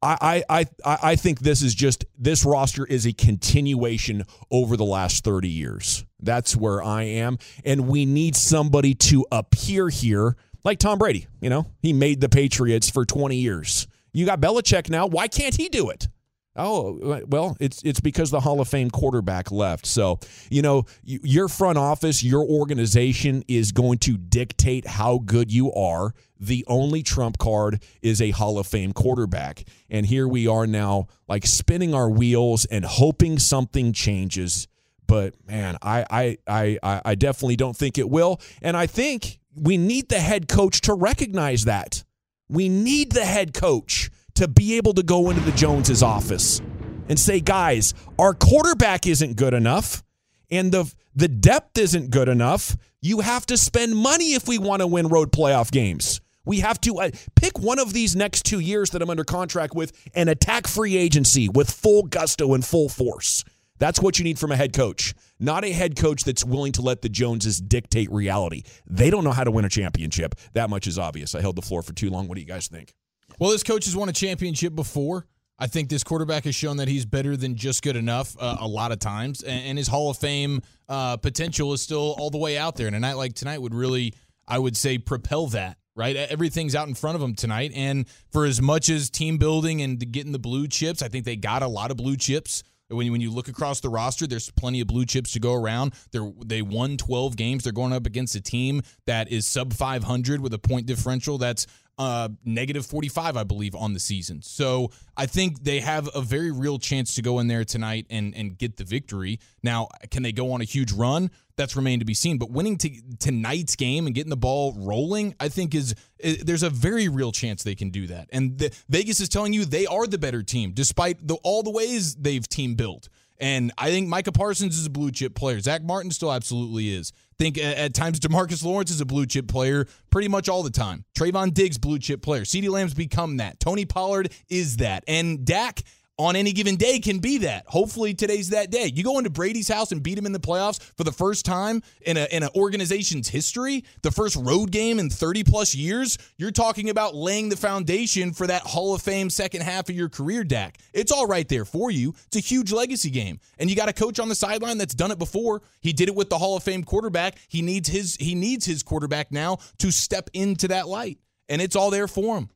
I, 0.01 0.43
I, 0.47 0.65
I, 0.85 0.97
I 1.03 1.15
think 1.15 1.39
this 1.39 1.61
is 1.61 1.73
just 1.73 2.05
this 2.17 2.45
roster 2.45 2.85
is 2.85 3.07
a 3.07 3.13
continuation 3.13 4.23
over 4.51 4.77
the 4.77 4.85
last 4.85 5.23
30 5.23 5.49
years. 5.49 6.05
That's 6.19 6.55
where 6.55 6.83
I 6.83 7.03
am. 7.03 7.39
And 7.65 7.87
we 7.87 8.05
need 8.05 8.35
somebody 8.35 8.93
to 8.95 9.25
appear 9.31 9.89
here 9.89 10.35
like 10.63 10.77
Tom 10.77 10.99
Brady. 10.99 11.27
You 11.41 11.49
know, 11.49 11.65
he 11.81 11.93
made 11.93 12.21
the 12.21 12.29
Patriots 12.29 12.89
for 12.89 13.05
20 13.05 13.37
years. 13.37 13.87
You 14.17 14.25
got 14.25 14.41
Belichick 14.41 14.89
now. 14.89 15.05
Why 15.05 15.27
can't 15.27 15.55
he 15.55 15.69
do 15.69 15.91
it? 15.91 16.07
Oh, 16.55 17.23
well, 17.27 17.55
it's 17.59 17.83
it's 17.83 17.99
because 17.99 18.31
the 18.31 18.39
Hall 18.39 18.59
of 18.59 18.67
Fame 18.67 18.89
quarterback 18.89 19.51
left. 19.51 19.85
So, 19.85 20.19
you 20.49 20.63
know, 20.63 20.85
your 21.03 21.47
front 21.47 21.77
office, 21.77 22.23
your 22.23 22.43
organization 22.43 23.43
is 23.47 23.71
going 23.71 23.99
to 23.99 24.17
dictate 24.17 24.87
how 24.87 25.19
good 25.19 25.53
you 25.53 25.71
are. 25.71 26.15
The 26.39 26.65
only 26.67 27.03
trump 27.03 27.37
card 27.37 27.83
is 28.01 28.19
a 28.19 28.31
Hall 28.31 28.57
of 28.57 28.65
Fame 28.65 28.91
quarterback. 28.91 29.65
And 29.87 30.03
here 30.03 30.27
we 30.27 30.47
are 30.47 30.65
now 30.65 31.09
like 31.27 31.45
spinning 31.45 31.93
our 31.93 32.09
wheels 32.09 32.65
and 32.65 32.85
hoping 32.85 33.37
something 33.37 33.93
changes. 33.93 34.67
But 35.05 35.35
man, 35.45 35.77
I 35.83 36.37
I 36.47 36.79
I 36.81 37.01
I 37.05 37.13
definitely 37.13 37.55
don't 37.55 37.77
think 37.77 37.99
it 37.99 38.09
will. 38.09 38.41
And 38.63 38.75
I 38.75 38.87
think 38.87 39.37
we 39.53 39.77
need 39.77 40.09
the 40.09 40.19
head 40.19 40.47
coach 40.47 40.81
to 40.81 40.95
recognize 40.95 41.65
that. 41.65 42.03
We 42.49 42.69
need 42.69 43.11
the 43.11 43.25
head 43.25 43.53
coach 43.53 44.09
to 44.35 44.47
be 44.47 44.77
able 44.77 44.93
to 44.93 45.03
go 45.03 45.29
into 45.29 45.41
the 45.41 45.51
Joneses 45.51 46.01
office 46.01 46.61
and 47.09 47.19
say, 47.19 47.39
guys, 47.39 47.93
our 48.17 48.33
quarterback 48.33 49.05
isn't 49.07 49.35
good 49.35 49.53
enough 49.53 50.03
and 50.49 50.71
the 50.71 50.93
the 51.15 51.27
depth 51.27 51.79
isn't 51.79 52.11
good 52.11 52.29
enough. 52.29 52.77
You 53.01 53.21
have 53.21 53.45
to 53.47 53.57
spend 53.57 53.95
money 53.95 54.33
if 54.33 54.47
we 54.47 54.59
want 54.59 54.81
to 54.81 54.87
win 54.87 55.07
road 55.07 55.31
playoff 55.31 55.71
games. 55.71 56.21
We 56.45 56.59
have 56.59 56.79
to 56.81 56.99
uh, 56.99 57.09
pick 57.35 57.59
one 57.59 57.79
of 57.79 57.91
these 57.91 58.15
next 58.15 58.43
two 58.43 58.59
years 58.59 58.91
that 58.91 59.01
I'm 59.01 59.09
under 59.09 59.23
contract 59.23 59.73
with 59.73 59.91
and 60.13 60.29
attack 60.29 60.67
free 60.67 60.95
agency 60.95 61.49
with 61.49 61.71
full 61.71 62.03
gusto 62.03 62.53
and 62.53 62.63
full 62.63 62.87
force. 62.87 63.43
That's 63.79 63.99
what 63.99 64.19
you 64.19 64.23
need 64.23 64.39
from 64.39 64.51
a 64.51 64.55
head 64.55 64.73
coach, 64.73 65.13
not 65.39 65.63
a 65.63 65.71
head 65.71 65.95
coach 65.95 66.23
that's 66.23 66.43
willing 66.43 66.71
to 66.73 66.81
let 66.81 67.01
the 67.01 67.09
Joneses 67.09 67.59
dictate 67.59 68.11
reality. 68.11 68.63
They 68.85 69.09
don't 69.09 69.23
know 69.23 69.31
how 69.31 69.43
to 69.43 69.51
win 69.51 69.65
a 69.65 69.69
championship. 69.69 70.35
That 70.53 70.69
much 70.69 70.87
is 70.87 70.97
obvious. 70.97 71.35
I 71.35 71.41
held 71.41 71.55
the 71.55 71.61
floor 71.61 71.81
for 71.81 71.93
too 71.93 72.09
long. 72.09 72.27
What 72.27 72.35
do 72.35 72.41
you 72.41 72.47
guys 72.47 72.67
think? 72.67 72.93
Well, 73.39 73.51
this 73.51 73.63
coach 73.63 73.85
has 73.85 73.95
won 73.95 74.09
a 74.09 74.13
championship 74.13 74.75
before. 74.75 75.27
I 75.59 75.67
think 75.67 75.89
this 75.89 76.03
quarterback 76.03 76.45
has 76.45 76.55
shown 76.55 76.77
that 76.77 76.87
he's 76.87 77.05
better 77.05 77.35
than 77.35 77.55
just 77.55 77.81
good 77.81 77.95
enough 77.95 78.35
uh, 78.39 78.57
a 78.59 78.67
lot 78.67 78.91
of 78.91 78.99
times, 78.99 79.41
and, 79.41 79.65
and 79.65 79.77
his 79.77 79.87
Hall 79.87 80.11
of 80.11 80.17
Fame 80.17 80.61
uh, 80.87 81.17
potential 81.17 81.73
is 81.73 81.81
still 81.81 82.15
all 82.19 82.29
the 82.29 82.37
way 82.37 82.57
out 82.57 82.75
there. 82.75 82.87
And 82.87 82.95
a 82.95 82.99
night 82.99 83.13
like 83.13 83.33
tonight 83.33 83.59
would 83.59 83.73
really, 83.73 84.13
I 84.47 84.59
would 84.59 84.77
say, 84.77 84.97
propel 84.97 85.47
that. 85.47 85.77
Right, 85.95 86.15
everything's 86.15 86.75
out 86.75 86.87
in 86.87 86.93
front 86.93 87.15
of 87.15 87.23
him 87.23 87.33
tonight, 87.33 87.71
and 87.73 88.05
for 88.31 88.45
as 88.45 88.61
much 88.61 88.87
as 88.87 89.09
team 89.09 89.39
building 89.39 89.81
and 89.81 90.11
getting 90.11 90.31
the 90.31 90.37
blue 90.37 90.67
chips, 90.67 91.01
I 91.01 91.07
think 91.07 91.25
they 91.25 91.35
got 91.35 91.63
a 91.63 91.67
lot 91.67 91.89
of 91.89 91.97
blue 91.97 92.15
chips 92.15 92.61
when 92.89 93.11
when 93.11 93.21
you 93.21 93.31
look 93.31 93.47
across 93.47 93.79
the 93.79 93.89
roster, 93.89 94.27
there's 94.27 94.49
plenty 94.51 94.81
of 94.81 94.87
blue 94.87 95.05
chips 95.05 95.31
to 95.31 95.39
go 95.39 95.53
around. 95.53 95.93
They 96.11 96.19
they 96.45 96.61
won 96.61 96.97
12 96.97 97.35
games. 97.35 97.63
They're 97.63 97.73
going 97.73 97.93
up 97.93 98.05
against 98.05 98.35
a 98.35 98.41
team 98.41 98.81
that 99.05 99.31
is 99.31 99.47
sub 99.47 99.73
500 99.73 100.41
with 100.41 100.53
a 100.53 100.59
point 100.59 100.85
differential 100.85 101.37
that's 101.37 101.67
uh, 101.99 102.29
negative 102.45 102.85
45, 102.85 103.37
I 103.37 103.43
believe, 103.43 103.75
on 103.75 103.93
the 103.93 103.99
season. 103.99 104.41
So 104.43 104.91
I 105.15 105.25
think 105.25 105.63
they 105.63 105.79
have 105.79 106.09
a 106.13 106.21
very 106.21 106.51
real 106.51 106.77
chance 106.77 107.15
to 107.15 107.21
go 107.21 107.39
in 107.39 107.47
there 107.47 107.65
tonight 107.65 108.05
and 108.09 108.35
and 108.35 108.57
get 108.57 108.77
the 108.77 108.83
victory. 108.83 109.39
Now, 109.63 109.89
can 110.11 110.23
they 110.23 110.31
go 110.31 110.51
on 110.51 110.61
a 110.61 110.65
huge 110.65 110.91
run? 110.91 111.31
That's 111.57 111.75
remained 111.75 112.01
to 112.01 112.05
be 112.05 112.13
seen. 112.13 112.37
But 112.37 112.51
winning 112.51 112.77
to, 112.77 112.89
tonight's 113.19 113.75
game 113.75 114.05
and 114.05 114.15
getting 114.15 114.29
the 114.29 114.37
ball 114.37 114.73
rolling, 114.77 115.35
I 115.39 115.49
think 115.49 115.75
is, 115.75 115.95
is 116.19 116.37
there's 116.37 116.63
a 116.63 116.69
very 116.69 117.09
real 117.09 117.31
chance 117.31 117.63
they 117.63 117.75
can 117.75 117.89
do 117.89 118.07
that. 118.07 118.29
And 118.31 118.57
the, 118.57 118.73
Vegas 118.89 119.19
is 119.19 119.27
telling 119.27 119.53
you 119.53 119.65
they 119.65 119.85
are 119.87 120.07
the 120.07 120.17
better 120.17 120.43
team, 120.43 120.71
despite 120.71 121.27
the, 121.27 121.35
all 121.43 121.63
the 121.63 121.71
ways 121.71 122.15
they've 122.15 122.47
team 122.47 122.75
built. 122.75 123.09
And 123.39 123.71
I 123.77 123.91
think 123.91 124.07
Micah 124.07 124.31
Parsons 124.31 124.77
is 124.77 124.85
a 124.85 124.89
blue 124.89 125.11
chip 125.11 125.35
player. 125.35 125.59
Zack 125.59 125.83
Martin 125.83 126.11
still 126.11 126.33
absolutely 126.33 126.89
is. 126.89 127.13
Think 127.37 127.59
at 127.59 127.93
times 127.93 128.19
DeMarcus 128.19 128.63
Lawrence 128.63 128.89
is 128.89 128.99
a 128.99 129.05
blue 129.05 129.27
chip 129.27 129.47
player 129.47 129.85
pretty 130.09 130.27
much 130.27 130.49
all 130.49 130.63
the 130.63 130.71
time. 130.71 131.05
Trevon 131.15 131.53
Diggs, 131.53 131.77
blue 131.77 131.99
chip 131.99 132.23
player. 132.23 132.41
CeeDee 132.41 132.69
Lamb's 132.69 132.95
become 132.95 133.37
that. 133.37 133.59
Tony 133.59 133.85
Pollard 133.85 134.33
is 134.49 134.77
that. 134.77 135.03
And 135.07 135.45
Dak 135.45 135.83
on 136.17 136.35
any 136.35 136.51
given 136.51 136.75
day 136.75 136.99
can 136.99 137.19
be 137.19 137.39
that. 137.39 137.65
Hopefully 137.67 138.13
today's 138.13 138.49
that 138.49 138.71
day. 138.71 138.91
You 138.93 139.03
go 139.03 139.17
into 139.17 139.29
Brady's 139.29 139.67
house 139.67 139.91
and 139.91 140.01
beat 140.01 140.17
him 140.17 140.25
in 140.25 140.31
the 140.31 140.39
playoffs 140.39 140.81
for 140.97 141.03
the 141.03 141.11
first 141.11 141.45
time 141.45 141.83
in 142.01 142.17
a 142.17 142.27
in 142.31 142.43
an 142.43 142.49
organization's 142.55 143.29
history, 143.29 143.83
the 144.01 144.11
first 144.11 144.35
road 144.35 144.71
game 144.71 144.99
in 144.99 145.09
30 145.09 145.43
plus 145.43 145.75
years, 145.75 146.17
you're 146.37 146.51
talking 146.51 146.89
about 146.89 147.15
laying 147.15 147.49
the 147.49 147.55
foundation 147.55 148.33
for 148.33 148.47
that 148.47 148.63
Hall 148.63 148.93
of 148.93 149.01
Fame 149.01 149.29
second 149.29 149.61
half 149.61 149.89
of 149.89 149.95
your 149.95 150.09
career, 150.09 150.43
Dak. 150.43 150.77
It's 150.93 151.11
all 151.11 151.27
right 151.27 151.47
there 151.47 151.65
for 151.65 151.91
you. 151.91 152.13
It's 152.27 152.37
a 152.37 152.39
huge 152.39 152.71
legacy 152.71 153.09
game. 153.09 153.39
And 153.59 153.69
you 153.69 153.75
got 153.75 153.89
a 153.89 153.93
coach 153.93 154.19
on 154.19 154.29
the 154.29 154.35
sideline 154.35 154.77
that's 154.77 154.95
done 154.95 155.11
it 155.11 155.19
before. 155.19 155.61
He 155.79 155.93
did 155.93 156.09
it 156.09 156.15
with 156.15 156.29
the 156.29 156.37
Hall 156.37 156.57
of 156.57 156.63
Fame 156.63 156.83
quarterback. 156.83 157.37
He 157.47 157.61
needs 157.61 157.89
his 157.89 158.15
he 158.15 158.35
needs 158.35 158.65
his 158.65 158.83
quarterback 158.83 159.31
now 159.31 159.57
to 159.79 159.91
step 159.91 160.29
into 160.33 160.67
that 160.69 160.87
light. 160.87 161.19
And 161.49 161.61
it's 161.61 161.75
all 161.75 161.91
there 161.91 162.07
for 162.07 162.37
him. 162.37 162.49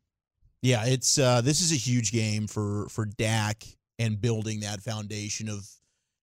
Yeah, 0.62 0.86
it's 0.86 1.18
uh, 1.18 1.42
this 1.42 1.62
is 1.62 1.72
a 1.72 1.76
huge 1.76 2.12
game 2.12 2.48
for 2.48 2.88
for 2.90 3.06
Dak 3.06 3.64
and 3.98 4.22
building 4.22 4.62
that 4.62 4.82
foundation 4.82 5.50
of, 5.50 5.68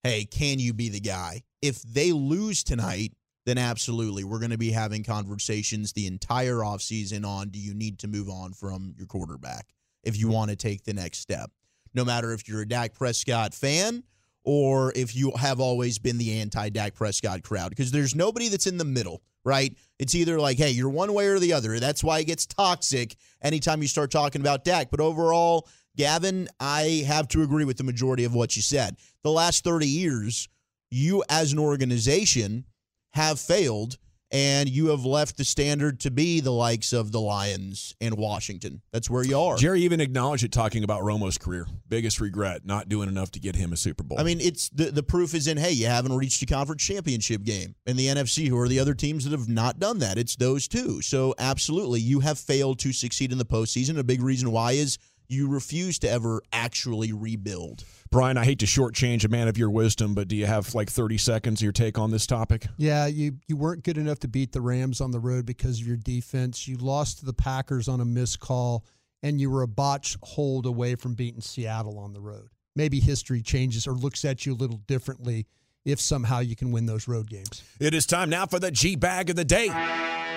hey, 0.02 0.24
can 0.24 0.58
you 0.58 0.72
be 0.72 0.88
the 0.88 1.00
guy? 1.00 1.42
If 1.60 1.82
they 1.82 2.12
lose 2.12 2.62
tonight, 2.62 3.12
then 3.46 3.58
absolutely, 3.58 4.24
we're 4.24 4.38
going 4.38 4.50
to 4.50 4.58
be 4.58 4.70
having 4.70 5.02
conversations 5.02 5.92
the 5.92 6.06
entire 6.06 6.56
offseason 6.56 7.26
on 7.26 7.48
do 7.48 7.58
you 7.58 7.74
need 7.74 7.98
to 8.00 8.08
move 8.08 8.28
on 8.28 8.52
from 8.52 8.94
your 8.96 9.06
quarterback 9.06 9.66
if 10.04 10.16
you 10.16 10.28
want 10.28 10.50
to 10.50 10.56
take 10.56 10.84
the 10.84 10.94
next 10.94 11.18
step. 11.18 11.50
No 11.94 12.04
matter 12.04 12.32
if 12.32 12.48
you're 12.48 12.62
a 12.62 12.68
Dak 12.68 12.94
Prescott 12.94 13.54
fan 13.54 14.04
or 14.44 14.92
if 14.96 15.14
you 15.14 15.32
have 15.32 15.60
always 15.60 15.98
been 15.98 16.18
the 16.18 16.40
anti 16.40 16.68
Dak 16.70 16.94
Prescott 16.94 17.42
crowd. 17.42 17.70
Because 17.70 17.90
there's 17.90 18.14
nobody 18.14 18.48
that's 18.48 18.66
in 18.66 18.78
the 18.78 18.84
middle, 18.84 19.22
right? 19.44 19.76
It's 19.98 20.14
either 20.14 20.40
like, 20.40 20.58
hey, 20.58 20.70
you're 20.70 20.88
one 20.88 21.12
way 21.12 21.26
or 21.26 21.38
the 21.38 21.52
other. 21.52 21.78
That's 21.80 22.04
why 22.04 22.20
it 22.20 22.26
gets 22.26 22.46
toxic 22.46 23.16
anytime 23.42 23.82
you 23.82 23.88
start 23.88 24.10
talking 24.10 24.40
about 24.40 24.64
Dak. 24.64 24.90
But 24.90 25.00
overall, 25.00 25.68
Gavin, 25.96 26.48
I 26.60 27.04
have 27.06 27.28
to 27.28 27.42
agree 27.42 27.64
with 27.64 27.76
the 27.76 27.84
majority 27.84 28.24
of 28.24 28.34
what 28.34 28.56
you 28.56 28.62
said. 28.62 28.96
The 29.24 29.32
last 29.32 29.64
30 29.64 29.86
years, 29.86 30.48
you 30.90 31.24
as 31.28 31.52
an 31.52 31.58
organization 31.58 32.64
have 33.10 33.40
failed 33.40 33.98
and 34.30 34.68
you 34.68 34.88
have 34.88 35.04
left 35.04 35.36
the 35.36 35.44
standard 35.44 36.00
to 36.00 36.10
be 36.10 36.40
the 36.40 36.52
likes 36.52 36.92
of 36.92 37.12
the 37.12 37.20
Lions 37.20 37.94
and 38.00 38.16
Washington. 38.16 38.82
That's 38.92 39.08
where 39.08 39.24
you 39.24 39.38
are. 39.38 39.56
Jerry 39.56 39.82
even 39.82 40.00
acknowledged 40.00 40.44
it 40.44 40.52
talking 40.52 40.84
about 40.84 41.02
Romo's 41.02 41.38
career. 41.38 41.66
Biggest 41.88 42.20
regret, 42.20 42.66
not 42.66 42.88
doing 42.88 43.08
enough 43.08 43.30
to 43.32 43.40
get 43.40 43.56
him 43.56 43.72
a 43.72 43.76
Super 43.76 44.02
Bowl. 44.02 44.20
I 44.20 44.22
mean, 44.22 44.40
it's 44.40 44.68
the 44.70 44.90
the 44.90 45.02
proof 45.02 45.34
is 45.34 45.46
in 45.46 45.56
hey, 45.56 45.72
you 45.72 45.86
haven't 45.86 46.14
reached 46.14 46.42
a 46.42 46.46
conference 46.46 46.82
championship 46.82 47.42
game 47.42 47.74
in 47.86 47.96
the 47.96 48.06
NFC. 48.06 48.48
Who 48.48 48.58
are 48.58 48.68
the 48.68 48.80
other 48.80 48.94
teams 48.94 49.24
that 49.24 49.30
have 49.30 49.48
not 49.48 49.78
done 49.78 49.98
that? 50.00 50.18
It's 50.18 50.36
those 50.36 50.68
two. 50.68 51.00
So 51.02 51.34
absolutely, 51.38 52.00
you 52.00 52.20
have 52.20 52.38
failed 52.38 52.78
to 52.80 52.92
succeed 52.92 53.32
in 53.32 53.38
the 53.38 53.44
postseason. 53.44 53.98
A 53.98 54.04
big 54.04 54.22
reason 54.22 54.50
why 54.50 54.72
is 54.72 54.98
you 55.28 55.48
refuse 55.48 55.98
to 56.00 56.10
ever 56.10 56.42
actually 56.52 57.12
rebuild. 57.12 57.84
Brian, 58.10 58.38
I 58.38 58.44
hate 58.44 58.58
to 58.60 58.66
shortchange 58.66 59.24
a 59.24 59.28
man 59.28 59.48
of 59.48 59.58
your 59.58 59.70
wisdom, 59.70 60.14
but 60.14 60.28
do 60.28 60.36
you 60.36 60.46
have 60.46 60.74
like 60.74 60.90
30 60.90 61.18
seconds 61.18 61.60
your 61.60 61.72
take 61.72 61.98
on 61.98 62.10
this 62.10 62.26
topic? 62.26 62.66
Yeah, 62.78 63.06
you 63.06 63.38
you 63.46 63.56
weren't 63.56 63.84
good 63.84 63.98
enough 63.98 64.18
to 64.20 64.28
beat 64.28 64.52
the 64.52 64.60
Rams 64.60 65.00
on 65.00 65.10
the 65.10 65.20
road 65.20 65.44
because 65.44 65.80
of 65.80 65.86
your 65.86 65.96
defense. 65.96 66.66
You 66.66 66.78
lost 66.78 67.18
to 67.18 67.26
the 67.26 67.34
Packers 67.34 67.88
on 67.88 68.00
a 68.00 68.04
missed 68.04 68.40
call, 68.40 68.84
and 69.22 69.40
you 69.40 69.50
were 69.50 69.62
a 69.62 69.68
botch 69.68 70.16
hold 70.22 70.64
away 70.64 70.94
from 70.94 71.14
beating 71.14 71.42
Seattle 71.42 71.98
on 71.98 72.14
the 72.14 72.20
road. 72.20 72.48
Maybe 72.74 73.00
history 73.00 73.42
changes 73.42 73.86
or 73.86 73.92
looks 73.92 74.24
at 74.24 74.46
you 74.46 74.54
a 74.54 74.54
little 74.54 74.78
differently 74.86 75.46
if 75.84 76.00
somehow 76.00 76.38
you 76.40 76.56
can 76.56 76.70
win 76.70 76.86
those 76.86 77.08
road 77.08 77.28
games. 77.28 77.62
It 77.80 77.92
is 77.92 78.06
time 78.06 78.30
now 78.30 78.46
for 78.46 78.58
the 78.58 78.70
G 78.70 78.96
bag 78.96 79.30
of 79.30 79.36
the 79.36 79.44
day. 79.44 79.68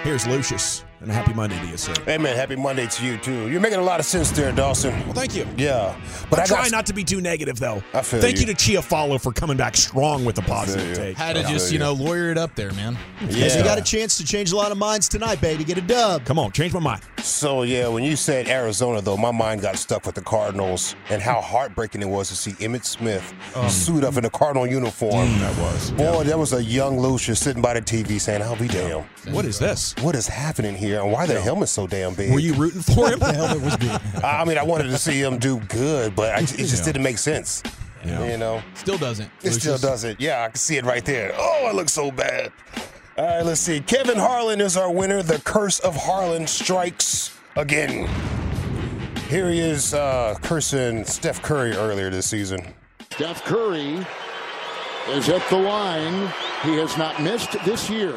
Here's 0.03 0.25
Lucius, 0.25 0.83
and 1.01 1.09
a 1.09 1.13
happy 1.13 1.33
Monday 1.33 1.59
to 1.59 1.65
you, 1.67 1.77
sir. 1.77 1.93
Hey 2.05 2.17
man, 2.17 2.35
happy 2.35 2.55
Monday 2.55 2.85
to 2.87 3.05
you 3.05 3.17
too. 3.17 3.49
You're 3.49 3.59
making 3.59 3.79
a 3.79 3.83
lot 3.83 3.99
of 3.99 4.05
sense 4.05 4.29
there, 4.31 4.51
Dawson. 4.51 4.93
Well, 5.05 5.13
thank 5.13 5.35
you. 5.35 5.47
Yeah, 5.57 5.95
But 6.29 6.39
I 6.39 6.43
I 6.43 6.45
try 6.45 6.61
got- 6.63 6.71
not 6.71 6.85
to 6.87 6.93
be 6.93 7.03
too 7.03 7.21
negative, 7.21 7.59
though. 7.59 7.81
I 7.93 8.01
feel 8.01 8.21
Thank 8.21 8.39
you, 8.39 8.45
you. 8.47 8.53
to 8.53 8.55
Chiafalo 8.55 9.19
for 9.21 9.31
coming 9.31 9.57
back 9.57 9.75
strong 9.75 10.23
with 10.25 10.37
a 10.37 10.41
positive 10.43 10.87
you. 10.89 10.95
take. 10.95 11.17
Had 11.17 11.35
to 11.37 11.43
just, 11.43 11.65
feel 11.67 11.73
you 11.73 11.79
know, 11.79 11.93
lawyer 11.93 12.31
it 12.31 12.37
up 12.37 12.55
there, 12.55 12.71
man. 12.73 12.97
Because 13.19 13.55
you 13.55 13.63
got 13.63 13.77
a 13.79 13.81
chance 13.83 14.17
to 14.17 14.23
change 14.25 14.51
a 14.51 14.55
lot 14.55 14.71
of 14.71 14.77
minds 14.77 15.09
tonight, 15.09 15.41
baby. 15.41 15.63
Get 15.63 15.77
a 15.77 15.81
dub. 15.81 16.25
Come 16.25 16.37
on, 16.39 16.51
change 16.51 16.73
my 16.73 16.79
mind. 16.79 17.01
So 17.19 17.63
yeah, 17.63 17.87
when 17.87 18.03
you 18.03 18.15
said 18.15 18.47
Arizona 18.47 18.99
though, 19.01 19.17
my 19.17 19.31
mind 19.31 19.61
got 19.61 19.77
stuck 19.77 20.05
with 20.05 20.15
the 20.15 20.21
Cardinals 20.21 20.95
and 21.09 21.21
how 21.21 21.39
heartbreaking 21.41 22.01
it 22.01 22.07
was 22.09 22.29
to 22.29 22.35
see 22.35 22.51
Emmitt 22.53 22.83
Smith 22.85 23.33
um, 23.55 23.69
suit 23.69 24.03
up 24.03 24.17
in 24.17 24.25
a 24.25 24.29
Cardinal 24.29 24.65
uniform. 24.67 25.27
Mm. 25.27 25.39
that 25.39 25.57
was. 25.61 25.91
Boy, 25.91 26.23
that 26.23 26.37
was 26.37 26.53
a 26.53 26.63
young 26.63 26.99
Lucius 26.99 27.39
sitting 27.39 27.61
by 27.61 27.73
the 27.75 27.81
TV 27.81 28.19
saying, 28.19 28.41
"I'll 28.41 28.55
be 28.55 28.67
damn, 28.67 29.03
What 29.31 29.45
is 29.45 29.59
this? 29.59 29.95
what 30.01 30.15
is 30.15 30.27
happening 30.27 30.75
here, 30.75 30.90
and 30.99 31.11
why 31.11 31.25
the 31.25 31.39
helmet 31.39 31.69
so 31.69 31.87
damn 31.87 32.13
big?" 32.13 32.31
Were 32.31 32.39
you 32.39 32.53
rooting 32.53 32.81
for 32.81 33.09
him? 33.09 33.19
The 33.31 33.33
helmet 33.33 33.61
was 33.63 33.77
big. 33.77 33.89
I 34.23 34.43
mean, 34.45 34.57
I 34.57 34.63
wanted 34.63 34.85
to 34.89 34.97
see 34.97 35.21
him 35.21 35.37
do 35.37 35.59
good, 35.61 36.15
but 36.15 36.33
I, 36.35 36.39
it 36.39 36.47
just 36.47 36.83
didn't 36.83 37.03
make 37.03 37.17
sense. 37.17 37.63
Yeah. 38.05 38.25
You 38.31 38.37
know. 38.37 38.61
Still 38.73 38.97
doesn't. 38.97 39.29
It 39.43 39.51
still 39.51 39.73
Lucius. 39.73 39.81
doesn't. 39.81 40.19
Yeah, 40.19 40.43
I 40.43 40.47
can 40.49 40.55
see 40.55 40.77
it 40.77 40.85
right 40.85 41.05
there. 41.05 41.33
Oh, 41.37 41.67
I 41.69 41.71
look 41.71 41.87
so 41.89 42.11
bad. 42.11 42.51
All 43.17 43.25
right, 43.25 43.45
let's 43.45 43.61
see. 43.61 43.79
Kevin 43.81 44.17
Harlan 44.17 44.59
is 44.59 44.75
our 44.75 44.91
winner. 44.91 45.21
The 45.21 45.39
curse 45.39 45.79
of 45.79 45.95
Harlan 45.95 46.47
strikes 46.47 47.37
again. 47.55 48.07
Here 49.29 49.49
he 49.49 49.59
is 49.59 49.93
uh, 49.93 50.35
cursing 50.41 51.05
Steph 51.05 51.41
Curry 51.41 51.73
earlier 51.73 52.09
this 52.09 52.25
season. 52.27 52.73
Steph 53.11 53.43
Curry 53.45 54.05
is 55.09 55.29
at 55.29 55.47
the 55.49 55.57
line. 55.57 56.31
He 56.63 56.75
has 56.77 56.97
not 56.97 57.21
missed 57.21 57.51
this 57.63 57.89
year. 57.89 58.15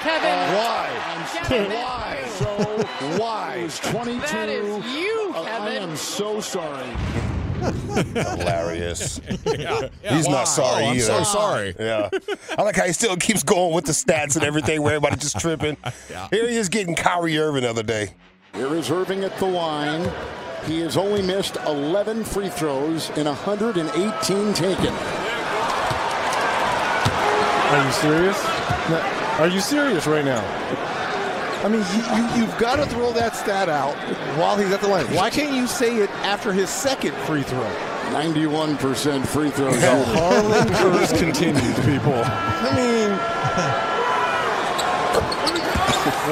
Kevin. 0.00 0.56
Why? 0.56 0.88
Kevin. 1.44 1.72
Why? 1.72 2.24
So 2.28 2.46
why? 3.18 3.60
He's 3.62 3.78
22. 3.80 4.20
That 4.20 4.48
is 4.48 4.84
you, 4.94 5.32
Uh, 5.34 5.42
I 5.42 5.70
am 5.74 5.94
so 5.96 6.40
sorry. 6.40 6.88
Hilarious. 7.60 9.20
yeah. 9.44 9.88
He's 10.08 10.26
Why? 10.26 10.32
not 10.32 10.44
sorry 10.44 10.84
Oh, 10.84 10.88
I'm 10.88 10.96
either. 10.96 11.04
so 11.04 11.22
sorry. 11.24 11.74
Yeah. 11.78 12.08
I 12.56 12.62
like 12.62 12.76
how 12.76 12.84
he 12.86 12.92
still 12.94 13.16
keeps 13.16 13.42
going 13.42 13.74
with 13.74 13.84
the 13.84 13.92
stats 13.92 14.36
and 14.36 14.44
everything 14.44 14.80
where 14.80 14.94
everybody 14.94 15.16
just 15.20 15.38
tripping. 15.38 15.76
Yeah. 16.10 16.28
Here 16.30 16.48
he 16.48 16.56
is 16.56 16.68
getting 16.70 16.94
Kyrie 16.94 17.38
Irving 17.38 17.62
the 17.62 17.70
other 17.70 17.82
day. 17.82 18.14
Here 18.54 18.74
is 18.74 18.90
Irving 18.90 19.22
at 19.24 19.36
the 19.38 19.46
line. 19.46 20.10
He 20.66 20.80
has 20.80 20.96
only 20.96 21.20
missed 21.22 21.56
11 21.66 22.24
free 22.24 22.48
throws 22.48 23.10
in 23.10 23.26
118 23.26 24.54
taken. 24.54 24.94
Are 27.70 27.84
you 27.84 27.92
serious? 27.92 28.42
No, 28.88 29.19
Are 29.40 29.48
you 29.48 29.60
serious 29.60 30.06
right 30.06 30.22
now? 30.22 30.44
I 31.64 31.68
mean, 31.68 31.80
you, 31.94 32.02
you, 32.14 32.42
you've 32.44 32.58
got 32.58 32.76
to 32.76 32.84
throw 32.84 33.10
that 33.14 33.34
stat 33.34 33.70
out 33.70 33.94
while 34.38 34.54
he's 34.58 34.70
at 34.70 34.82
the 34.82 34.88
line. 34.88 35.06
Why 35.14 35.30
can't 35.30 35.54
you 35.56 35.66
say 35.66 35.96
it 35.96 36.10
after 36.10 36.52
his 36.52 36.68
second 36.68 37.14
free 37.24 37.42
throw? 37.42 37.64
91% 38.10 39.26
free 39.26 39.48
throws. 39.48 39.80
The 39.80 40.04
Harlan 40.04 40.68
curse 40.74 41.18
continues, 41.18 41.74
people. 41.86 42.20
I 42.22 42.70
mean, 42.76 43.10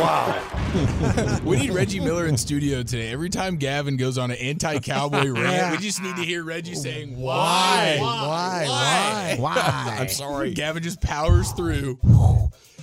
wow. 0.03 1.41
We 1.45 1.57
need 1.57 1.71
Reggie 1.71 2.01
Miller 2.01 2.27
in 2.27 2.37
studio 2.37 2.83
today. 2.83 3.11
Every 3.11 3.31
time 3.31 3.57
Gavin 3.57 3.97
goes 3.97 4.19
on 4.19 4.31
an 4.31 4.37
anti-cowboy 4.37 5.29
rant, 5.31 5.75
we 5.75 5.83
just 5.83 6.03
need 6.03 6.17
to 6.17 6.23
hear 6.25 6.45
Reggie 6.45 6.75
saying 6.75 7.17
why, 7.19 7.97
Why? 8.01 8.67
Why? 8.69 9.37
Why? 9.39 9.97
I'm 9.99 10.09
sorry. 10.09 10.53
Gavin 10.53 10.83
just 10.83 11.01
powers 11.01 11.53
through. 11.53 11.99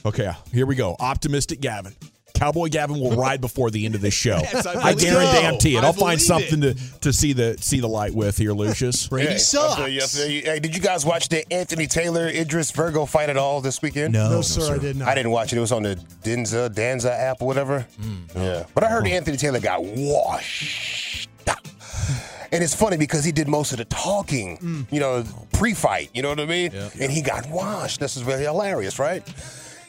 Okay, 0.06 0.32
here 0.54 0.66
we 0.66 0.76
go. 0.76 0.96
Optimistic 1.00 1.60
Gavin. 1.62 1.94
Cowboy 2.36 2.68
Gavin 2.68 3.00
will 3.00 3.16
ride 3.16 3.40
before 3.40 3.72
the 3.72 3.86
end 3.86 3.96
of 3.96 4.02
this 4.02 4.14
show. 4.14 4.38
Yes, 4.54 4.66
I 4.66 4.90
I 4.90 4.94
believe 4.94 5.12
guarantee 5.12 5.78
it. 5.78 5.84
I 5.84 5.88
I'll 5.88 5.94
find 5.94 6.20
believe 6.20 6.22
something 6.22 6.62
to, 6.62 6.74
to 7.02 7.14
see 7.14 7.34
the 7.34 7.58
see 7.60 7.80
the 7.80 7.88
light 7.88 8.14
with 8.14 8.38
here, 8.38 8.52
Lucius. 8.52 9.08
Brady 9.08 9.32
Hey, 9.32 9.38
sucks. 9.38 9.80
you, 9.80 10.26
you. 10.26 10.42
Hey, 10.44 10.60
did 10.60 10.76
you 10.76 10.82
guys 10.82 11.06
watch 11.06 11.30
the 11.30 11.52
Anthony 11.52 11.88
Taylor 11.88 12.28
Idris 12.28 12.72
Virgo 12.72 13.06
fight 13.06 13.30
at 13.30 13.38
all 13.38 13.62
this 13.62 13.82
weekend? 13.82 14.14
No. 14.14 14.30
No, 14.30 14.42
sir, 14.42 14.76
I 14.76 14.78
did 14.78 14.98
not. 14.98 15.08
I 15.08 15.16
didn't 15.16 15.32
watch 15.32 15.54
it. 15.54 15.58
It 15.58 15.62
was 15.62 15.72
on 15.72 15.84
the 15.84 15.96
Denza 16.24 16.74
Danza 16.74 17.12
app 17.14 17.42
or 17.42 17.48
whatever. 17.48 17.88
Mm. 18.02 18.36
Yeah, 18.36 18.66
but 18.76 18.84
I 18.84 18.90
heard 18.90 19.08
Anthony 19.08 19.38
Taylor 19.38 19.60
got 19.60 19.82
washed. 19.84 21.30
And 22.52 22.64
it's 22.64 22.76
funny 22.76 22.96
because 22.96 23.26
he 23.26 23.34
did 23.34 23.50
most 23.50 23.72
of 23.74 23.80
the 23.80 23.86
talking, 23.86 24.58
mm. 24.60 24.86
you 24.90 25.00
know, 25.02 25.26
pre-fight. 25.52 26.10
You 26.14 26.22
know 26.22 26.30
what 26.30 26.40
I 26.40 26.46
mean? 26.46 26.72
And 27.02 27.12
he 27.12 27.22
got 27.22 27.50
washed. 27.50 28.00
This 28.00 28.16
is 28.16 28.24
really 28.24 28.44
hilarious, 28.44 28.98
right? 28.98 29.24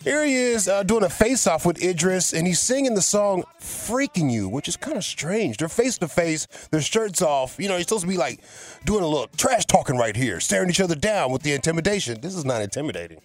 Here 0.04 0.24
he 0.24 0.34
is 0.34 0.68
uh, 0.68 0.84
doing 0.84 1.02
a 1.02 1.08
face-off 1.08 1.66
with 1.66 1.82
Idris, 1.82 2.32
and 2.32 2.46
he's 2.46 2.60
singing 2.60 2.94
the 2.94 3.02
song 3.02 3.42
"Freaking 3.60 4.30
You," 4.30 4.48
which 4.48 4.68
is 4.68 4.76
kind 4.76 4.96
of 4.96 5.04
strange. 5.04 5.56
They're 5.56 5.68
face 5.68 5.98
to 5.98 6.06
face, 6.08 6.46
their 6.70 6.80
shirts 6.80 7.22
off. 7.22 7.56
You 7.58 7.68
know, 7.68 7.76
he's 7.76 7.86
supposed 7.86 8.02
to 8.02 8.08
be 8.08 8.16
like 8.16 8.40
doing 8.84 9.02
a 9.02 9.06
little 9.08 9.26
trash 9.36 9.64
talking 9.66 9.96
right 9.98 10.14
here, 10.14 10.38
staring 10.38 10.70
each 10.70 10.80
other 10.80 10.94
down 10.94 11.32
with 11.32 11.42
the 11.42 11.52
intimidation. 11.54 12.20
This 12.20 12.36
is 12.36 12.44
not 12.44 12.62
intimidating. 12.62 13.18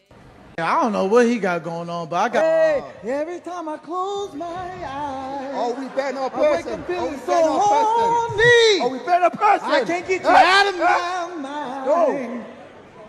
I 0.58 0.82
don't 0.82 0.92
know 0.92 1.06
what 1.06 1.28
he 1.28 1.38
got 1.40 1.64
going 1.64 1.90
on, 1.90 2.10
but 2.10 2.16
I 2.18 2.30
got. 2.30 2.44
Hey, 3.04 3.12
every 3.12 3.40
time 3.40 3.70
I 3.70 3.78
close 3.78 4.34
my 4.34 4.46
eyes. 4.48 5.52
Oh, 5.54 5.76
we 5.80 5.88
bet 5.90 6.16
no 6.16 6.30
I 6.34 6.42
wake 6.42 6.66
person. 6.66 6.80
up 6.82 6.88
feeling 6.88 7.04
Oh, 7.04 7.12
we 7.12 7.18
so 7.18 7.28
bet 7.28 7.46
no 7.46 7.60
person. 7.60 8.08
horny. 8.10 8.82
Oh, 8.82 8.90
we 8.92 9.06
bet 9.06 9.24
a 9.24 9.38
person. 9.38 9.68
I 9.72 9.84
can't 9.86 10.08
get 10.08 10.22
you 10.22 10.28
Hey, 10.28 10.44
out 10.46 10.68
of 10.68 10.80
my 10.80 11.84
Go. 11.86 12.14
mind. 12.14 12.46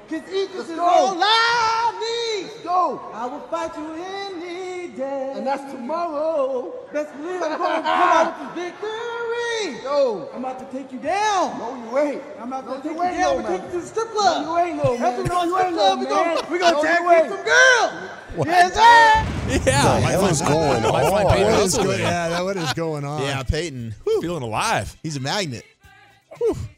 Cause 0.09 0.23
Idris 0.29 0.69
is 0.69 0.77
go. 0.77 0.83
all 0.85 1.17
I 1.19 2.41
need. 2.45 2.65
Go. 2.65 3.01
I 3.15 3.27
will 3.27 3.41
fight 3.49 3.77
you 3.77 3.93
any 3.95 4.89
day. 4.89 5.33
And 5.37 5.47
that's 5.47 5.73
tomorrow. 5.73 6.73
Best 6.93 7.17
believe 7.17 7.41
I'm 7.43 7.57
gonna 7.57 7.83
come 7.83 7.85
out 7.87 8.41
with 8.41 8.55
the 8.55 8.61
victory. 8.63 9.83
Yo. 9.85 10.29
I'm 10.35 10.45
about 10.45 10.59
to 10.59 10.77
take 10.77 10.93
you 10.93 10.99
down. 10.99 11.59
No, 11.59 11.75
you 11.77 11.99
ain't. 11.99 12.23
I'm 12.39 12.49
about 12.53 12.67
No, 12.67 12.77
to 12.77 12.83
take 12.83 12.93
you 12.97 13.03
you 13.05 13.11
down. 13.11 13.21
no, 13.21 13.37
We're 13.37 13.49
taking 13.57 13.65
you 13.67 13.71
to 13.73 13.81
the 13.81 13.87
strip 13.87 14.09
club. 14.11 14.45
No, 14.45 14.59
you 14.59 14.67
ain't, 14.67 14.77
no, 14.77 14.99
man. 14.99 15.23
we 15.23 15.29
go 15.29 15.45
No, 15.45 15.55
strip 15.55 15.69
you 15.71 15.75
club, 15.77 15.99
ain't, 15.99 16.01
we 16.01 16.05
no, 16.05 16.11
gonna 16.11 16.35
man. 16.43 16.51
we 16.53 16.59
gonna 16.59 16.73
No, 16.77 16.83
tag 16.83 17.03
you 17.03 17.09
team 17.09 17.19
ain't. 17.19 17.29
some 17.31 17.45
girls. 17.45 18.47
Yes, 18.47 18.75
sir. 18.75 19.71
Yeah. 19.71 20.01
The 20.01 20.07
hell 20.07 20.27
is 20.27 20.41
going 20.43 20.85
on? 20.85 20.93
What 20.93 21.39
is 21.39 21.43
Russell 21.59 21.85
going? 21.85 22.01
Yeah, 22.01 22.29
that 22.29 22.45
what 22.45 22.57
is 22.57 22.73
going 22.73 23.05
on? 23.05 23.23
Yeah, 23.23 23.43
Peyton. 23.43 23.95
Feeling 24.21 24.43
alive. 24.43 24.97
He's 25.03 25.17
a 25.17 25.21
magnet. 25.21 25.65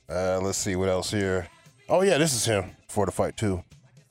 Uh, 0.09 0.41
let's 0.43 0.59
see 0.59 0.77
what 0.77 0.89
else 0.89 1.11
here. 1.11 1.47
Oh 1.89 2.03
yeah, 2.03 2.19
this 2.19 2.33
is 2.35 2.45
him 2.45 2.65
for 2.95 3.05
the 3.05 3.13
fight 3.13 3.37
too. 3.37 3.63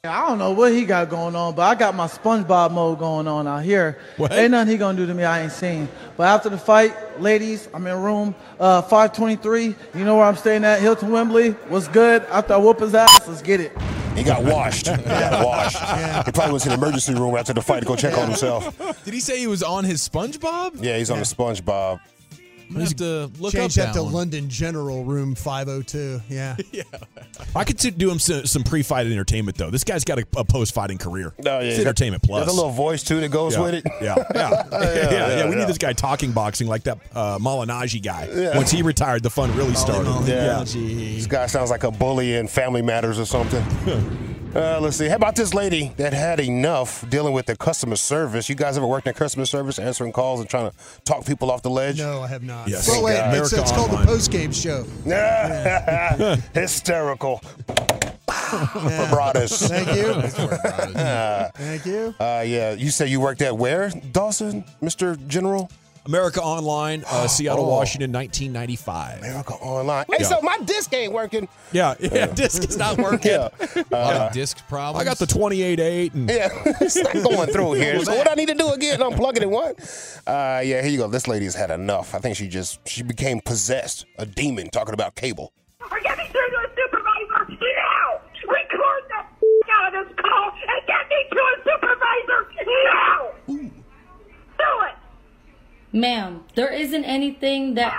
I 0.05 0.27
don't 0.27 0.37
know 0.37 0.51
what 0.51 0.73
he 0.73 0.83
got 0.83 1.09
going 1.09 1.33
on, 1.33 1.55
but 1.55 1.61
I 1.61 1.75
got 1.75 1.95
my 1.95 2.07
SpongeBob 2.07 2.71
mode 2.71 2.99
going 2.99 3.25
on 3.25 3.47
out 3.47 3.63
here. 3.63 3.97
What? 4.17 4.33
Ain't 4.33 4.51
nothing 4.51 4.69
he 4.73 4.77
gonna 4.77 4.97
do 4.97 5.05
to 5.05 5.13
me 5.13 5.23
I 5.23 5.43
ain't 5.43 5.51
seen. 5.53 5.87
But 6.17 6.27
after 6.27 6.49
the 6.49 6.57
fight, 6.57 7.21
ladies, 7.21 7.69
I'm 7.73 7.87
in 7.87 7.97
room 8.01 8.35
uh, 8.59 8.81
523. 8.81 9.63
You 9.95 10.03
know 10.03 10.17
where 10.17 10.25
I'm 10.25 10.35
staying 10.35 10.65
at? 10.65 10.81
Hilton 10.81 11.09
Wembley. 11.09 11.51
What's 11.69 11.87
good? 11.87 12.23
After 12.23 12.55
I 12.55 12.57
whoop 12.57 12.81
his 12.81 12.93
ass, 12.93 13.29
let's 13.29 13.41
get 13.41 13.61
it. 13.61 13.71
He 14.13 14.23
got 14.23 14.43
washed. 14.43 14.87
He 14.97 15.03
got 15.03 15.45
washed. 15.45 15.77
He 16.25 16.31
probably 16.33 16.53
was 16.53 16.65
in 16.65 16.71
the 16.71 16.77
emergency 16.77 17.13
room 17.13 17.37
after 17.37 17.53
the 17.53 17.61
fight 17.61 17.79
to 17.79 17.85
go 17.85 17.95
check 17.95 18.17
on 18.17 18.27
himself. 18.27 18.77
Did 19.05 19.13
he 19.13 19.21
say 19.21 19.39
he 19.39 19.47
was 19.47 19.63
on 19.63 19.85
his 19.85 20.07
SpongeBob? 20.07 20.83
Yeah, 20.83 20.97
he's 20.97 21.09
on 21.11 21.19
the 21.19 21.25
SpongeBob. 21.25 22.01
I'm 22.69 22.73
gonna 22.73 22.85
have 22.85 22.95
to 22.97 23.31
look 23.39 23.53
Change 23.53 23.77
up 23.77 23.85
that 23.85 23.93
that 23.93 23.99
to 23.99 24.03
one. 24.03 24.13
London 24.13 24.49
General 24.49 25.03
Room 25.03 25.35
502. 25.35 26.21
Yeah. 26.29 26.55
yeah. 26.71 26.83
I 27.55 27.63
could 27.63 27.79
see- 27.79 27.91
do 27.91 28.09
him 28.09 28.19
some, 28.19 28.45
some 28.45 28.63
pre-fight 28.63 29.05
entertainment 29.07 29.57
though. 29.57 29.69
This 29.69 29.83
guy's 29.83 30.03
got 30.03 30.19
a, 30.19 30.25
a 30.37 30.43
post-fighting 30.43 30.97
career. 30.97 31.33
Oh, 31.39 31.41
yeah. 31.43 31.59
It's 31.59 31.79
entertainment 31.79 32.23
plus. 32.23 32.45
There's 32.45 32.53
a 32.53 32.55
little 32.55 32.71
voice 32.71 33.03
too 33.03 33.19
that 33.19 33.29
goes 33.29 33.55
yeah. 33.55 33.61
with 33.61 33.73
it. 33.75 33.85
Yeah, 34.01 34.15
yeah, 34.33 34.49
yeah, 34.71 35.11
yeah, 35.11 35.45
We 35.45 35.51
yeah. 35.51 35.59
need 35.59 35.67
this 35.67 35.77
guy 35.77 35.93
talking 35.93 36.31
boxing 36.31 36.67
like 36.67 36.83
that 36.83 36.99
uh, 37.13 37.37
Malignaggi 37.39 38.01
guy. 38.01 38.29
Yeah. 38.33 38.55
Once 38.57 38.71
he 38.71 38.81
retired, 38.81 39.23
the 39.23 39.29
fun 39.29 39.55
really 39.55 39.75
started. 39.75 40.27
Yeah. 40.27 40.63
This 40.63 41.27
guy 41.27 41.45
sounds 41.47 41.69
like 41.69 41.83
a 41.83 41.91
bully 41.91 42.35
in 42.35 42.47
Family 42.47 42.81
Matters 42.81 43.19
or 43.19 43.25
something. 43.25 43.63
Uh, 44.55 44.79
let's 44.79 44.97
see. 44.97 45.07
How 45.07 45.15
about 45.15 45.35
this 45.35 45.53
lady 45.55 45.91
that 45.97 46.13
had 46.13 46.39
enough 46.39 47.09
dealing 47.09 47.33
with 47.33 47.47
the 47.47 47.55
customer 47.55 47.95
service? 47.95 48.47
You 48.49 48.55
guys 48.55 48.77
ever 48.77 48.85
worked 48.85 49.07
in 49.07 49.13
customer 49.15 49.45
service, 49.45 49.79
answering 49.79 50.11
calls 50.11 50.41
and 50.41 50.49
trying 50.49 50.69
to 50.69 50.77
talk 51.05 51.25
people 51.25 51.49
off 51.49 51.63
the 51.63 51.71
ledge? 51.71 51.97
No, 51.97 52.21
I 52.21 52.27
have 52.27 52.43
not. 52.43 52.67
Yes. 52.67 52.87
Well, 52.87 53.03
wait, 53.03 53.17
it's, 53.35 53.51
it's 53.51 53.71
called 53.71 53.89
the 53.89 54.05
post 54.05 54.31
game 54.31 54.51
show. 54.51 54.83
Hysterical. 56.53 57.37
For 57.37 59.07
Broaddus. 59.09 59.67
Thank 59.67 59.87
you. 59.95 60.13
Thank 61.55 61.85
you. 61.87 62.13
Uh, 62.19 62.43
yeah, 62.45 62.73
you 62.73 62.91
say 62.91 63.07
you 63.07 63.19
worked 63.19 63.41
at 63.41 63.57
where, 63.57 63.89
Dawson, 64.11 64.63
Mr. 64.81 65.17
General? 65.27 65.71
America 66.05 66.41
Online, 66.41 67.03
uh, 67.07 67.27
Seattle, 67.27 67.65
Oh. 67.65 67.69
Washington, 67.69 68.11
1995. 68.11 69.19
America 69.19 69.53
Online. 69.55 70.05
Hey, 70.09 70.17
Yeah. 70.19 70.27
so 70.27 70.41
my 70.41 70.57
disc 70.65 70.93
ain't 70.93 71.13
working. 71.13 71.47
Yeah, 71.71 71.93
yeah, 71.99 72.25
disc 72.27 72.63
is 72.67 72.75
not 72.77 72.97
working. 72.97 73.31
Yeah. 73.31 73.47
A 73.75 73.77
lot 73.91 74.13
Uh, 74.15 74.25
of 74.27 74.33
disc 74.33 74.57
problems. 74.67 75.01
I 75.01 75.05
got 75.09 75.17
the 75.17 75.25
28.8 75.25 76.13
and 76.13 76.29
Yeah, 76.29 76.49
it's 76.81 76.97
not 76.97 77.13
going 77.13 77.49
through 77.49 77.73
here. 77.83 78.03
So 78.03 78.15
what 78.15 78.29
I 78.29 78.33
need 78.35 78.49
to 78.49 78.53
do 78.55 78.69
again? 78.71 78.99
Unplug 78.99 79.37
it 79.37 79.43
and 79.43 79.51
what? 79.51 79.79
Uh, 80.27 80.61
yeah, 80.63 80.81
here 80.81 80.87
you 80.91 80.97
go. 80.97 81.07
This 81.07 81.27
lady's 81.27 81.55
had 81.55 81.71
enough. 81.71 82.13
I 82.13 82.19
think 82.19 82.35
she 82.35 82.47
just 82.49 82.85
she 82.87 83.01
became 83.03 83.39
possessed, 83.39 84.05
a 84.17 84.25
demon 84.25 84.69
talking 84.69 84.93
about 84.93 85.15
cable. 85.15 85.53
Get 86.03 86.17
me 86.17 86.25
through 86.31 86.49
to 86.49 86.57
a 86.57 86.69
supervisor 86.75 87.45
now! 87.49 88.21
Record 88.49 89.03
the 89.07 89.19
f- 89.19 89.69
out 89.71 89.95
of 89.95 90.07
this 90.07 90.15
call 90.17 90.51
and 90.51 90.87
get 90.87 91.09
me 91.09 91.19
to 91.31 91.39
a 91.39 91.55
supervisor 91.63 92.41
now! 92.65 93.31
Do 93.47 94.69
it! 94.85 94.95
Ma'am, 95.93 96.43
there 96.55 96.73
isn't 96.73 97.03
anything 97.05 97.75
that. 97.75 97.93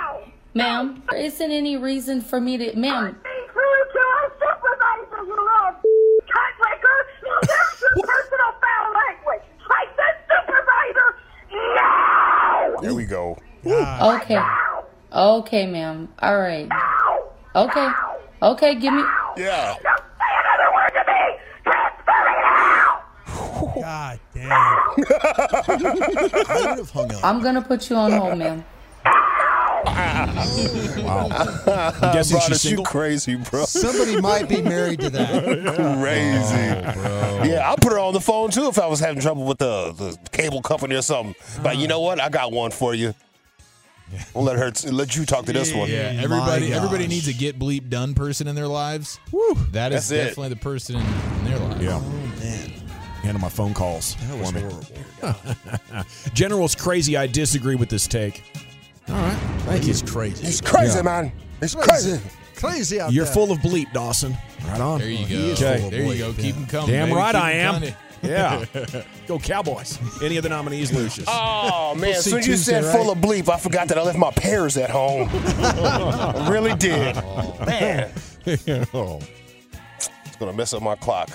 Ma'am, 0.52 1.04
there 1.08 1.20
isn't 1.20 1.50
any 1.52 1.76
reason 1.76 2.20
for 2.20 2.40
me 2.40 2.56
to. 2.58 2.76
Ma'am, 2.76 3.16
Through 3.22 3.62
to 3.92 4.00
a 4.00 4.30
supervisor, 4.34 5.24
you 5.24 5.30
little 5.30 5.78
cunt 6.26 6.54
breaker! 6.58 6.96
You 7.22 7.38
use 7.40 7.82
your 7.82 8.06
personal 8.06 8.52
foul 8.60 8.92
language! 8.92 9.46
I 9.70 9.86
said 9.94 10.14
supervisor 10.28 11.08
now! 11.76 12.80
There 12.82 12.94
we 12.94 13.04
go. 13.04 13.38
okay. 13.64 14.40
Okay, 15.12 15.66
ma'am. 15.66 16.08
All 16.18 16.38
right. 16.38 16.68
Okay. 17.54 17.88
Okay, 18.42 18.74
give 18.74 18.92
me. 18.92 19.04
Yeah. 19.36 19.76
God 23.80 24.18
damn. 24.48 24.52
I 26.48 26.66
would 26.70 26.78
have 26.78 26.90
hung 26.90 27.12
up. 27.14 27.24
I'm 27.24 27.42
gonna 27.42 27.62
put 27.62 27.88
you 27.90 27.96
on 27.96 28.12
hold, 28.12 28.38
ma'am. 28.38 28.64
Wow. 29.84 31.28
I'm 31.30 32.12
guessing 32.14 32.38
Broaddus, 32.38 32.46
she's 32.46 32.64
you 32.64 32.68
single. 32.70 32.84
crazy, 32.84 33.34
bro. 33.36 33.64
Somebody 33.64 34.20
might 34.20 34.48
be 34.48 34.62
married 34.62 35.00
to 35.00 35.10
that. 35.10 35.44
Crazy. 36.00 37.00
Oh, 37.06 37.44
yeah, 37.44 37.68
I'll 37.68 37.76
put 37.76 37.92
her 37.92 37.98
on 37.98 38.14
the 38.14 38.20
phone 38.20 38.50
too 38.50 38.68
if 38.68 38.78
I 38.78 38.86
was 38.86 38.98
having 39.00 39.20
trouble 39.20 39.44
with 39.44 39.58
the, 39.58 39.92
the 39.92 40.18
cable 40.30 40.62
company 40.62 40.94
or 40.94 41.02
something. 41.02 41.34
But 41.62 41.76
you 41.76 41.86
know 41.86 42.00
what? 42.00 42.20
I 42.20 42.28
got 42.30 42.50
one 42.52 42.70
for 42.70 42.94
you. 42.94 43.14
We'll 44.32 44.44
let 44.44 44.56
her 44.58 44.72
let 44.92 45.16
you 45.16 45.26
talk 45.26 45.46
to 45.46 45.52
this 45.52 45.74
one. 45.74 45.88
Yeah, 45.90 46.12
everybody 46.22 46.72
everybody 46.72 47.06
needs 47.06 47.26
a 47.28 47.32
get 47.32 47.58
bleep 47.58 47.88
done 47.88 48.14
person 48.14 48.46
in 48.48 48.54
their 48.54 48.68
lives. 48.68 49.18
Woo, 49.32 49.54
that 49.72 49.92
is 49.92 50.08
That's 50.08 50.10
it. 50.10 50.16
definitely 50.28 50.48
the 50.50 50.56
person 50.56 50.96
in, 50.96 51.02
in 51.02 51.44
their 51.44 51.58
lives. 51.58 51.82
Yeah. 51.82 52.00
Oh, 52.02 52.40
man, 52.40 52.72
Handle 53.24 53.40
my 53.40 53.48
phone 53.48 53.72
calls. 53.74 54.16
that 54.28 54.38
was 54.38 54.50
for 54.50 54.56
me. 54.58 54.62
horrible. 55.22 56.06
General's 56.34 56.74
crazy. 56.74 57.16
I 57.16 57.26
disagree 57.26 57.74
with 57.74 57.88
this 57.88 58.06
take. 58.06 58.42
All 59.08 59.14
right. 59.14 59.36
Thank 59.66 59.82
you. 59.82 59.88
He's 59.88 60.02
crazy. 60.02 60.46
It's 60.46 60.60
crazy, 60.60 60.96
Yeah. 60.96 61.02
man. 61.02 61.32
It's 61.62 61.74
crazy. 61.74 62.20
Crazy 62.56 63.00
out 63.00 63.12
You're 63.12 63.24
there. 63.24 63.34
full 63.34 63.50
of 63.50 63.58
bleep, 63.58 63.92
Dawson. 63.92 64.36
Right 64.68 64.80
on. 64.80 65.00
There 65.00 65.08
you 65.10 65.26
go. 65.26 65.34
is 65.34 65.62
Okay. 65.62 65.88
There 65.90 66.00
you 66.02 66.06
bleep, 66.06 66.18
go. 66.18 66.28
yeah. 66.28 66.42
Keep 66.42 66.54
them 66.54 66.66
coming. 66.66 66.90
Damn 66.90 67.08
baby. 67.08 67.16
right 67.16 67.34
Keep 67.34 67.42
I 67.42 67.52
'em 67.52 67.66
am. 67.66 67.74
coming. 67.74 67.94
Yeah. 68.24 68.64
Go 69.26 69.38
Cowboys. 69.38 69.98
Any 70.22 70.38
of 70.38 70.42
the 70.44 70.48
nominees, 70.48 70.90
Lucius. 70.94 71.26
Oh 71.28 71.94
man! 71.94 72.14
As 72.14 72.24
see 72.24 72.30
soon 72.30 72.38
as 72.38 72.46
you 72.46 72.54
Tuesday, 72.54 72.80
said 72.80 72.90
full 72.96 73.10
of 73.10 73.18
bleep, 73.18 73.50
I 73.50 73.58
forgot 73.58 73.88
that 73.88 73.98
I 73.98 74.02
left 74.02 74.16
my 74.16 74.30
pears 74.30 74.78
at 74.78 74.88
home. 74.88 75.28
I 75.30 76.48
really 76.50 76.74
did. 76.76 77.18
Oh, 77.18 77.54
man, 77.66 78.10
Oh. 78.94 79.20
it's 80.24 80.36
gonna 80.38 80.54
mess 80.54 80.72
up 80.72 80.80
my 80.82 80.94
clock. 80.96 81.28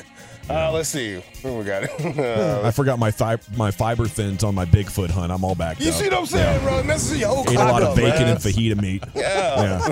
Uh, 0.50 0.72
let's 0.72 0.90
see. 0.90 1.22
Where 1.42 1.54
we 1.54 1.64
got 1.64 1.84
it? 1.84 1.92
Uh, 2.20 2.62
I 2.66 2.72
forgot 2.72 2.98
my 3.00 3.12
thi- 3.12 3.38
my 3.56 3.72
fiber 3.72 4.06
thins 4.08 4.44
on 4.44 4.54
my 4.56 4.66
Bigfoot 4.66 5.10
hunt. 5.10 5.32
I'm 5.32 5.44
all 5.44 5.56
back. 5.56 5.80
you 5.80 5.92
see 5.92 6.06
what 6.06 6.14
I'm 6.16 6.26
saying, 6.26 6.64
bro? 6.64 6.80
It 6.80 6.86
messes 6.86 7.20
your 7.20 7.30
whole 7.30 7.44
Ate 7.50 7.56
a 7.56 7.60
lot 7.60 7.82
of 7.84 7.96
bacon 7.96 8.22
man. 8.24 8.30
and 8.30 8.40
fajita 8.40 8.82
meat. 8.82 9.04
Yeah. 9.16 9.92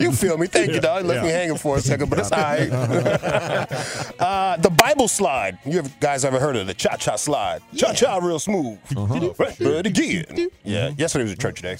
You 0.00 0.12
feel 0.12 0.38
me? 0.38 0.46
Thank 0.46 0.72
you, 0.72 0.80
dog. 0.80 1.02
You 1.02 1.08
left 1.08 1.22
me 1.24 1.28
Yeah. 1.30 1.36
hanging 1.38 1.58
for 1.58 1.76
a 1.76 1.80
second, 1.80 2.08
but 2.10 2.18
it's 2.20 2.32
all 2.32 2.40
right. 2.40 2.70
uh, 4.20 4.56
the 4.56 4.70
Bible 4.70 5.08
slide. 5.08 5.58
You 5.64 5.78
ever, 5.80 5.90
guys 6.00 6.24
ever 6.24 6.40
heard 6.40 6.56
of 6.56 6.66
the 6.66 6.74
cha 6.74 6.96
cha 6.96 7.16
slide? 7.16 7.60
Cha 7.76 7.92
cha, 7.92 8.16
real 8.18 8.38
smooth. 8.38 8.78
Uh-huh. 8.96 9.32
Right, 9.38 9.58
do 9.58 9.72
it 9.74 9.86
again. 9.86 10.48
Yeah. 10.64 10.90
Yesterday 10.96 11.24
was 11.24 11.32
a 11.32 11.36
church 11.36 11.62
day. 11.62 11.76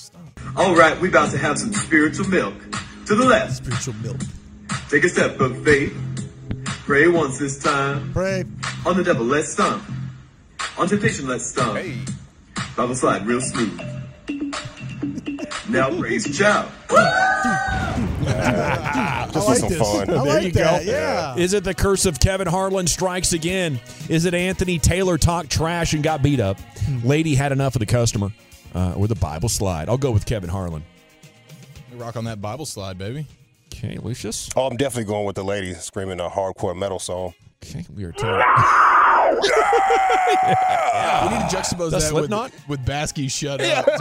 All 0.56 0.74
right, 0.76 0.98
we 1.00 1.08
about 1.08 1.30
to 1.32 1.38
have 1.38 1.58
some 1.58 1.72
spiritual 1.72 2.28
milk. 2.28 2.54
To 3.06 3.16
the 3.16 3.24
left, 3.24 3.56
Spiritual 3.56 3.94
milk. 4.02 4.18
take 4.90 5.02
a 5.04 5.08
step 5.08 5.40
of 5.40 5.64
faith. 5.64 5.92
Pray 6.64 7.08
once 7.08 7.38
this 7.38 7.58
time. 7.62 8.12
Pray. 8.12 8.44
On 8.86 8.96
the 8.96 9.04
devil, 9.04 9.24
let's 9.24 9.52
stomp. 9.52 9.82
On 10.78 10.86
temptation, 10.88 11.26
let's 11.28 11.46
stomp. 11.46 11.78
Bible 12.76 12.94
slide, 12.94 13.26
real 13.26 13.40
smooth. 13.40 13.80
Now 15.68 15.96
praise 15.98 16.36
child. 16.36 16.70
Just 16.88 16.98
I 18.28 19.26
for 19.32 19.38
like 19.40 19.58
some 19.58 19.68
this. 19.68 19.78
fun. 19.78 20.00
I 20.10 20.12
There 20.12 20.24
like 20.24 20.42
you 20.44 20.52
that. 20.52 20.84
go. 20.84 20.90
Yeah. 20.90 21.36
Is 21.36 21.52
it 21.54 21.64
the 21.64 21.74
curse 21.74 22.04
of 22.06 22.20
Kevin 22.20 22.46
Harlan 22.46 22.86
strikes 22.86 23.32
again? 23.32 23.80
Is 24.08 24.24
it 24.24 24.34
Anthony 24.34 24.78
Taylor 24.78 25.18
talked 25.18 25.50
trash 25.50 25.94
and 25.94 26.02
got 26.02 26.22
beat 26.22 26.40
up? 26.40 26.58
Lady 27.04 27.34
had 27.34 27.52
enough 27.52 27.74
of 27.74 27.80
the 27.80 27.86
customer, 27.86 28.30
uh, 28.74 28.94
or 28.96 29.06
the 29.08 29.14
Bible 29.14 29.48
slide? 29.48 29.88
I'll 29.88 29.98
go 29.98 30.10
with 30.10 30.26
Kevin 30.26 30.50
Harlan. 30.50 30.84
Rock 31.94 32.16
on 32.16 32.24
that 32.24 32.40
Bible 32.40 32.66
slide, 32.66 32.98
baby. 32.98 33.26
Okay, 33.84 33.98
Lucius. 33.98 34.50
Oh, 34.54 34.66
I'm 34.66 34.76
definitely 34.76 35.10
going 35.10 35.26
with 35.26 35.36
the 35.36 35.42
lady 35.44 35.72
screaming 35.74 36.20
a 36.20 36.28
hardcore 36.28 36.76
metal 36.76 36.98
song. 36.98 37.34
Okay, 37.64 37.84
we 37.94 38.04
are 38.04 38.12
told. 38.12 38.42
We 39.32 39.38
need 41.28 41.48
to 41.48 41.56
juxtapose 41.56 41.90
The 41.90 41.98
that 41.98 42.02
Slipknot? 42.02 42.50
with, 42.52 42.68
with 42.68 42.84
Baskey 42.86 43.30
shut 43.30 43.60
up. 43.62 43.84
to 43.86 43.92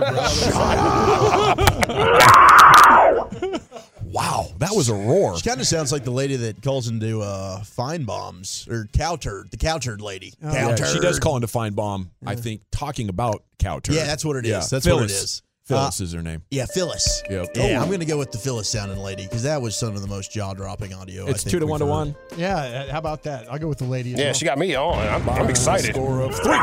Wow, 4.03 4.47
that 4.57 4.71
was 4.75 4.89
a 4.89 4.93
roar. 4.93 5.37
She 5.37 5.47
kind 5.47 5.61
of 5.61 5.67
sounds 5.67 5.91
like 5.91 6.03
the 6.03 6.11
lady 6.11 6.35
that 6.35 6.61
calls 6.61 6.89
into 6.89 7.21
uh, 7.21 7.63
fine 7.63 8.03
bombs 8.03 8.67
or 8.69 8.87
cow 8.93 9.15
turd, 9.15 9.51
the 9.51 9.57
cow 9.57 9.77
turd 9.77 10.01
lady. 10.01 10.33
cow 10.41 10.51
Yeah, 10.51 10.75
turd. 10.75 10.87
she 10.89 10.99
does 10.99 11.17
call 11.19 11.35
into 11.37 11.47
Fine 11.47 11.73
Bomb. 11.73 12.11
I 12.25 12.35
think 12.35 12.61
talking 12.71 13.07
about 13.09 13.43
cow 13.57 13.79
turd. 13.79 13.95
Yeah, 13.95 14.03
that's 14.05 14.25
what 14.25 14.35
it 14.35 14.45
is. 14.45 14.51
Yeah, 14.51 14.63
That's 14.69 14.85
Phyllis. 14.85 15.01
what 15.01 15.11
it 15.11 15.13
is. 15.13 15.43
Phyllis 15.71 16.01
Uh, 16.01 16.03
is 16.03 16.13
her 16.13 16.21
name. 16.21 16.41
Yeah, 16.51 16.65
Phyllis. 16.65 17.23
Yep. 17.29 17.47
Yeah, 17.55 17.63
Oh. 17.79 17.81
I'm 17.81 17.87
going 17.87 17.99
to 17.99 18.05
go 18.05 18.17
with 18.17 18.31
the 18.31 18.37
Phyllis 18.37 18.69
sounding 18.69 18.99
lady 18.99 19.23
because 19.23 19.43
that 19.43 19.61
was 19.61 19.75
some 19.75 19.95
of 19.95 20.01
the 20.01 20.07
most 20.07 20.31
jaw 20.31 20.53
dropping 20.53 20.93
audio. 20.93 21.25
I 21.27 21.29
It's 21.31 21.43
think 21.43 21.51
two 21.51 21.59
to 21.59 21.65
we've 21.65 21.71
one 21.71 21.79
to 21.81 21.85
one. 21.85 22.15
Yeah. 22.37 22.91
How 22.91 22.99
about 22.99 23.23
that? 23.23 23.51
I'll 23.51 23.59
go 23.59 23.67
with 23.67 23.77
the 23.79 23.85
lady. 23.85 24.11
Yeah, 24.11 24.25
well. 24.25 24.33
she 24.33 24.45
got 24.45 24.57
me 24.57 24.75
on. 24.75 24.97
I'm, 25.07 25.29
I'm 25.29 25.49
excited. 25.49 25.95
Score 25.95 26.21
of 26.21 26.35
three. 26.35 26.57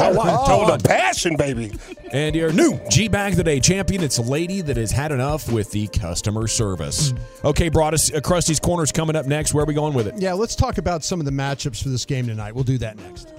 Oh, 0.00 0.12
one. 0.14 0.28
oh, 0.30 0.46
Total 0.46 0.76
the 0.76 0.86
passion, 0.86 1.36
baby. 1.36 1.72
And 2.12 2.36
your 2.36 2.52
new 2.52 2.78
G 2.90 3.08
Bag 3.08 3.32
of 3.32 3.36
the 3.38 3.44
Day 3.44 3.58
champion, 3.58 4.02
it's 4.02 4.18
a 4.18 4.22
lady 4.22 4.60
that 4.60 4.76
has 4.76 4.90
had 4.92 5.12
enough 5.12 5.50
with 5.50 5.70
the 5.70 5.86
customer 5.88 6.46
service. 6.46 7.14
Okay, 7.44 7.70
Broaddus 7.70 8.14
uh, 8.14 8.20
Krusty's 8.20 8.60
Corners 8.60 8.92
coming 8.92 9.16
up 9.16 9.26
next. 9.26 9.54
Where 9.54 9.64
are 9.64 9.66
we 9.66 9.74
going 9.74 9.94
with 9.94 10.06
it? 10.06 10.14
Yeah, 10.18 10.34
let's 10.34 10.54
talk 10.54 10.78
about 10.78 11.04
some 11.04 11.20
of 11.20 11.26
the 11.26 11.32
matchups 11.32 11.82
for 11.82 11.88
this 11.88 12.04
game 12.04 12.26
tonight. 12.26 12.54
We'll 12.54 12.64
do 12.64 12.78
that 12.78 12.96
next. 12.98 13.32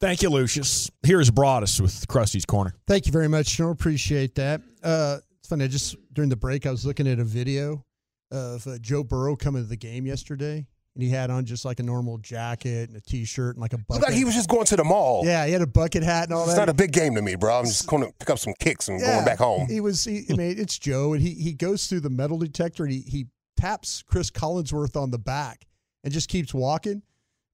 Thank 0.00 0.22
you, 0.22 0.30
Lucius. 0.30 0.90
Here's 1.02 1.30
Broaddus 1.30 1.80
with 1.80 2.06
Krusty's 2.06 2.44
Corner. 2.44 2.72
Thank 2.86 3.06
you 3.06 3.12
very 3.12 3.28
much, 3.28 3.48
Sean. 3.48 3.70
Appreciate 3.72 4.36
that. 4.36 4.60
Uh, 4.82 5.18
it's 5.38 5.48
funny. 5.48 5.64
I 5.64 5.68
just 5.68 5.96
during 6.12 6.30
the 6.30 6.36
break, 6.36 6.66
I 6.66 6.70
was 6.70 6.86
looking 6.86 7.08
at 7.08 7.18
a 7.18 7.24
video 7.24 7.84
of 8.30 8.66
uh, 8.66 8.78
Joe 8.78 9.02
Burrow 9.02 9.34
coming 9.34 9.62
to 9.62 9.68
the 9.68 9.76
game 9.76 10.06
yesterday, 10.06 10.66
and 10.94 11.02
he 11.02 11.08
had 11.08 11.30
on 11.30 11.44
just 11.44 11.64
like 11.64 11.80
a 11.80 11.82
normal 11.82 12.18
jacket 12.18 12.90
and 12.90 12.96
a 12.96 13.00
t-shirt 13.00 13.56
and 13.56 13.60
like 13.60 13.72
a 13.72 13.78
bucket. 13.78 14.02
Looked 14.02 14.04
like 14.04 14.14
he 14.14 14.24
was 14.24 14.34
just 14.34 14.48
going 14.48 14.66
to 14.66 14.76
the 14.76 14.84
mall. 14.84 15.22
Yeah, 15.24 15.46
he 15.46 15.52
had 15.52 15.62
a 15.62 15.66
bucket 15.66 16.04
hat 16.04 16.24
and 16.24 16.34
all 16.34 16.44
It's 16.44 16.54
that. 16.54 16.60
It's 16.62 16.66
not 16.66 16.68
a 16.68 16.74
big 16.74 16.92
game 16.92 17.16
to 17.16 17.22
me, 17.22 17.34
bro. 17.34 17.58
I'm 17.58 17.64
just 17.64 17.88
going 17.88 18.04
to 18.04 18.12
pick 18.20 18.30
up 18.30 18.38
some 18.38 18.54
kicks 18.60 18.88
and 18.88 19.00
going 19.00 19.24
back 19.24 19.38
home. 19.38 19.66
He 19.66 19.80
was. 19.80 20.04
He, 20.04 20.26
I 20.30 20.34
mean, 20.34 20.54
it's 20.58 20.78
Joe, 20.78 21.12
and 21.12 21.20
he 21.22 21.34
he 21.34 21.54
goes 21.54 21.88
through 21.88 22.00
the 22.00 22.10
metal 22.10 22.38
detector 22.38 22.84
and 22.84 22.92
he 22.92 23.00
he 23.00 23.26
taps 23.56 24.04
Cris 24.06 24.30
Collinsworth 24.30 24.94
on 24.94 25.10
the 25.10 25.18
back 25.18 25.66
and 26.04 26.12
just 26.12 26.28
keeps 26.28 26.54
walking. 26.54 27.02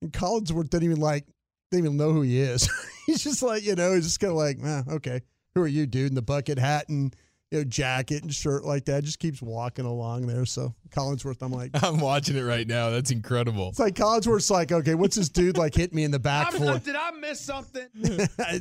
And 0.03 0.13
Collinsworth 0.13 0.69
didn't 0.69 0.85
even 0.85 1.01
like 1.01 1.25
didn't 1.71 1.87
even 1.87 1.97
know 1.97 2.13
who 2.13 2.23
he 2.23 2.41
is. 2.41 2.69
he's 3.07 3.23
just 3.23 3.43
like 3.43 3.65
you 3.65 3.75
know 3.75 3.95
he's 3.95 4.05
just 4.05 4.21
kind 4.21 4.31
of 4.31 4.37
like, 4.37 4.59
eh, 4.63 4.83
okay, 4.95 5.23
who 5.55 5.63
are 5.63 5.67
you, 5.69 5.87
dude? 5.87 6.09
In 6.09 6.15
the 6.15 6.23
bucket 6.23 6.59
hat 6.59 6.89
and 6.89 7.15
you 7.55 7.61
know, 7.61 7.65
jacket 7.65 8.23
and 8.23 8.35
shirt 8.35 8.65
like 8.65 8.87
that. 8.87 9.05
Just 9.05 9.21
keeps 9.21 9.41
walking 9.41 9.85
along 9.85 10.27
there. 10.27 10.45
So 10.45 10.75
Collinsworth, 10.91 11.41
I'm 11.41 11.53
like, 11.53 11.71
I'm 11.85 12.01
watching 12.01 12.37
it 12.37 12.43
right 12.43 12.67
now. 12.67 12.91
That's 12.91 13.13
incredible. 13.13 13.69
it's 13.69 13.79
like 13.79 13.95
Collinsworth's 13.95 14.51
like, 14.51 14.73
okay, 14.73 14.95
what's 14.95 15.15
this 15.17 15.29
dude 15.29 15.57
like 15.57 15.75
hit 15.75 15.95
me 15.95 16.03
in 16.03 16.11
the 16.11 16.19
back 16.19 16.51
for? 16.53 16.79
Did 16.79 16.97
I 16.97 17.13
miss 17.13 17.41
something? 17.41 17.87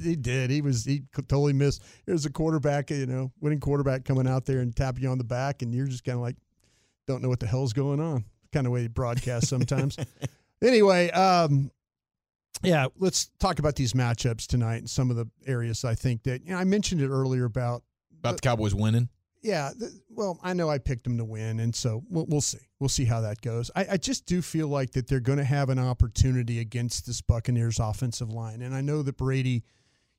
he 0.01 0.15
did. 0.15 0.51
He 0.51 0.61
was 0.61 0.85
he 0.85 1.03
totally 1.27 1.53
missed. 1.53 1.83
Here's 2.05 2.25
a 2.25 2.31
quarterback, 2.31 2.91
you 2.91 3.07
know, 3.07 3.31
winning 3.41 3.59
quarterback 3.59 4.05
coming 4.05 4.27
out 4.27 4.45
there 4.45 4.59
and 4.59 4.75
tapping 4.75 5.03
you 5.03 5.09
on 5.09 5.17
the 5.17 5.23
back, 5.23 5.63
and 5.63 5.73
you're 5.73 5.87
just 5.87 6.03
kind 6.03 6.17
of 6.17 6.21
like, 6.21 6.35
don't 7.07 7.23
know 7.23 7.29
what 7.29 7.39
the 7.39 7.47
hell's 7.47 7.73
going 7.73 7.99
on. 7.99 8.25
Kind 8.51 8.67
of 8.67 8.73
way 8.73 8.83
he 8.83 8.87
broadcasts 8.87 9.49
sometimes. 9.49 9.97
anyway, 10.63 11.09
um, 11.09 11.71
yeah, 12.61 12.87
let's 12.97 13.31
talk 13.39 13.59
about 13.59 13.75
these 13.75 13.93
matchups 13.93 14.47
tonight 14.47 14.77
and 14.77 14.89
some 14.89 15.09
of 15.09 15.15
the 15.15 15.27
areas 15.45 15.83
I 15.83 15.95
think 15.95 16.23
that 16.23 16.45
you 16.45 16.51
know 16.51 16.57
I 16.57 16.63
mentioned 16.63 17.01
it 17.01 17.09
earlier 17.09 17.45
about 17.45 17.83
About 18.19 18.35
the 18.35 18.41
Cowboys 18.41 18.73
winning. 18.75 19.09
yeah, 19.41 19.71
the, 19.77 19.91
well, 20.09 20.39
I 20.43 20.53
know 20.53 20.69
I 20.69 20.77
picked 20.77 21.03
them 21.03 21.17
to 21.17 21.25
win, 21.25 21.59
and 21.59 21.75
so 21.75 22.03
we'll, 22.09 22.25
we'll 22.29 22.41
see. 22.41 22.59
We'll 22.79 22.89
see 22.89 23.05
how 23.05 23.21
that 23.21 23.41
goes. 23.41 23.69
I, 23.75 23.85
I 23.91 23.97
just 23.97 24.25
do 24.25 24.41
feel 24.41 24.67
like 24.67 24.91
that 24.91 25.07
they're 25.07 25.19
going 25.19 25.39
to 25.39 25.43
have 25.45 25.69
an 25.69 25.79
opportunity 25.79 26.59
against 26.59 27.05
this 27.05 27.21
Buccaneers 27.21 27.79
offensive 27.79 28.29
line, 28.29 28.61
and 28.61 28.73
I 28.75 28.81
know 28.81 29.01
that 29.01 29.17
Brady, 29.17 29.63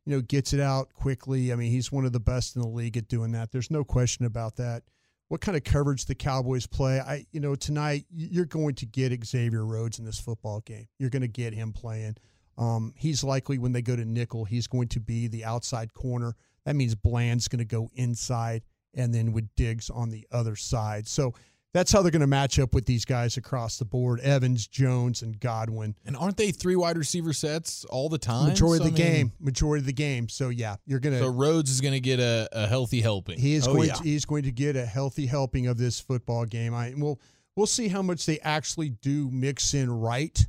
you 0.05 0.15
know, 0.15 0.21
gets 0.21 0.53
it 0.53 0.61
out 0.61 0.93
quickly. 0.93 1.53
I 1.53 1.57
mean, 1.57 1.71
he's 1.71 1.91
one 1.93 2.05
of 2.05 2.13
the 2.13 2.21
best 2.21 2.57
in 2.57 2.63
the 2.63 2.69
league 2.69 2.97
at 2.97 3.09
doing 3.09 3.33
that. 3.33 3.53
There's 3.53 3.71
no 3.71 3.85
question 3.85 4.27
about 4.27 4.57
that. 4.57 4.83
What 5.29 5.41
kind 5.41 5.57
of 5.57 5.65
coverage 5.65 6.05
the 6.05 6.15
Cowboys 6.15 6.67
play? 6.67 7.01
I, 7.01 7.27
you 7.33 7.41
know, 7.41 7.55
tonight 7.55 8.05
you're 8.11 8.45
going 8.45 8.75
to 8.77 8.87
get 8.87 9.25
Xavier 9.25 9.65
Rhodes 9.65 9.99
in 9.99 10.05
this 10.05 10.21
football 10.21 10.61
game. 10.61 10.87
You're 10.99 11.11
going 11.11 11.23
to 11.23 11.29
get 11.29 11.55
him 11.55 11.73
playing. 11.73 12.17
Um, 12.57 12.93
he's 12.97 13.25
likely 13.25 13.59
when 13.59 13.73
they 13.73 13.83
go 13.83 13.97
to 13.97 14.05
nickel, 14.05 14.45
he's 14.45 14.67
going 14.67 14.89
to 14.89 15.01
be 15.01 15.27
the 15.27 15.45
outside 15.45 15.93
corner. 15.95 16.35
That 16.65 16.77
means 16.77 16.95
Bland's 16.95 17.49
going 17.49 17.59
to 17.59 17.65
go 17.65 17.91
inside, 17.95 18.63
and 18.95 19.13
then 19.13 19.33
with 19.33 19.49
Diggs 19.57 19.91
on 19.91 20.11
the 20.11 20.27
other 20.31 20.57
side. 20.57 21.09
So 21.09 21.35
that's 21.75 21.93
how 21.93 22.01
they're 22.01 22.11
going 22.11 22.21
to 22.21 22.27
match 22.27 22.59
up 22.59 22.73
with 22.73 22.87
these 22.87 23.05
guys 23.05 23.37
across 23.37 23.79
the 23.79 23.85
board: 23.85 24.21
Evans, 24.21 24.67
Jones, 24.67 25.21
and 25.21 25.39
Godwin. 25.39 25.95
And 26.07 26.17
aren't 26.17 26.39
they 26.39 26.51
three 26.53 26.77
wide 26.77 26.97
receiver 26.97 27.35
sets 27.35 27.85
all 27.87 28.09
the 28.09 28.17
time? 28.17 28.49
Majority 28.49 28.87
of 28.87 28.91
the 28.95 28.97
So, 28.97 29.05
I 29.05 29.07
mean, 29.09 29.17
game. 29.17 29.33
Majority 29.41 29.81
of 29.83 29.87
the 29.87 29.93
game. 29.93 30.29
So 30.31 30.49
yeah, 30.49 30.77
you're 30.87 31.01
going 31.01 31.13
to. 31.13 31.19
So 31.19 31.29
Rhodes 31.29 31.71
is 31.71 31.83
going 31.83 31.93
to 31.95 32.01
get 32.01 32.21
a, 32.21 32.49
a 32.53 32.67
healthy 32.67 33.03
helping. 33.03 33.39
He 33.39 33.55
is 33.55 33.69
Oh, 33.69 33.75
going 33.75 33.89
yeah. 33.89 33.95
to 33.95 34.03
he's 34.05 34.25
going 34.25 34.45
to 34.45 34.53
get 34.53 34.77
a 34.77 34.87
healthy 34.87 35.27
helping 35.27 35.67
of 35.67 35.77
this 35.77 36.01
football 36.01 36.47
game. 36.47 36.73
I 36.73 36.95
we'll 36.97 37.21
we'll 37.57 37.67
see 37.67 37.89
how 37.89 38.01
much 38.01 38.25
they 38.25 38.39
actually 38.41 38.89
do 38.91 39.29
mix 39.31 39.75
in 39.75 39.91
right, 39.91 40.47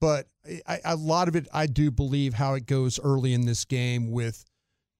but 0.00 0.28
I, 0.68 0.80
a 0.84 0.94
lot 0.96 1.26
of 1.28 1.36
it 1.36 1.48
I 1.54 1.66
do 1.66 1.90
believe 1.90 2.34
how 2.34 2.52
it 2.54 2.66
goes 2.66 3.00
early 3.02 3.32
in 3.32 3.46
this 3.46 3.64
game 3.64 4.10
with 4.10 4.44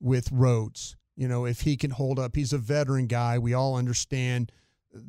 with 0.00 0.30
Rhodes. 0.32 0.96
You 1.16 1.28
know, 1.28 1.44
if 1.46 1.60
he 1.62 1.76
can 1.76 1.90
hold 1.90 2.18
up, 2.18 2.34
he's 2.34 2.52
a 2.52 2.58
veteran 2.58 3.06
guy. 3.06 3.38
We 3.38 3.54
all 3.54 3.76
understand. 3.76 4.52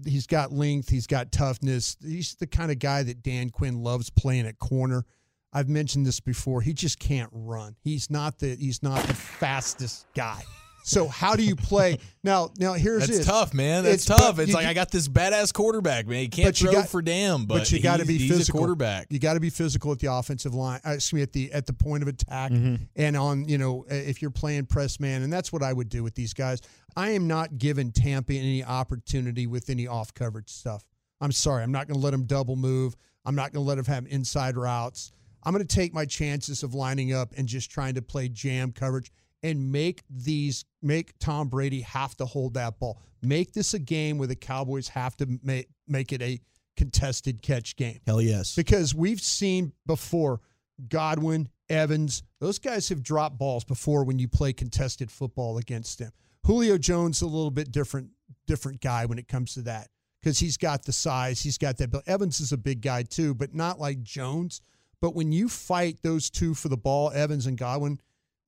He's 0.06 0.28
got 0.28 0.52
length. 0.52 0.90
He's 0.90 1.08
got 1.08 1.32
toughness. 1.32 1.98
He's 2.02 2.36
the 2.36 2.48
kind 2.48 2.72
of 2.72 2.80
guy 2.80 3.04
that 3.04 3.24
Dan 3.24 3.50
Quinn 3.50 3.82
loves 3.82 4.10
playing 4.10 4.48
at 4.48 4.60
corner. 4.60 5.06
I've 5.54 5.70
mentioned 5.70 6.06
this 6.06 6.20
before. 6.20 6.62
He 6.62 6.74
just 6.74 7.00
can't 7.00 7.30
run. 7.32 7.76
He's 7.82 8.10
not 8.10 8.40
the 8.40 8.56
he's 8.56 8.84
not 8.84 9.02
the 9.04 9.14
fastest 9.14 10.06
guy. 10.14 10.44
So 10.88 11.08
how 11.10 11.36
do 11.36 11.44
you 11.44 11.56
play 11.58 12.00
now? 12.24 12.50
Now 12.58 12.74
here's 12.74 13.08
That's 13.08 13.20
it. 13.20 13.24
tough, 13.26 13.54
man. 13.54 13.84
That's 13.84 14.06
but 14.06 14.18
tough. 14.18 14.40
It's 14.40 14.50
you- 14.50 14.54
like 14.56 14.66
I 14.68 14.74
got 14.74 14.90
this 14.90 15.08
badass 15.10 15.54
quarterback, 15.54 16.08
man. 16.08 16.20
He 16.22 16.28
can't 16.30 16.48
but 16.48 16.56
throw 16.58 16.72
got- 16.72 16.88
for 16.90 17.02
damn, 17.02 17.46
but, 17.46 17.70
you 17.72 17.82
got 17.82 18.00
to 18.00 18.06
be 18.06 18.28
physical. 18.30 18.60
a 18.60 18.62
quarterback. 18.62 19.08
You 19.10 19.20
got 19.20 19.34
to 19.34 19.40
be 19.42 19.50
physical 19.50 19.92
at 19.92 20.00
the 20.00 20.08
offensive 20.14 20.54
line. 20.56 20.80
uh, 20.86 20.92
Excuse 20.92 21.18
me, 21.18 21.22
at 21.24 21.34
the 21.34 21.52
at 21.52 21.66
the 21.66 21.74
point 21.74 22.04
of 22.04 22.08
attack, 22.10 22.52
Mm-hmm. 22.52 22.76
and 22.96 23.18
on 23.18 23.48
you 23.50 23.58
know 23.58 23.86
uh, 23.92 23.96
if 23.96 24.22
you're 24.22 24.32
playing 24.32 24.66
press 24.68 25.00
man, 25.00 25.24
and 25.24 25.32
that's 25.34 25.52
what 25.52 25.62
I 25.62 25.74
would 25.74 25.90
do 25.90 26.04
with 26.04 26.16
these 26.16 26.34
guys. 26.34 26.62
I 26.96 27.10
am 27.12 27.28
not 27.28 27.58
giving 27.58 27.92
Tampa 27.92 28.34
any 28.34 28.64
opportunity 28.64 29.46
with 29.46 29.70
any 29.70 29.88
off 29.88 30.14
coverage 30.14 30.50
stuff. 30.50 30.84
I'm 31.20 31.32
sorry, 31.32 31.64
I'm 31.64 31.72
not 31.72 31.88
going 31.88 32.00
to 32.00 32.04
let 32.04 32.12
them 32.12 32.24
double 32.24 32.56
move. 32.56 32.96
I'm 33.26 33.36
not 33.36 33.52
going 33.52 33.64
to 33.64 33.68
let 33.68 33.76
them 33.76 33.86
have 33.86 34.08
inside 34.08 34.56
routes. 34.56 35.12
I'm 35.44 35.54
going 35.54 35.66
to 35.66 35.76
take 35.76 35.94
my 35.94 36.06
chances 36.06 36.64
of 36.64 36.74
lining 36.74 37.14
up 37.14 37.34
and 37.38 37.48
just 37.48 37.70
trying 37.70 37.96
to 37.96 38.02
play 38.02 38.30
jam 38.30 38.72
coverage 38.72 39.12
and 39.48 39.72
make 39.72 40.04
these 40.10 40.66
make 40.82 41.18
Tom 41.20 41.48
Brady 41.48 41.82
have 41.82 42.16
to 42.18 42.26
hold 42.26 42.54
that 42.56 42.80
ball. 42.80 43.02
Make 43.22 43.54
this 43.54 43.74
a 43.74 43.80
game 43.80 44.18
where 44.18 44.28
the 44.28 44.36
Cowboys 44.36 44.88
have 44.90 45.16
to 45.18 45.40
make 45.44 45.68
make 45.88 46.12
it 46.12 46.22
a 46.22 46.40
contested 46.76 47.42
catch 47.42 47.76
game. 47.76 48.00
Hell 48.06 48.22
yes. 48.22 48.56
Because 48.56 48.94
we've 48.94 49.22
seen 49.22 49.74
before 49.86 50.42
Godwin, 50.90 51.50
Evans, 51.70 52.24
those 52.40 52.60
guys 52.60 52.90
have 52.90 53.02
dropped 53.02 53.38
balls 53.38 53.64
before 53.64 54.04
when 54.04 54.20
you 54.20 54.28
play 54.28 54.54
contested 54.54 55.10
football 55.10 55.58
against 55.58 56.00
them. 56.00 56.12
Julio 56.46 56.78
Jones 56.78 57.22
a 57.22 57.26
little 57.26 57.52
bit 57.52 57.72
different 57.72 58.12
different 58.46 58.82
guy 58.82 59.06
when 59.06 59.18
it 59.18 59.28
comes 59.28 59.54
to 59.56 59.62
that 59.64 59.90
because 60.22 60.40
he's 60.40 60.58
got 60.58 60.84
the 60.84 60.94
size, 60.94 61.42
he's 61.42 61.58
got 61.58 61.78
that. 61.78 62.04
Evans 62.06 62.40
is 62.40 62.52
a 62.52 62.58
big 62.58 62.82
guy 62.82 63.04
too, 63.04 63.34
but 63.34 63.54
not 63.54 63.80
like 63.80 64.04
Jones. 64.04 64.62
But 65.02 65.16
when 65.16 65.32
you 65.32 65.48
fight 65.48 66.00
those 66.02 66.30
two 66.30 66.54
for 66.54 66.70
the 66.70 66.78
ball, 66.78 67.12
Evans 67.12 67.46
and 67.46 67.58
Godwin, 67.58 68.00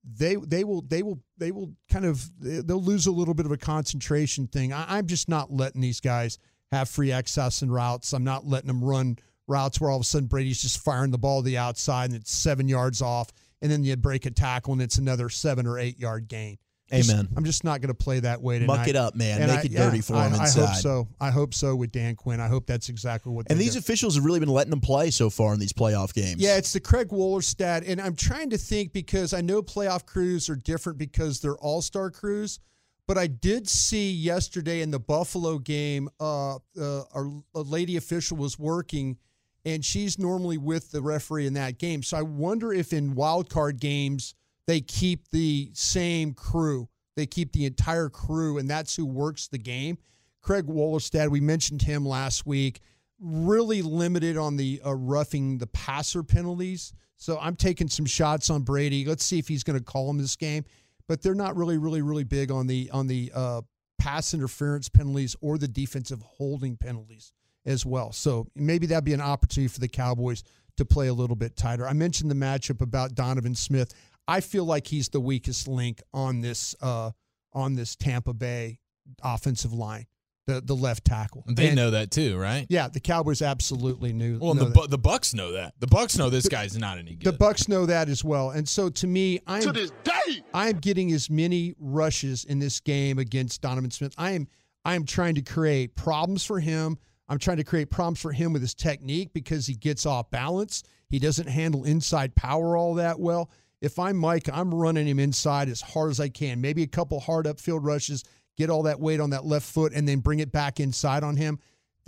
they 0.03 0.35
they 0.35 0.63
will 0.63 0.81
they 0.81 1.03
will 1.03 1.19
they 1.37 1.51
will 1.51 1.73
kind 1.89 2.05
of 2.05 2.29
they'll 2.39 2.81
lose 2.81 3.07
a 3.07 3.11
little 3.11 3.33
bit 3.33 3.45
of 3.45 3.51
a 3.51 3.57
concentration 3.57 4.47
thing. 4.47 4.73
I, 4.73 4.97
I'm 4.97 5.07
just 5.07 5.29
not 5.29 5.51
letting 5.51 5.81
these 5.81 5.99
guys 5.99 6.39
have 6.71 6.89
free 6.89 7.11
access 7.11 7.61
and 7.61 7.73
routes. 7.73 8.13
I'm 8.13 8.23
not 8.23 8.45
letting 8.45 8.67
them 8.67 8.83
run 8.83 9.17
routes 9.47 9.81
where 9.81 9.89
all 9.89 9.97
of 9.97 10.01
a 10.01 10.05
sudden 10.05 10.27
Brady's 10.27 10.61
just 10.61 10.79
firing 10.83 11.11
the 11.11 11.17
ball 11.17 11.41
to 11.41 11.45
the 11.45 11.57
outside 11.57 12.11
and 12.11 12.15
it's 12.15 12.31
seven 12.31 12.67
yards 12.67 13.01
off, 13.01 13.31
and 13.61 13.71
then 13.71 13.83
you 13.83 13.95
break 13.97 14.25
a 14.25 14.31
tackle 14.31 14.73
and 14.73 14.81
it's 14.81 14.97
another 14.97 15.29
seven 15.29 15.65
or 15.65 15.79
eight 15.79 15.99
yard 15.99 16.27
gain. 16.27 16.57
Just- 16.91 17.09
Amen. 17.11 17.27
I'm 17.37 17.45
just 17.45 17.63
not 17.63 17.81
going 17.81 17.89
to 17.89 17.93
play 17.93 18.19
that 18.21 18.41
way 18.41 18.59
tonight. 18.59 18.77
Muck 18.77 18.87
it 18.87 18.95
up, 18.95 19.15
man. 19.15 19.41
And 19.41 19.51
Make 19.51 19.59
I- 19.59 19.63
it 19.63 19.71
dirty 19.73 20.01
for 20.01 20.15
I, 20.15 20.25
'em 20.25 20.33
I 20.35 20.49
hope 20.49 20.75
so. 20.75 21.07
I 21.21 21.29
hope 21.29 21.53
so 21.53 21.75
with 21.75 21.91
Dan 21.91 22.15
Quinn. 22.15 22.39
I 22.39 22.47
hope 22.47 22.65
that's 22.65 22.89
exactly 22.89 23.31
what. 23.31 23.45
And 23.49 23.59
these 23.59 23.73
do. 23.73 23.79
officials 23.79 24.15
have 24.15 24.25
really 24.25 24.39
been 24.39 24.49
letting 24.49 24.71
them 24.71 24.81
play 24.81 25.11
so 25.11 25.29
far 25.29 25.53
in 25.53 25.59
these 25.59 25.73
playoff 25.73 26.13
games. 26.13 26.41
Yeah, 26.41 26.57
it's 26.57 26.73
the 26.73 26.79
Craig 26.79 27.09
Wrolstad. 27.09 27.87
And 27.87 28.01
I'm 28.01 28.15
trying 28.15 28.49
to 28.51 28.57
think 28.57 28.91
because 28.93 29.33
I 29.33 29.41
know 29.41 29.61
playoff 29.61 30.05
crews 30.05 30.49
are 30.49 30.55
different 30.55 30.97
because 30.97 31.39
they're 31.39 31.57
all 31.57 31.81
star 31.81 32.09
crews. 32.09 32.59
But 33.07 33.17
I 33.17 33.25
did 33.25 33.67
see 33.67 34.11
yesterday 34.11 34.81
in 34.81 34.91
the 34.91 34.99
Buffalo 34.99 35.57
game, 35.57 36.09
uh, 36.19 36.55
uh, 36.79 37.03
our, 37.11 37.27
a 37.55 37.61
lady 37.61 37.97
official 37.97 38.37
was 38.37 38.59
working, 38.59 39.17
and 39.65 39.83
she's 39.83 40.19
normally 40.19 40.59
with 40.59 40.91
the 40.91 41.01
referee 41.01 41.47
in 41.47 41.53
that 41.55 41.79
game. 41.79 42.03
So 42.03 42.17
I 42.17 42.21
wonder 42.21 42.71
if 42.71 42.93
in 42.93 43.15
wild 43.15 43.49
card 43.49 43.79
games 43.79 44.35
they 44.69 44.81
keep 44.81 45.27
the 45.31 45.71
same 45.73 46.31
crew. 46.31 46.87
They 47.15 47.25
keep 47.25 47.53
the 47.53 47.65
entire 47.65 48.07
crew, 48.07 48.59
and 48.59 48.69
that's 48.69 48.95
who 48.95 49.03
works 49.03 49.47
the 49.47 49.57
game. 49.57 49.97
Craig 50.43 50.67
Wrolstad, 50.67 51.29
we 51.29 51.41
mentioned 51.41 51.81
him 51.81 52.05
last 52.05 52.45
week, 52.45 52.79
really 53.19 53.81
limited 53.81 54.37
on 54.37 54.57
the 54.57 54.79
uh, 54.85 54.93
roughing 54.93 55.57
the 55.57 55.65
passer 55.65 56.21
penalties. 56.21 56.93
So 57.17 57.39
I'm 57.41 57.55
taking 57.55 57.89
some 57.89 58.05
shots 58.05 58.51
on 58.51 58.61
Brady. 58.61 59.05
Let's 59.05 59.25
see 59.25 59.39
if 59.39 59.47
he's 59.47 59.63
going 59.63 59.79
to 59.79 59.83
call 59.83 60.07
him 60.07 60.19
this 60.19 60.35
game. 60.35 60.65
But 61.07 61.23
they're 61.23 61.33
not 61.33 61.57
really, 61.57 61.79
really, 61.79 62.03
really 62.03 62.23
big 62.23 62.51
on 62.51 62.67
the 62.67 62.91
on 62.93 63.07
the 63.07 63.31
uh, 63.33 63.61
pass 63.97 64.35
interference 64.35 64.87
penalties 64.87 65.35
or 65.41 65.57
the 65.57 65.67
defensive 65.67 66.21
holding 66.21 66.77
penalties 66.77 67.33
as 67.65 67.87
well. 67.87 68.11
So 68.11 68.45
maybe 68.53 68.85
that'd 68.85 69.03
be 69.03 69.13
an 69.13 69.19
opportunity 69.19 69.67
for 69.67 69.79
the 69.79 69.87
Cowboys 69.87 70.43
to 70.77 70.85
play 70.85 71.07
a 71.07 71.13
little 71.13 71.35
bit 71.35 71.55
tighter. 71.55 71.87
I 71.87 71.93
mentioned 71.93 72.29
the 72.29 72.35
matchup 72.35 72.81
about 72.81 73.15
Donovan 73.15 73.55
Smith. 73.55 73.93
I 74.29 74.41
feel 74.41 74.65
like 74.65 74.87
he's 74.87 75.09
the 75.09 75.19
weakest 75.19 75.67
link 75.67 76.01
on 76.13 76.41
this 76.41 76.75
uh, 76.81 77.11
on 77.53 77.75
this 77.75 77.95
Tampa 77.95 78.33
Bay 78.33 78.79
offensive 79.23 79.73
line, 79.73 80.05
the 80.47 80.61
the 80.61 80.75
left 80.75 81.03
tackle. 81.05 81.43
They 81.47 81.67
And- 81.67 81.75
know 81.75 81.91
that 81.91 82.11
too, 82.11 82.37
right? 82.37 82.65
Yeah, 82.69 82.87
the 82.87 82.99
Cowboys 82.99 83.41
absolutely 83.41 84.13
knew. 84.13 84.37
Well, 84.39 84.53
know 84.53 84.65
the 84.65 84.81
that. 84.81 84.89
The 84.91 84.97
Bucks 84.97 85.33
know 85.33 85.53
that. 85.53 85.73
The 85.79 85.87
Bucks 85.87 86.17
know 86.17 86.29
this 86.29 86.47
guy's 86.47 86.77
not 86.77 86.97
any 86.97 87.15
good. 87.15 87.23
The 87.33 87.37
Bucks 87.37 87.67
know 87.67 87.85
that 87.87 88.07
as 88.09 88.23
well. 88.23 88.51
And 88.51 88.67
so 88.69 88.89
to 88.89 89.07
me, 89.07 89.39
I'm 89.47 89.61
To 89.63 89.71
this 89.71 89.91
day, 90.03 90.43
I'm 90.53 90.77
getting 90.77 91.11
as 91.11 91.29
many 91.29 91.73
rushes 91.79 92.45
in 92.45 92.59
this 92.59 92.79
game 92.79 93.17
against 93.19 93.61
Donovan 93.61 93.91
Smith. 93.91 94.13
I 94.17 94.31
am 94.31 94.47
I 94.85 94.95
am 94.95 95.05
trying 95.05 95.35
to 95.35 95.41
create 95.41 95.95
problems 95.95 96.45
for 96.45 96.59
him. 96.59 96.97
I'm 97.27 97.37
trying 97.37 97.57
to 97.57 97.63
create 97.63 97.89
problems 97.91 98.19
for 98.21 98.31
him 98.31 98.53
with 98.53 98.61
his 98.61 98.73
technique 98.73 99.33
because 99.33 99.67
he 99.67 99.75
gets 99.75 100.05
off 100.05 100.31
balance. 100.31 100.83
He 101.09 101.19
doesn't 101.19 101.47
handle 101.47 101.83
inside 101.83 102.33
power 102.35 102.75
all 102.77 102.95
that 102.95 103.19
well. 103.19 103.49
If 103.81 103.99
I'm 103.99 104.17
Mike, 104.17 104.49
I'm 104.51 104.73
running 104.73 105.07
him 105.07 105.19
inside 105.19 105.69
as 105.69 105.81
hard 105.81 106.11
as 106.11 106.19
I 106.19 106.29
can. 106.29 106.61
Maybe 106.61 106.83
a 106.83 106.87
couple 106.87 107.19
hard 107.19 107.45
upfield 107.45 107.79
rushes, 107.83 108.23
get 108.57 108.69
all 108.69 108.83
that 108.83 108.99
weight 108.99 109.19
on 109.19 109.29
that 109.29 109.45
left 109.45 109.65
foot, 109.65 109.93
and 109.93 110.07
then 110.07 110.19
bring 110.19 110.39
it 110.39 110.51
back 110.51 110.79
inside 110.79 111.23
on 111.23 111.37
him 111.37 111.59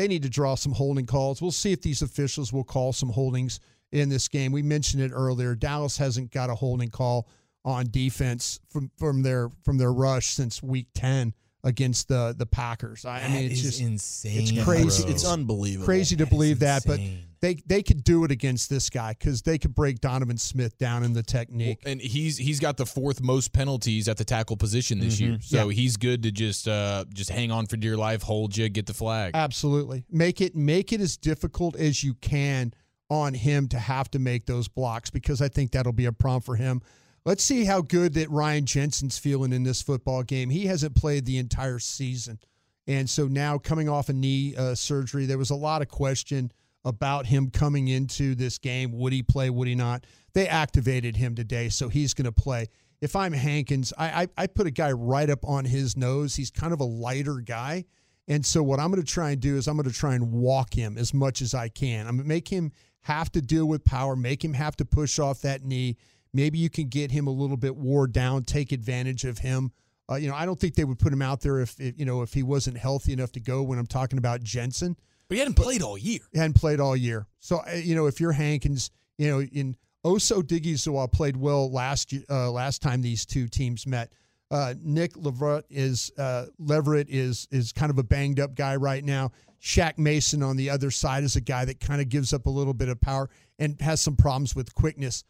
they 0.02 0.08
need 0.08 0.24
to 0.24 0.30
draw 0.30 0.56
some 0.56 0.72
holding 0.72 1.06
calls. 1.06 1.44
We'll 1.44 1.52
see 1.52 1.72
if 1.72 1.82
these 1.84 2.02
officials 2.02 2.52
will 2.52 2.64
call 2.64 2.92
some 2.92 3.10
holdings 3.10 3.60
in 3.92 4.10
this 4.10 4.28
game. 4.28 4.52
We 4.52 4.64
mentioned 4.64 5.04
it 5.04 5.12
earlier. 5.14 5.54
Dallas 5.54 5.98
hasn't 5.98 6.32
got 6.32 6.50
a 6.50 6.56
holding 6.56 6.90
call 6.90 7.28
on 7.64 7.86
defense 7.92 8.60
from 8.68 8.90
from 8.98 9.22
their 9.22 9.50
from 9.64 9.78
their 9.78 9.94
rush 9.94 10.28
since 10.28 10.64
week 10.64 10.88
10 10.96 11.36
against 11.64 12.08
the 12.08 12.34
the 12.38 12.46
Packers. 12.46 13.06
I, 13.06 13.22
I 13.22 13.28
mean, 13.30 13.52
it's 13.52 13.62
just 13.62 13.82
insane, 13.82 14.42
It's 14.42 14.64
crazy. 14.64 15.04
bro. 15.04 15.12
It's 15.12 15.26
unbelievable. 15.26 15.86
Crazy 15.86 16.16
to 16.18 16.26
believe 16.26 16.60
that, 16.60 16.84
but 16.86 17.00
they 17.40 17.56
they 17.66 17.84
could 17.84 18.04
do 18.04 18.24
it 18.24 18.32
against 18.32 18.70
this 18.70 18.90
guy 18.90 19.16
because 19.18 19.42
they 19.44 19.58
could 19.58 19.74
break 19.76 20.00
Donovan 20.00 20.38
Smith 20.38 20.78
down 20.78 21.04
in 21.04 21.14
the 21.14 21.24
technique. 21.24 21.80
and 21.86 22.02
he's 22.02 22.38
he's 22.38 22.60
got 22.60 22.78
the 22.78 22.86
fourth 22.86 23.22
most 23.22 23.54
penalties 23.54 24.08
at 24.08 24.18
the 24.18 24.26
tackle 24.26 24.58
position 24.58 25.00
this 25.00 25.20
year. 25.20 25.34
Mhm. 25.34 25.44
So 25.44 25.68
Yeah. 25.70 25.74
he's 25.74 25.98
good 25.98 26.24
to 26.24 26.32
just 26.32 26.68
uh 26.68 27.06
just 27.14 27.30
hang 27.30 27.52
on 27.52 27.68
for 27.68 27.78
dear 27.78 27.98
life, 27.98 28.22
hold 28.24 28.58
you, 28.58 28.68
get 28.70 28.86
the 28.88 28.94
flag. 28.94 29.32
Absolutely. 29.34 30.04
Make 30.10 30.42
it 30.42 30.56
make 30.56 30.92
it 30.94 31.02
as 31.02 31.18
difficult 31.18 31.76
as 31.76 32.04
you 32.04 32.16
can 32.16 32.74
on 33.10 33.34
him 33.34 33.68
to 33.68 33.78
have 33.78 34.10
to 34.10 34.20
make 34.20 34.46
those 34.46 34.68
blocks 34.68 35.10
because 35.10 35.42
I 35.42 35.50
think 35.50 35.72
that'll 35.74 35.92
be 35.94 36.06
a 36.06 36.14
problem 36.14 36.42
for 36.42 36.56
him. 36.56 36.82
Let's 37.24 37.44
see 37.44 37.66
how 37.66 37.82
good 37.82 38.16
that 38.16 38.32
Ryan 38.32 38.66
Jensen's 38.66 39.20
feeling 39.20 39.54
in 39.54 39.64
this 39.64 39.82
football 39.82 40.24
game. 40.24 40.50
He 40.50 40.66
hasn't 40.66 40.96
played 40.96 41.26
the 41.26 41.38
entire 41.38 41.78
season. 41.78 42.40
And 42.88 43.08
so 43.08 43.28
now 43.28 43.60
coming 43.60 43.88
off 43.88 44.10
a 44.10 44.14
knee 44.14 44.56
uh, 44.56 44.74
surgery, 44.74 45.28
there 45.28 45.38
was 45.38 45.52
a 45.52 45.56
lot 45.56 45.84
of 45.84 45.88
question 45.88 46.52
about 46.84 47.28
him 47.28 47.52
coming 47.52 47.88
into 47.90 48.34
this 48.34 48.58
game. 48.58 48.92
Would 48.94 49.14
he 49.14 49.22
play? 49.22 49.52
Would 49.52 49.68
he 49.68 49.76
not? 49.76 50.06
They 50.34 50.48
activated 50.48 51.16
him 51.16 51.36
today, 51.36 51.70
so 51.70 51.90
he's 51.90 52.16
going 52.16 52.26
to 52.26 52.32
play. 52.32 52.70
If 53.02 53.16
I'm 53.16 53.34
Hankins, 53.34 53.94
I, 53.98 54.24
I 54.24 54.28
I 54.38 54.48
put 54.48 54.68
a 54.68 54.72
guy 54.72 54.92
right 54.92 55.30
up 55.30 55.46
on 55.46 55.66
his 55.66 55.96
nose. 55.96 56.36
He's 56.36 56.50
kind 56.50 56.74
of 56.74 56.80
a 56.80 56.86
lighter 56.86 57.36
guy. 57.36 57.86
And 58.28 58.46
so 58.46 58.64
what 58.64 58.80
I'm 58.80 58.90
going 58.92 59.02
to 59.02 59.12
try 59.12 59.32
and 59.32 59.42
do 59.42 59.58
is 59.58 59.68
I'm 59.68 59.76
going 59.76 59.90
to 59.90 59.94
try 59.94 60.16
and 60.16 60.32
walk 60.32 60.74
him 60.74 60.98
as 60.98 61.14
much 61.14 61.42
as 61.42 61.54
I 61.54 61.70
can. 61.70 62.08
I'm 62.08 62.16
going 62.16 62.24
to 62.24 62.30
make 62.30 62.48
him 62.48 62.72
have 63.02 63.32
to 63.34 63.42
deal 63.42 63.66
with 63.66 63.84
power, 63.84 64.16
make 64.16 64.44
him 64.44 64.54
have 64.54 64.76
to 64.78 64.86
push 64.86 65.20
off 65.20 65.42
that 65.42 65.64
knee. 65.64 65.98
Maybe 66.34 66.58
you 66.58 66.70
can 66.70 66.88
get 66.88 67.12
him 67.12 67.28
a 67.28 67.32
little 67.32 67.58
bit 67.58 67.76
wore 67.76 68.08
down, 68.08 68.44
take 68.44 68.72
advantage 68.72 69.26
of 69.26 69.40
him. 69.40 69.72
Uh, 70.10 70.16
you 70.16 70.30
know, 70.30 70.36
I 70.36 70.46
don't 70.46 70.60
think 70.60 70.76
they 70.76 70.84
would 70.84 71.00
put 71.00 71.14
him 71.14 71.22
out 71.22 71.42
there 71.42 71.60
if, 71.60 71.80
if 71.80 71.98
you 71.98 72.06
know 72.06 72.22
if 72.22 72.34
he 72.34 72.44
wasn't 72.44 72.78
healthy 72.78 73.14
enough 73.14 73.32
to 73.34 73.40
go. 73.40 73.64
When 73.64 73.80
I'm 73.80 73.88
talking 73.88 74.18
about 74.18 74.42
Jensen, 74.44 74.98
But 75.28 75.36
he 75.36 75.40
hadn't 75.40 75.56
played 75.56 75.82
all 75.82 75.98
year. 75.98 76.20
He 76.32 76.40
hadn't 76.40 76.56
played 76.56 76.80
all 76.80 76.96
year. 76.96 77.28
So 77.40 77.62
uh, 77.68 77.76
you 77.76 77.96
know, 77.96 78.08
if 78.08 78.20
you're 78.20 78.32
Hankins, 78.34 78.92
you 79.18 79.30
know, 79.30 79.42
in 79.42 79.76
Osa 80.04 80.36
Odighizuwa 80.36 81.12
played 81.12 81.38
well 81.38 81.72
last 81.72 82.14
uh, 82.30 82.52
last 82.52 82.82
time 82.82 83.02
these 83.02 83.26
two 83.26 83.48
teams 83.48 83.86
met. 83.86 84.12
Uh, 84.50 84.74
Nick 84.82 85.16
Leverett 85.16 85.66
is 85.70 86.12
uh, 86.18 86.48
Leverett 86.60 87.08
is 87.10 87.48
is 87.52 87.72
kind 87.72 87.90
of 87.90 87.98
a 87.98 88.04
banged 88.04 88.40
up 88.40 88.56
guy 88.56 88.76
right 88.76 89.04
now. 89.04 89.32
Shaq 89.62 89.98
Mason 89.98 90.42
on 90.42 90.58
the 90.58 90.70
other 90.70 90.90
side 90.92 91.24
is 91.24 91.36
a 91.36 91.42
guy 91.42 91.66
that 91.66 91.80
kind 91.80 92.02
of 92.02 92.10
gives 92.10 92.34
up 92.34 92.48
a 92.48 92.50
little 92.50 92.74
bit 92.74 92.90
of 92.90 93.00
power 93.00 93.30
and 93.60 93.80
has 93.80 94.02
some 94.02 94.16
problems 94.16 94.56
with 94.56 94.74
quickness. 94.74 95.24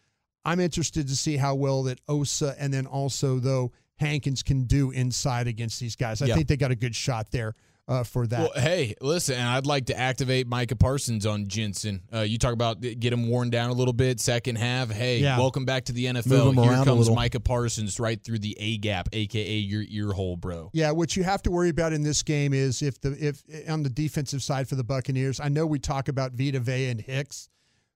I'm 0.46 0.60
interested 0.60 1.08
to 1.08 1.16
see 1.16 1.38
how 1.38 1.56
well 1.56 1.84
that 1.84 2.00
Osa 2.08 2.56
and 2.60 2.74
then 2.74 2.86
also 2.86 3.40
though 3.40 3.72
Hankins 3.98 4.42
can 4.42 4.64
do 4.64 4.90
inside 4.92 5.48
against 5.48 5.80
these 5.80 5.96
guys. 5.96 6.22
I 6.22 6.26
Yeah. 6.28 6.36
think 6.36 6.48
they 6.48 6.58
got 6.58 6.72
a 6.72 6.76
good 6.76 6.96
shot 6.96 7.30
there 7.32 7.54
uh, 7.88 8.04
for 8.04 8.26
that. 8.26 8.40
Well, 8.40 8.52
hey, 8.64 8.96
listen, 9.02 9.40
I'd 9.40 9.66
like 9.66 9.88
to 9.88 9.98
activate 10.00 10.48
Micah 10.48 10.76
Parsons 10.78 11.26
on 11.26 11.48
Jensen. 11.48 12.02
Uh, 12.14 12.22
you 12.22 12.38
talk 12.38 12.54
about 12.54 12.80
get 12.80 13.12
him 13.12 13.28
worn 13.28 13.50
down 13.50 13.70
a 13.70 13.74
little 13.74 13.94
bit, 13.94 14.20
second 14.20 14.56
half. 14.58 14.90
Hey, 14.90 15.20
Yeah. 15.20 15.38
welcome 15.38 15.66
back 15.66 15.86
to 15.86 15.92
the 15.92 16.06
NFL. 16.08 16.54
Here 16.54 16.84
comes. 16.86 17.10
Micah 17.10 17.40
Parsons 17.42 18.00
right 18.00 18.24
through 18.24 18.40
the 18.40 18.56
A 18.60 18.78
gap, 18.78 19.10
aka 19.14 19.58
your 19.58 19.84
ear 19.90 20.14
hole, 20.14 20.38
bro. 20.38 20.70
Yeah, 20.74 20.92
what 20.92 21.16
you 21.18 21.24
have 21.24 21.42
to 21.44 21.52
worry 21.52 21.70
about 21.70 21.92
in 21.92 22.02
this 22.04 22.24
game 22.24 22.54
is 22.54 22.82
if 22.82 23.00
the 23.02 23.12
if 23.24 23.44
on 23.70 23.84
the 23.84 23.90
defensive 23.90 24.42
side 24.42 24.70
for 24.70 24.76
the 24.76 24.84
Buccaneers, 24.86 25.40
I 25.40 25.50
know 25.50 25.66
we 25.68 25.78
talk 25.78 26.08
about 26.08 26.32
Vita 26.34 26.60
Vea 26.60 26.90
and 26.90 27.02
Hicks, 27.02 27.50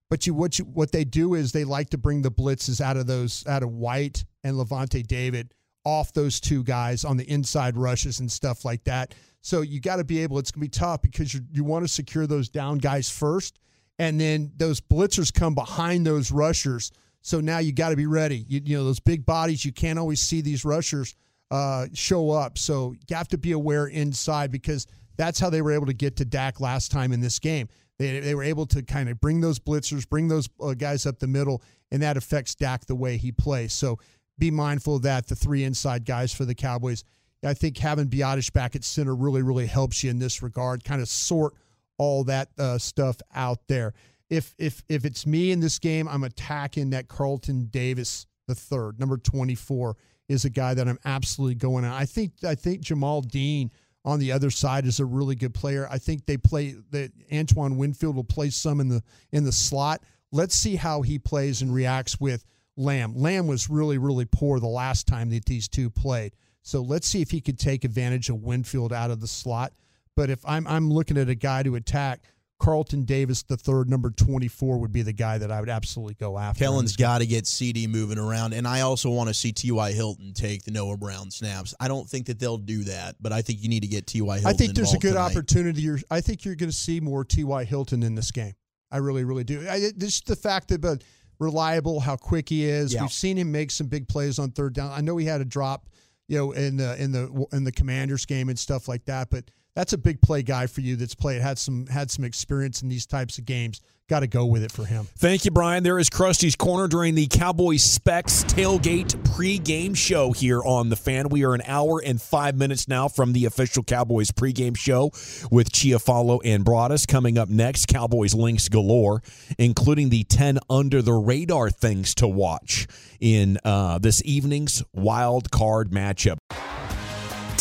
but 0.10 0.28
you 0.28 0.34
what 0.34 0.60
you 0.60 0.66
what 0.66 0.92
they 0.92 1.04
do 1.04 1.34
is 1.34 1.52
they 1.52 1.64
like 1.64 1.90
to 1.90 1.98
bring 1.98 2.22
the 2.22 2.32
blitzes 2.32 2.82
out 2.82 2.98
of 2.98 3.08
those 3.08 3.46
out 3.48 3.64
of 3.64 3.72
White 3.72 4.24
and 4.44 4.56
Lavonte 4.56 5.06
David 5.06 5.54
off 5.84 6.14
those 6.14 6.40
two 6.40 6.64
guys 6.64 7.06
on 7.06 7.18
the 7.18 7.30
inside 7.30 7.78
rushes 7.78 8.20
and 8.20 8.32
stuff 8.32 8.66
like 8.66 8.84
that. 8.86 9.14
So 9.42 9.62
you 9.62 9.80
got 9.80 9.98
to 9.98 10.04
be 10.04 10.24
able. 10.24 10.40
It's 10.40 10.52
gonna 10.52 10.64
be 10.64 10.70
tough 10.70 11.02
because 11.02 11.34
you 11.34 11.42
you 11.52 11.64
want 11.64 11.86
to 11.86 11.88
secure 11.88 12.28
those 12.28 12.50
down 12.50 12.80
guys 12.80 13.10
first, 13.10 13.60
and 14.00 14.20
then 14.20 14.52
those 14.58 14.82
blitzers 14.82 15.34
come 15.34 15.56
behind 15.56 16.06
those 16.06 16.32
rushers. 16.32 16.92
So 17.22 17.40
now 17.40 17.58
you 17.58 17.72
got 17.72 17.90
to 17.90 17.96
be 17.96 18.06
ready. 18.06 18.46
You, 18.48 18.62
you 18.64 18.78
know 18.78 18.84
those 18.84 19.00
big 19.00 19.26
bodies. 19.26 19.66
You 19.66 19.72
can't 19.72 19.98
always 19.98 20.22
see 20.22 20.42
these 20.42 20.66
rushers 20.66 21.16
uh, 21.52 21.88
show 21.94 22.32
up. 22.32 22.58
So 22.58 22.94
you 22.94 23.16
have 23.16 23.28
to 23.30 23.38
be 23.38 23.52
aware 23.52 23.88
inside 23.88 24.52
because 24.52 24.88
that's 25.18 25.40
how 25.40 25.50
they 25.50 25.62
were 25.62 25.72
able 25.72 25.88
to 25.88 25.94
get 25.94 26.18
to 26.18 26.26
Dak 26.26 26.60
last 26.60 26.92
time 26.92 27.12
in 27.12 27.22
this 27.22 27.40
game. 27.40 27.68
They, 27.98 28.20
they 28.20 28.36
were 28.36 28.44
able 28.44 28.66
to 28.68 28.84
kind 28.84 29.10
of 29.10 29.20
bring 29.22 29.42
those 29.42 29.60
blitzers, 29.60 30.08
bring 30.08 30.28
those 30.28 30.50
uh, 30.62 30.74
guys 30.74 31.06
up 31.06 31.20
the 31.20 31.28
middle, 31.28 31.62
and 31.92 32.02
that 32.02 32.18
affects 32.18 32.56
Dak 32.56 32.86
the 32.86 32.96
way 32.96 33.18
he 33.18 33.32
plays. 33.32 33.74
So 33.74 34.00
be 34.38 34.52
mindful 34.52 34.98
of 34.98 35.04
that. 35.04 35.28
The 35.28 35.36
three 35.36 35.64
inside 35.64 36.06
guys 36.06 36.34
for 36.34 36.46
the 36.46 36.56
Cowboys. 36.56 37.04
I 37.44 37.54
think 37.54 37.78
having 37.78 38.08
Biadasz 38.08 38.52
back 38.52 38.76
at 38.76 38.84
center 38.84 39.16
really, 39.16 39.44
really 39.44 39.68
helps 39.68 40.04
you 40.04 40.10
in 40.10 40.20
this 40.20 40.42
regard. 40.42 40.84
Kind 40.84 41.02
of 41.02 41.08
sort 41.08 41.54
all 41.98 42.24
that 42.26 42.50
uh, 42.58 42.78
stuff 42.78 43.18
out 43.34 43.60
there. 43.68 43.94
If 44.30 44.56
if 44.58 44.84
if 44.90 45.06
it's 45.06 45.28
me 45.28 45.52
in 45.52 45.60
this 45.60 45.78
game, 45.80 46.08
I'm 46.08 46.24
attacking 46.24 46.90
that 46.90 47.08
Carlton 47.08 47.66
Davis 47.68 48.26
the 48.48 48.56
third, 48.56 49.00
number 49.00 49.18
24, 49.18 49.96
is 50.28 50.46
a 50.46 50.50
guy 50.50 50.74
that 50.74 50.88
I'm 50.88 51.00
absolutely 51.06 51.56
going 51.56 51.86
on. 51.86 51.92
I 51.92 52.06
think 52.06 52.34
I 52.44 52.56
think 52.56 52.82
Jamel 52.82 53.28
Dean 53.28 53.72
on 54.06 54.20
the 54.20 54.32
other 54.32 54.52
side 54.52 54.86
is 54.86 55.00
a 55.00 55.06
really 55.06 55.36
good 55.36 55.54
player. 55.54 55.88
I 55.90 55.98
think 55.98 56.26
they 56.26 56.38
play 56.38 56.76
that 56.92 57.12
Antoine 57.34 57.78
Winfield 57.78 58.16
will 58.16 58.24
play 58.24 58.52
some 58.52 58.80
in 58.80 58.88
the 58.88 59.04
in 59.32 59.44
the 59.44 59.52
slot. 59.52 60.04
Let's 60.32 60.56
see 60.56 60.76
how 60.76 61.02
he 61.02 61.20
plays 61.20 61.62
and 61.62 61.74
reacts 61.74 62.20
with 62.20 62.46
Lamb. 62.78 63.16
Lamb 63.16 63.48
was 63.48 63.70
really 63.70 63.98
really 63.98 64.26
poor 64.26 64.60
the 64.60 64.68
last 64.68 65.08
time 65.08 65.32
that 65.32 65.46
these 65.46 65.68
two 65.68 65.90
played. 65.90 66.36
So 66.62 66.82
let's 66.82 67.08
see 67.08 67.22
if 67.22 67.32
he 67.32 67.42
could 67.42 67.60
take 67.60 67.84
advantage 67.84 68.30
of 68.30 68.44
Winfield 68.44 68.94
out 68.94 69.12
of 69.12 69.20
the 69.20 69.28
slot. 69.28 69.74
But 70.16 70.30
if 70.30 70.40
I'm 70.46 70.68
I'm 70.68 70.92
looking 70.92 71.18
at 71.18 71.28
a 71.28 71.36
guy 71.36 71.64
to 71.64 71.76
attack, 71.76 72.22
Carlton 72.58 73.04
Davis, 73.04 73.44
the 73.44 73.58
third, 73.58 73.90
number 73.90 74.10
24, 74.10 74.80
would 74.80 74.92
be 74.94 75.02
the 75.02 75.14
guy 75.14 75.38
that 75.38 75.52
I 75.52 75.60
would 75.60 75.70
absolutely 75.70 76.14
go 76.14 76.38
after. 76.38 76.64
Kellen's 76.64 76.96
got 76.96 77.20
to 77.20 77.26
get 77.26 77.48
CD 77.48 77.86
moving 77.86 78.18
around, 78.18 78.54
and 78.54 78.68
I 78.68 78.82
also 78.82 79.10
want 79.10 79.28
to 79.28 79.34
see 79.34 79.52
T.Y. 79.52 79.92
Hilton 79.92 80.34
take 80.34 80.64
the 80.64 80.72
Noah 80.72 80.98
Brown 80.98 81.32
snaps. 81.32 81.76
I 81.80 81.88
don't 81.88 82.08
think 82.08 82.28
that 82.28 82.40
they'll 82.40 82.58
do 82.58 82.84
that, 82.86 83.16
but 83.20 83.34
I 83.34 83.42
think 83.42 83.62
you 83.62 83.70
need 83.70 83.82
to 83.82 83.88
get 83.88 84.08
T.Y. 84.08 84.36
Hilton. 84.36 84.50
I 84.50 84.54
think 84.54 84.74
there's 84.74 84.94
a 84.94 85.00
good 85.00 85.14
tonight. 85.14 85.32
opportunity. 85.32 85.82
You're, 85.82 86.00
I 86.10 86.22
think 86.22 86.46
you're 86.46 86.56
going 86.56 86.70
to 86.70 86.76
see 86.76 87.00
more 87.02 87.26
T.Y. 87.26 87.66
Hilton 87.66 88.04
in 88.04 88.16
this 88.16 88.32
game. 88.32 88.54
I 88.92 88.98
really, 88.98 89.26
really 89.26 89.44
do. 89.44 89.68
I, 89.70 89.92
just 89.98 90.26
the 90.26 90.36
fact 90.38 90.70
that, 90.70 90.80
but 90.80 91.04
reliable, 91.40 92.00
how 92.00 92.16
quick 92.16 92.50
he 92.50 92.66
is. 92.66 92.94
Yeah. 92.94 93.02
We've 93.02 93.12
seen 93.12 93.38
him 93.38 93.52
make 93.52 93.72
some 93.72 93.88
big 93.88 94.08
plays 94.08 94.40
on 94.40 94.52
third 94.52 94.74
down. 94.74 94.92
I 94.92 95.02
know 95.02 95.18
he 95.18 95.26
had 95.26 95.42
a 95.42 95.46
drop, 95.46 95.88
you 96.28 96.38
know, 96.38 96.52
in 96.52 96.78
the 96.78 97.02
in 97.02 97.12
the 97.12 97.46
in 97.52 97.64
the 97.64 97.72
Commanders 97.72 98.26
game 98.26 98.50
and 98.50 98.58
stuff 98.58 98.88
like 98.88 99.06
that. 99.06 99.30
But 99.30 99.46
that's 99.76 99.94
a 99.94 99.98
big 99.98 100.22
play 100.22 100.42
guy 100.42 100.68
for 100.68 100.82
you. 100.82 100.96
That's 100.96 101.16
played 101.16 101.42
had 101.42 101.60
some 101.60 101.86
had 101.88 102.10
some 102.10 102.26
experience 102.26 102.82
in 102.82 102.90
these 102.90 103.06
types 103.06 103.38
of 103.38 103.46
games. 103.46 103.82
Got 104.08 104.20
to 104.20 104.28
go 104.28 104.46
with 104.46 104.64
it 104.64 104.72
for 104.72 104.86
him. 104.86 105.08
Thank 105.18 105.46
you, 105.46 105.52
Brian. 105.52 105.82
There 105.82 105.98
is 105.98 106.12
Krusty's 106.12 106.56
Corner 106.56 106.88
during 106.88 107.16
the 107.16 107.26
Cowboys 107.26 107.82
Specs 107.82 108.44
tailgate 108.44 109.16
pregame 109.34 109.98
show 109.98 110.32
here 110.32 110.62
on 110.64 110.90
The 110.90 110.96
Fan. 110.96 111.30
We 111.30 111.44
are 111.44 111.56
an 111.56 111.64
hour 111.66 112.04
and 112.06 112.22
five 112.22 112.56
minutes 112.56 112.88
now 112.88 113.08
from 113.08 113.34
the 113.34 113.46
official 113.46 113.82
Cowboys 113.82 114.30
pregame 114.30 114.78
show 114.78 115.06
with 115.50 115.72
Chiafalo 115.72 116.40
and 116.46 116.64
Broaddus. 116.64 117.08
Coming 117.08 117.40
up 117.40 117.50
next, 117.50 117.88
Cowboys 117.88 118.36
links 118.36 118.70
galore, 118.70 119.24
including 119.58 120.10
the 120.10 120.24
10 120.24 120.60
under 120.70 121.02
the 121.02 121.14
radar 121.14 121.72
things 121.72 122.14
to 122.16 122.28
watch 122.28 122.86
in 123.20 123.58
uh, 123.64 123.98
this 123.98 124.22
evening's 124.24 124.84
wild 124.94 125.50
card 125.50 125.90
matchup. 125.90 126.38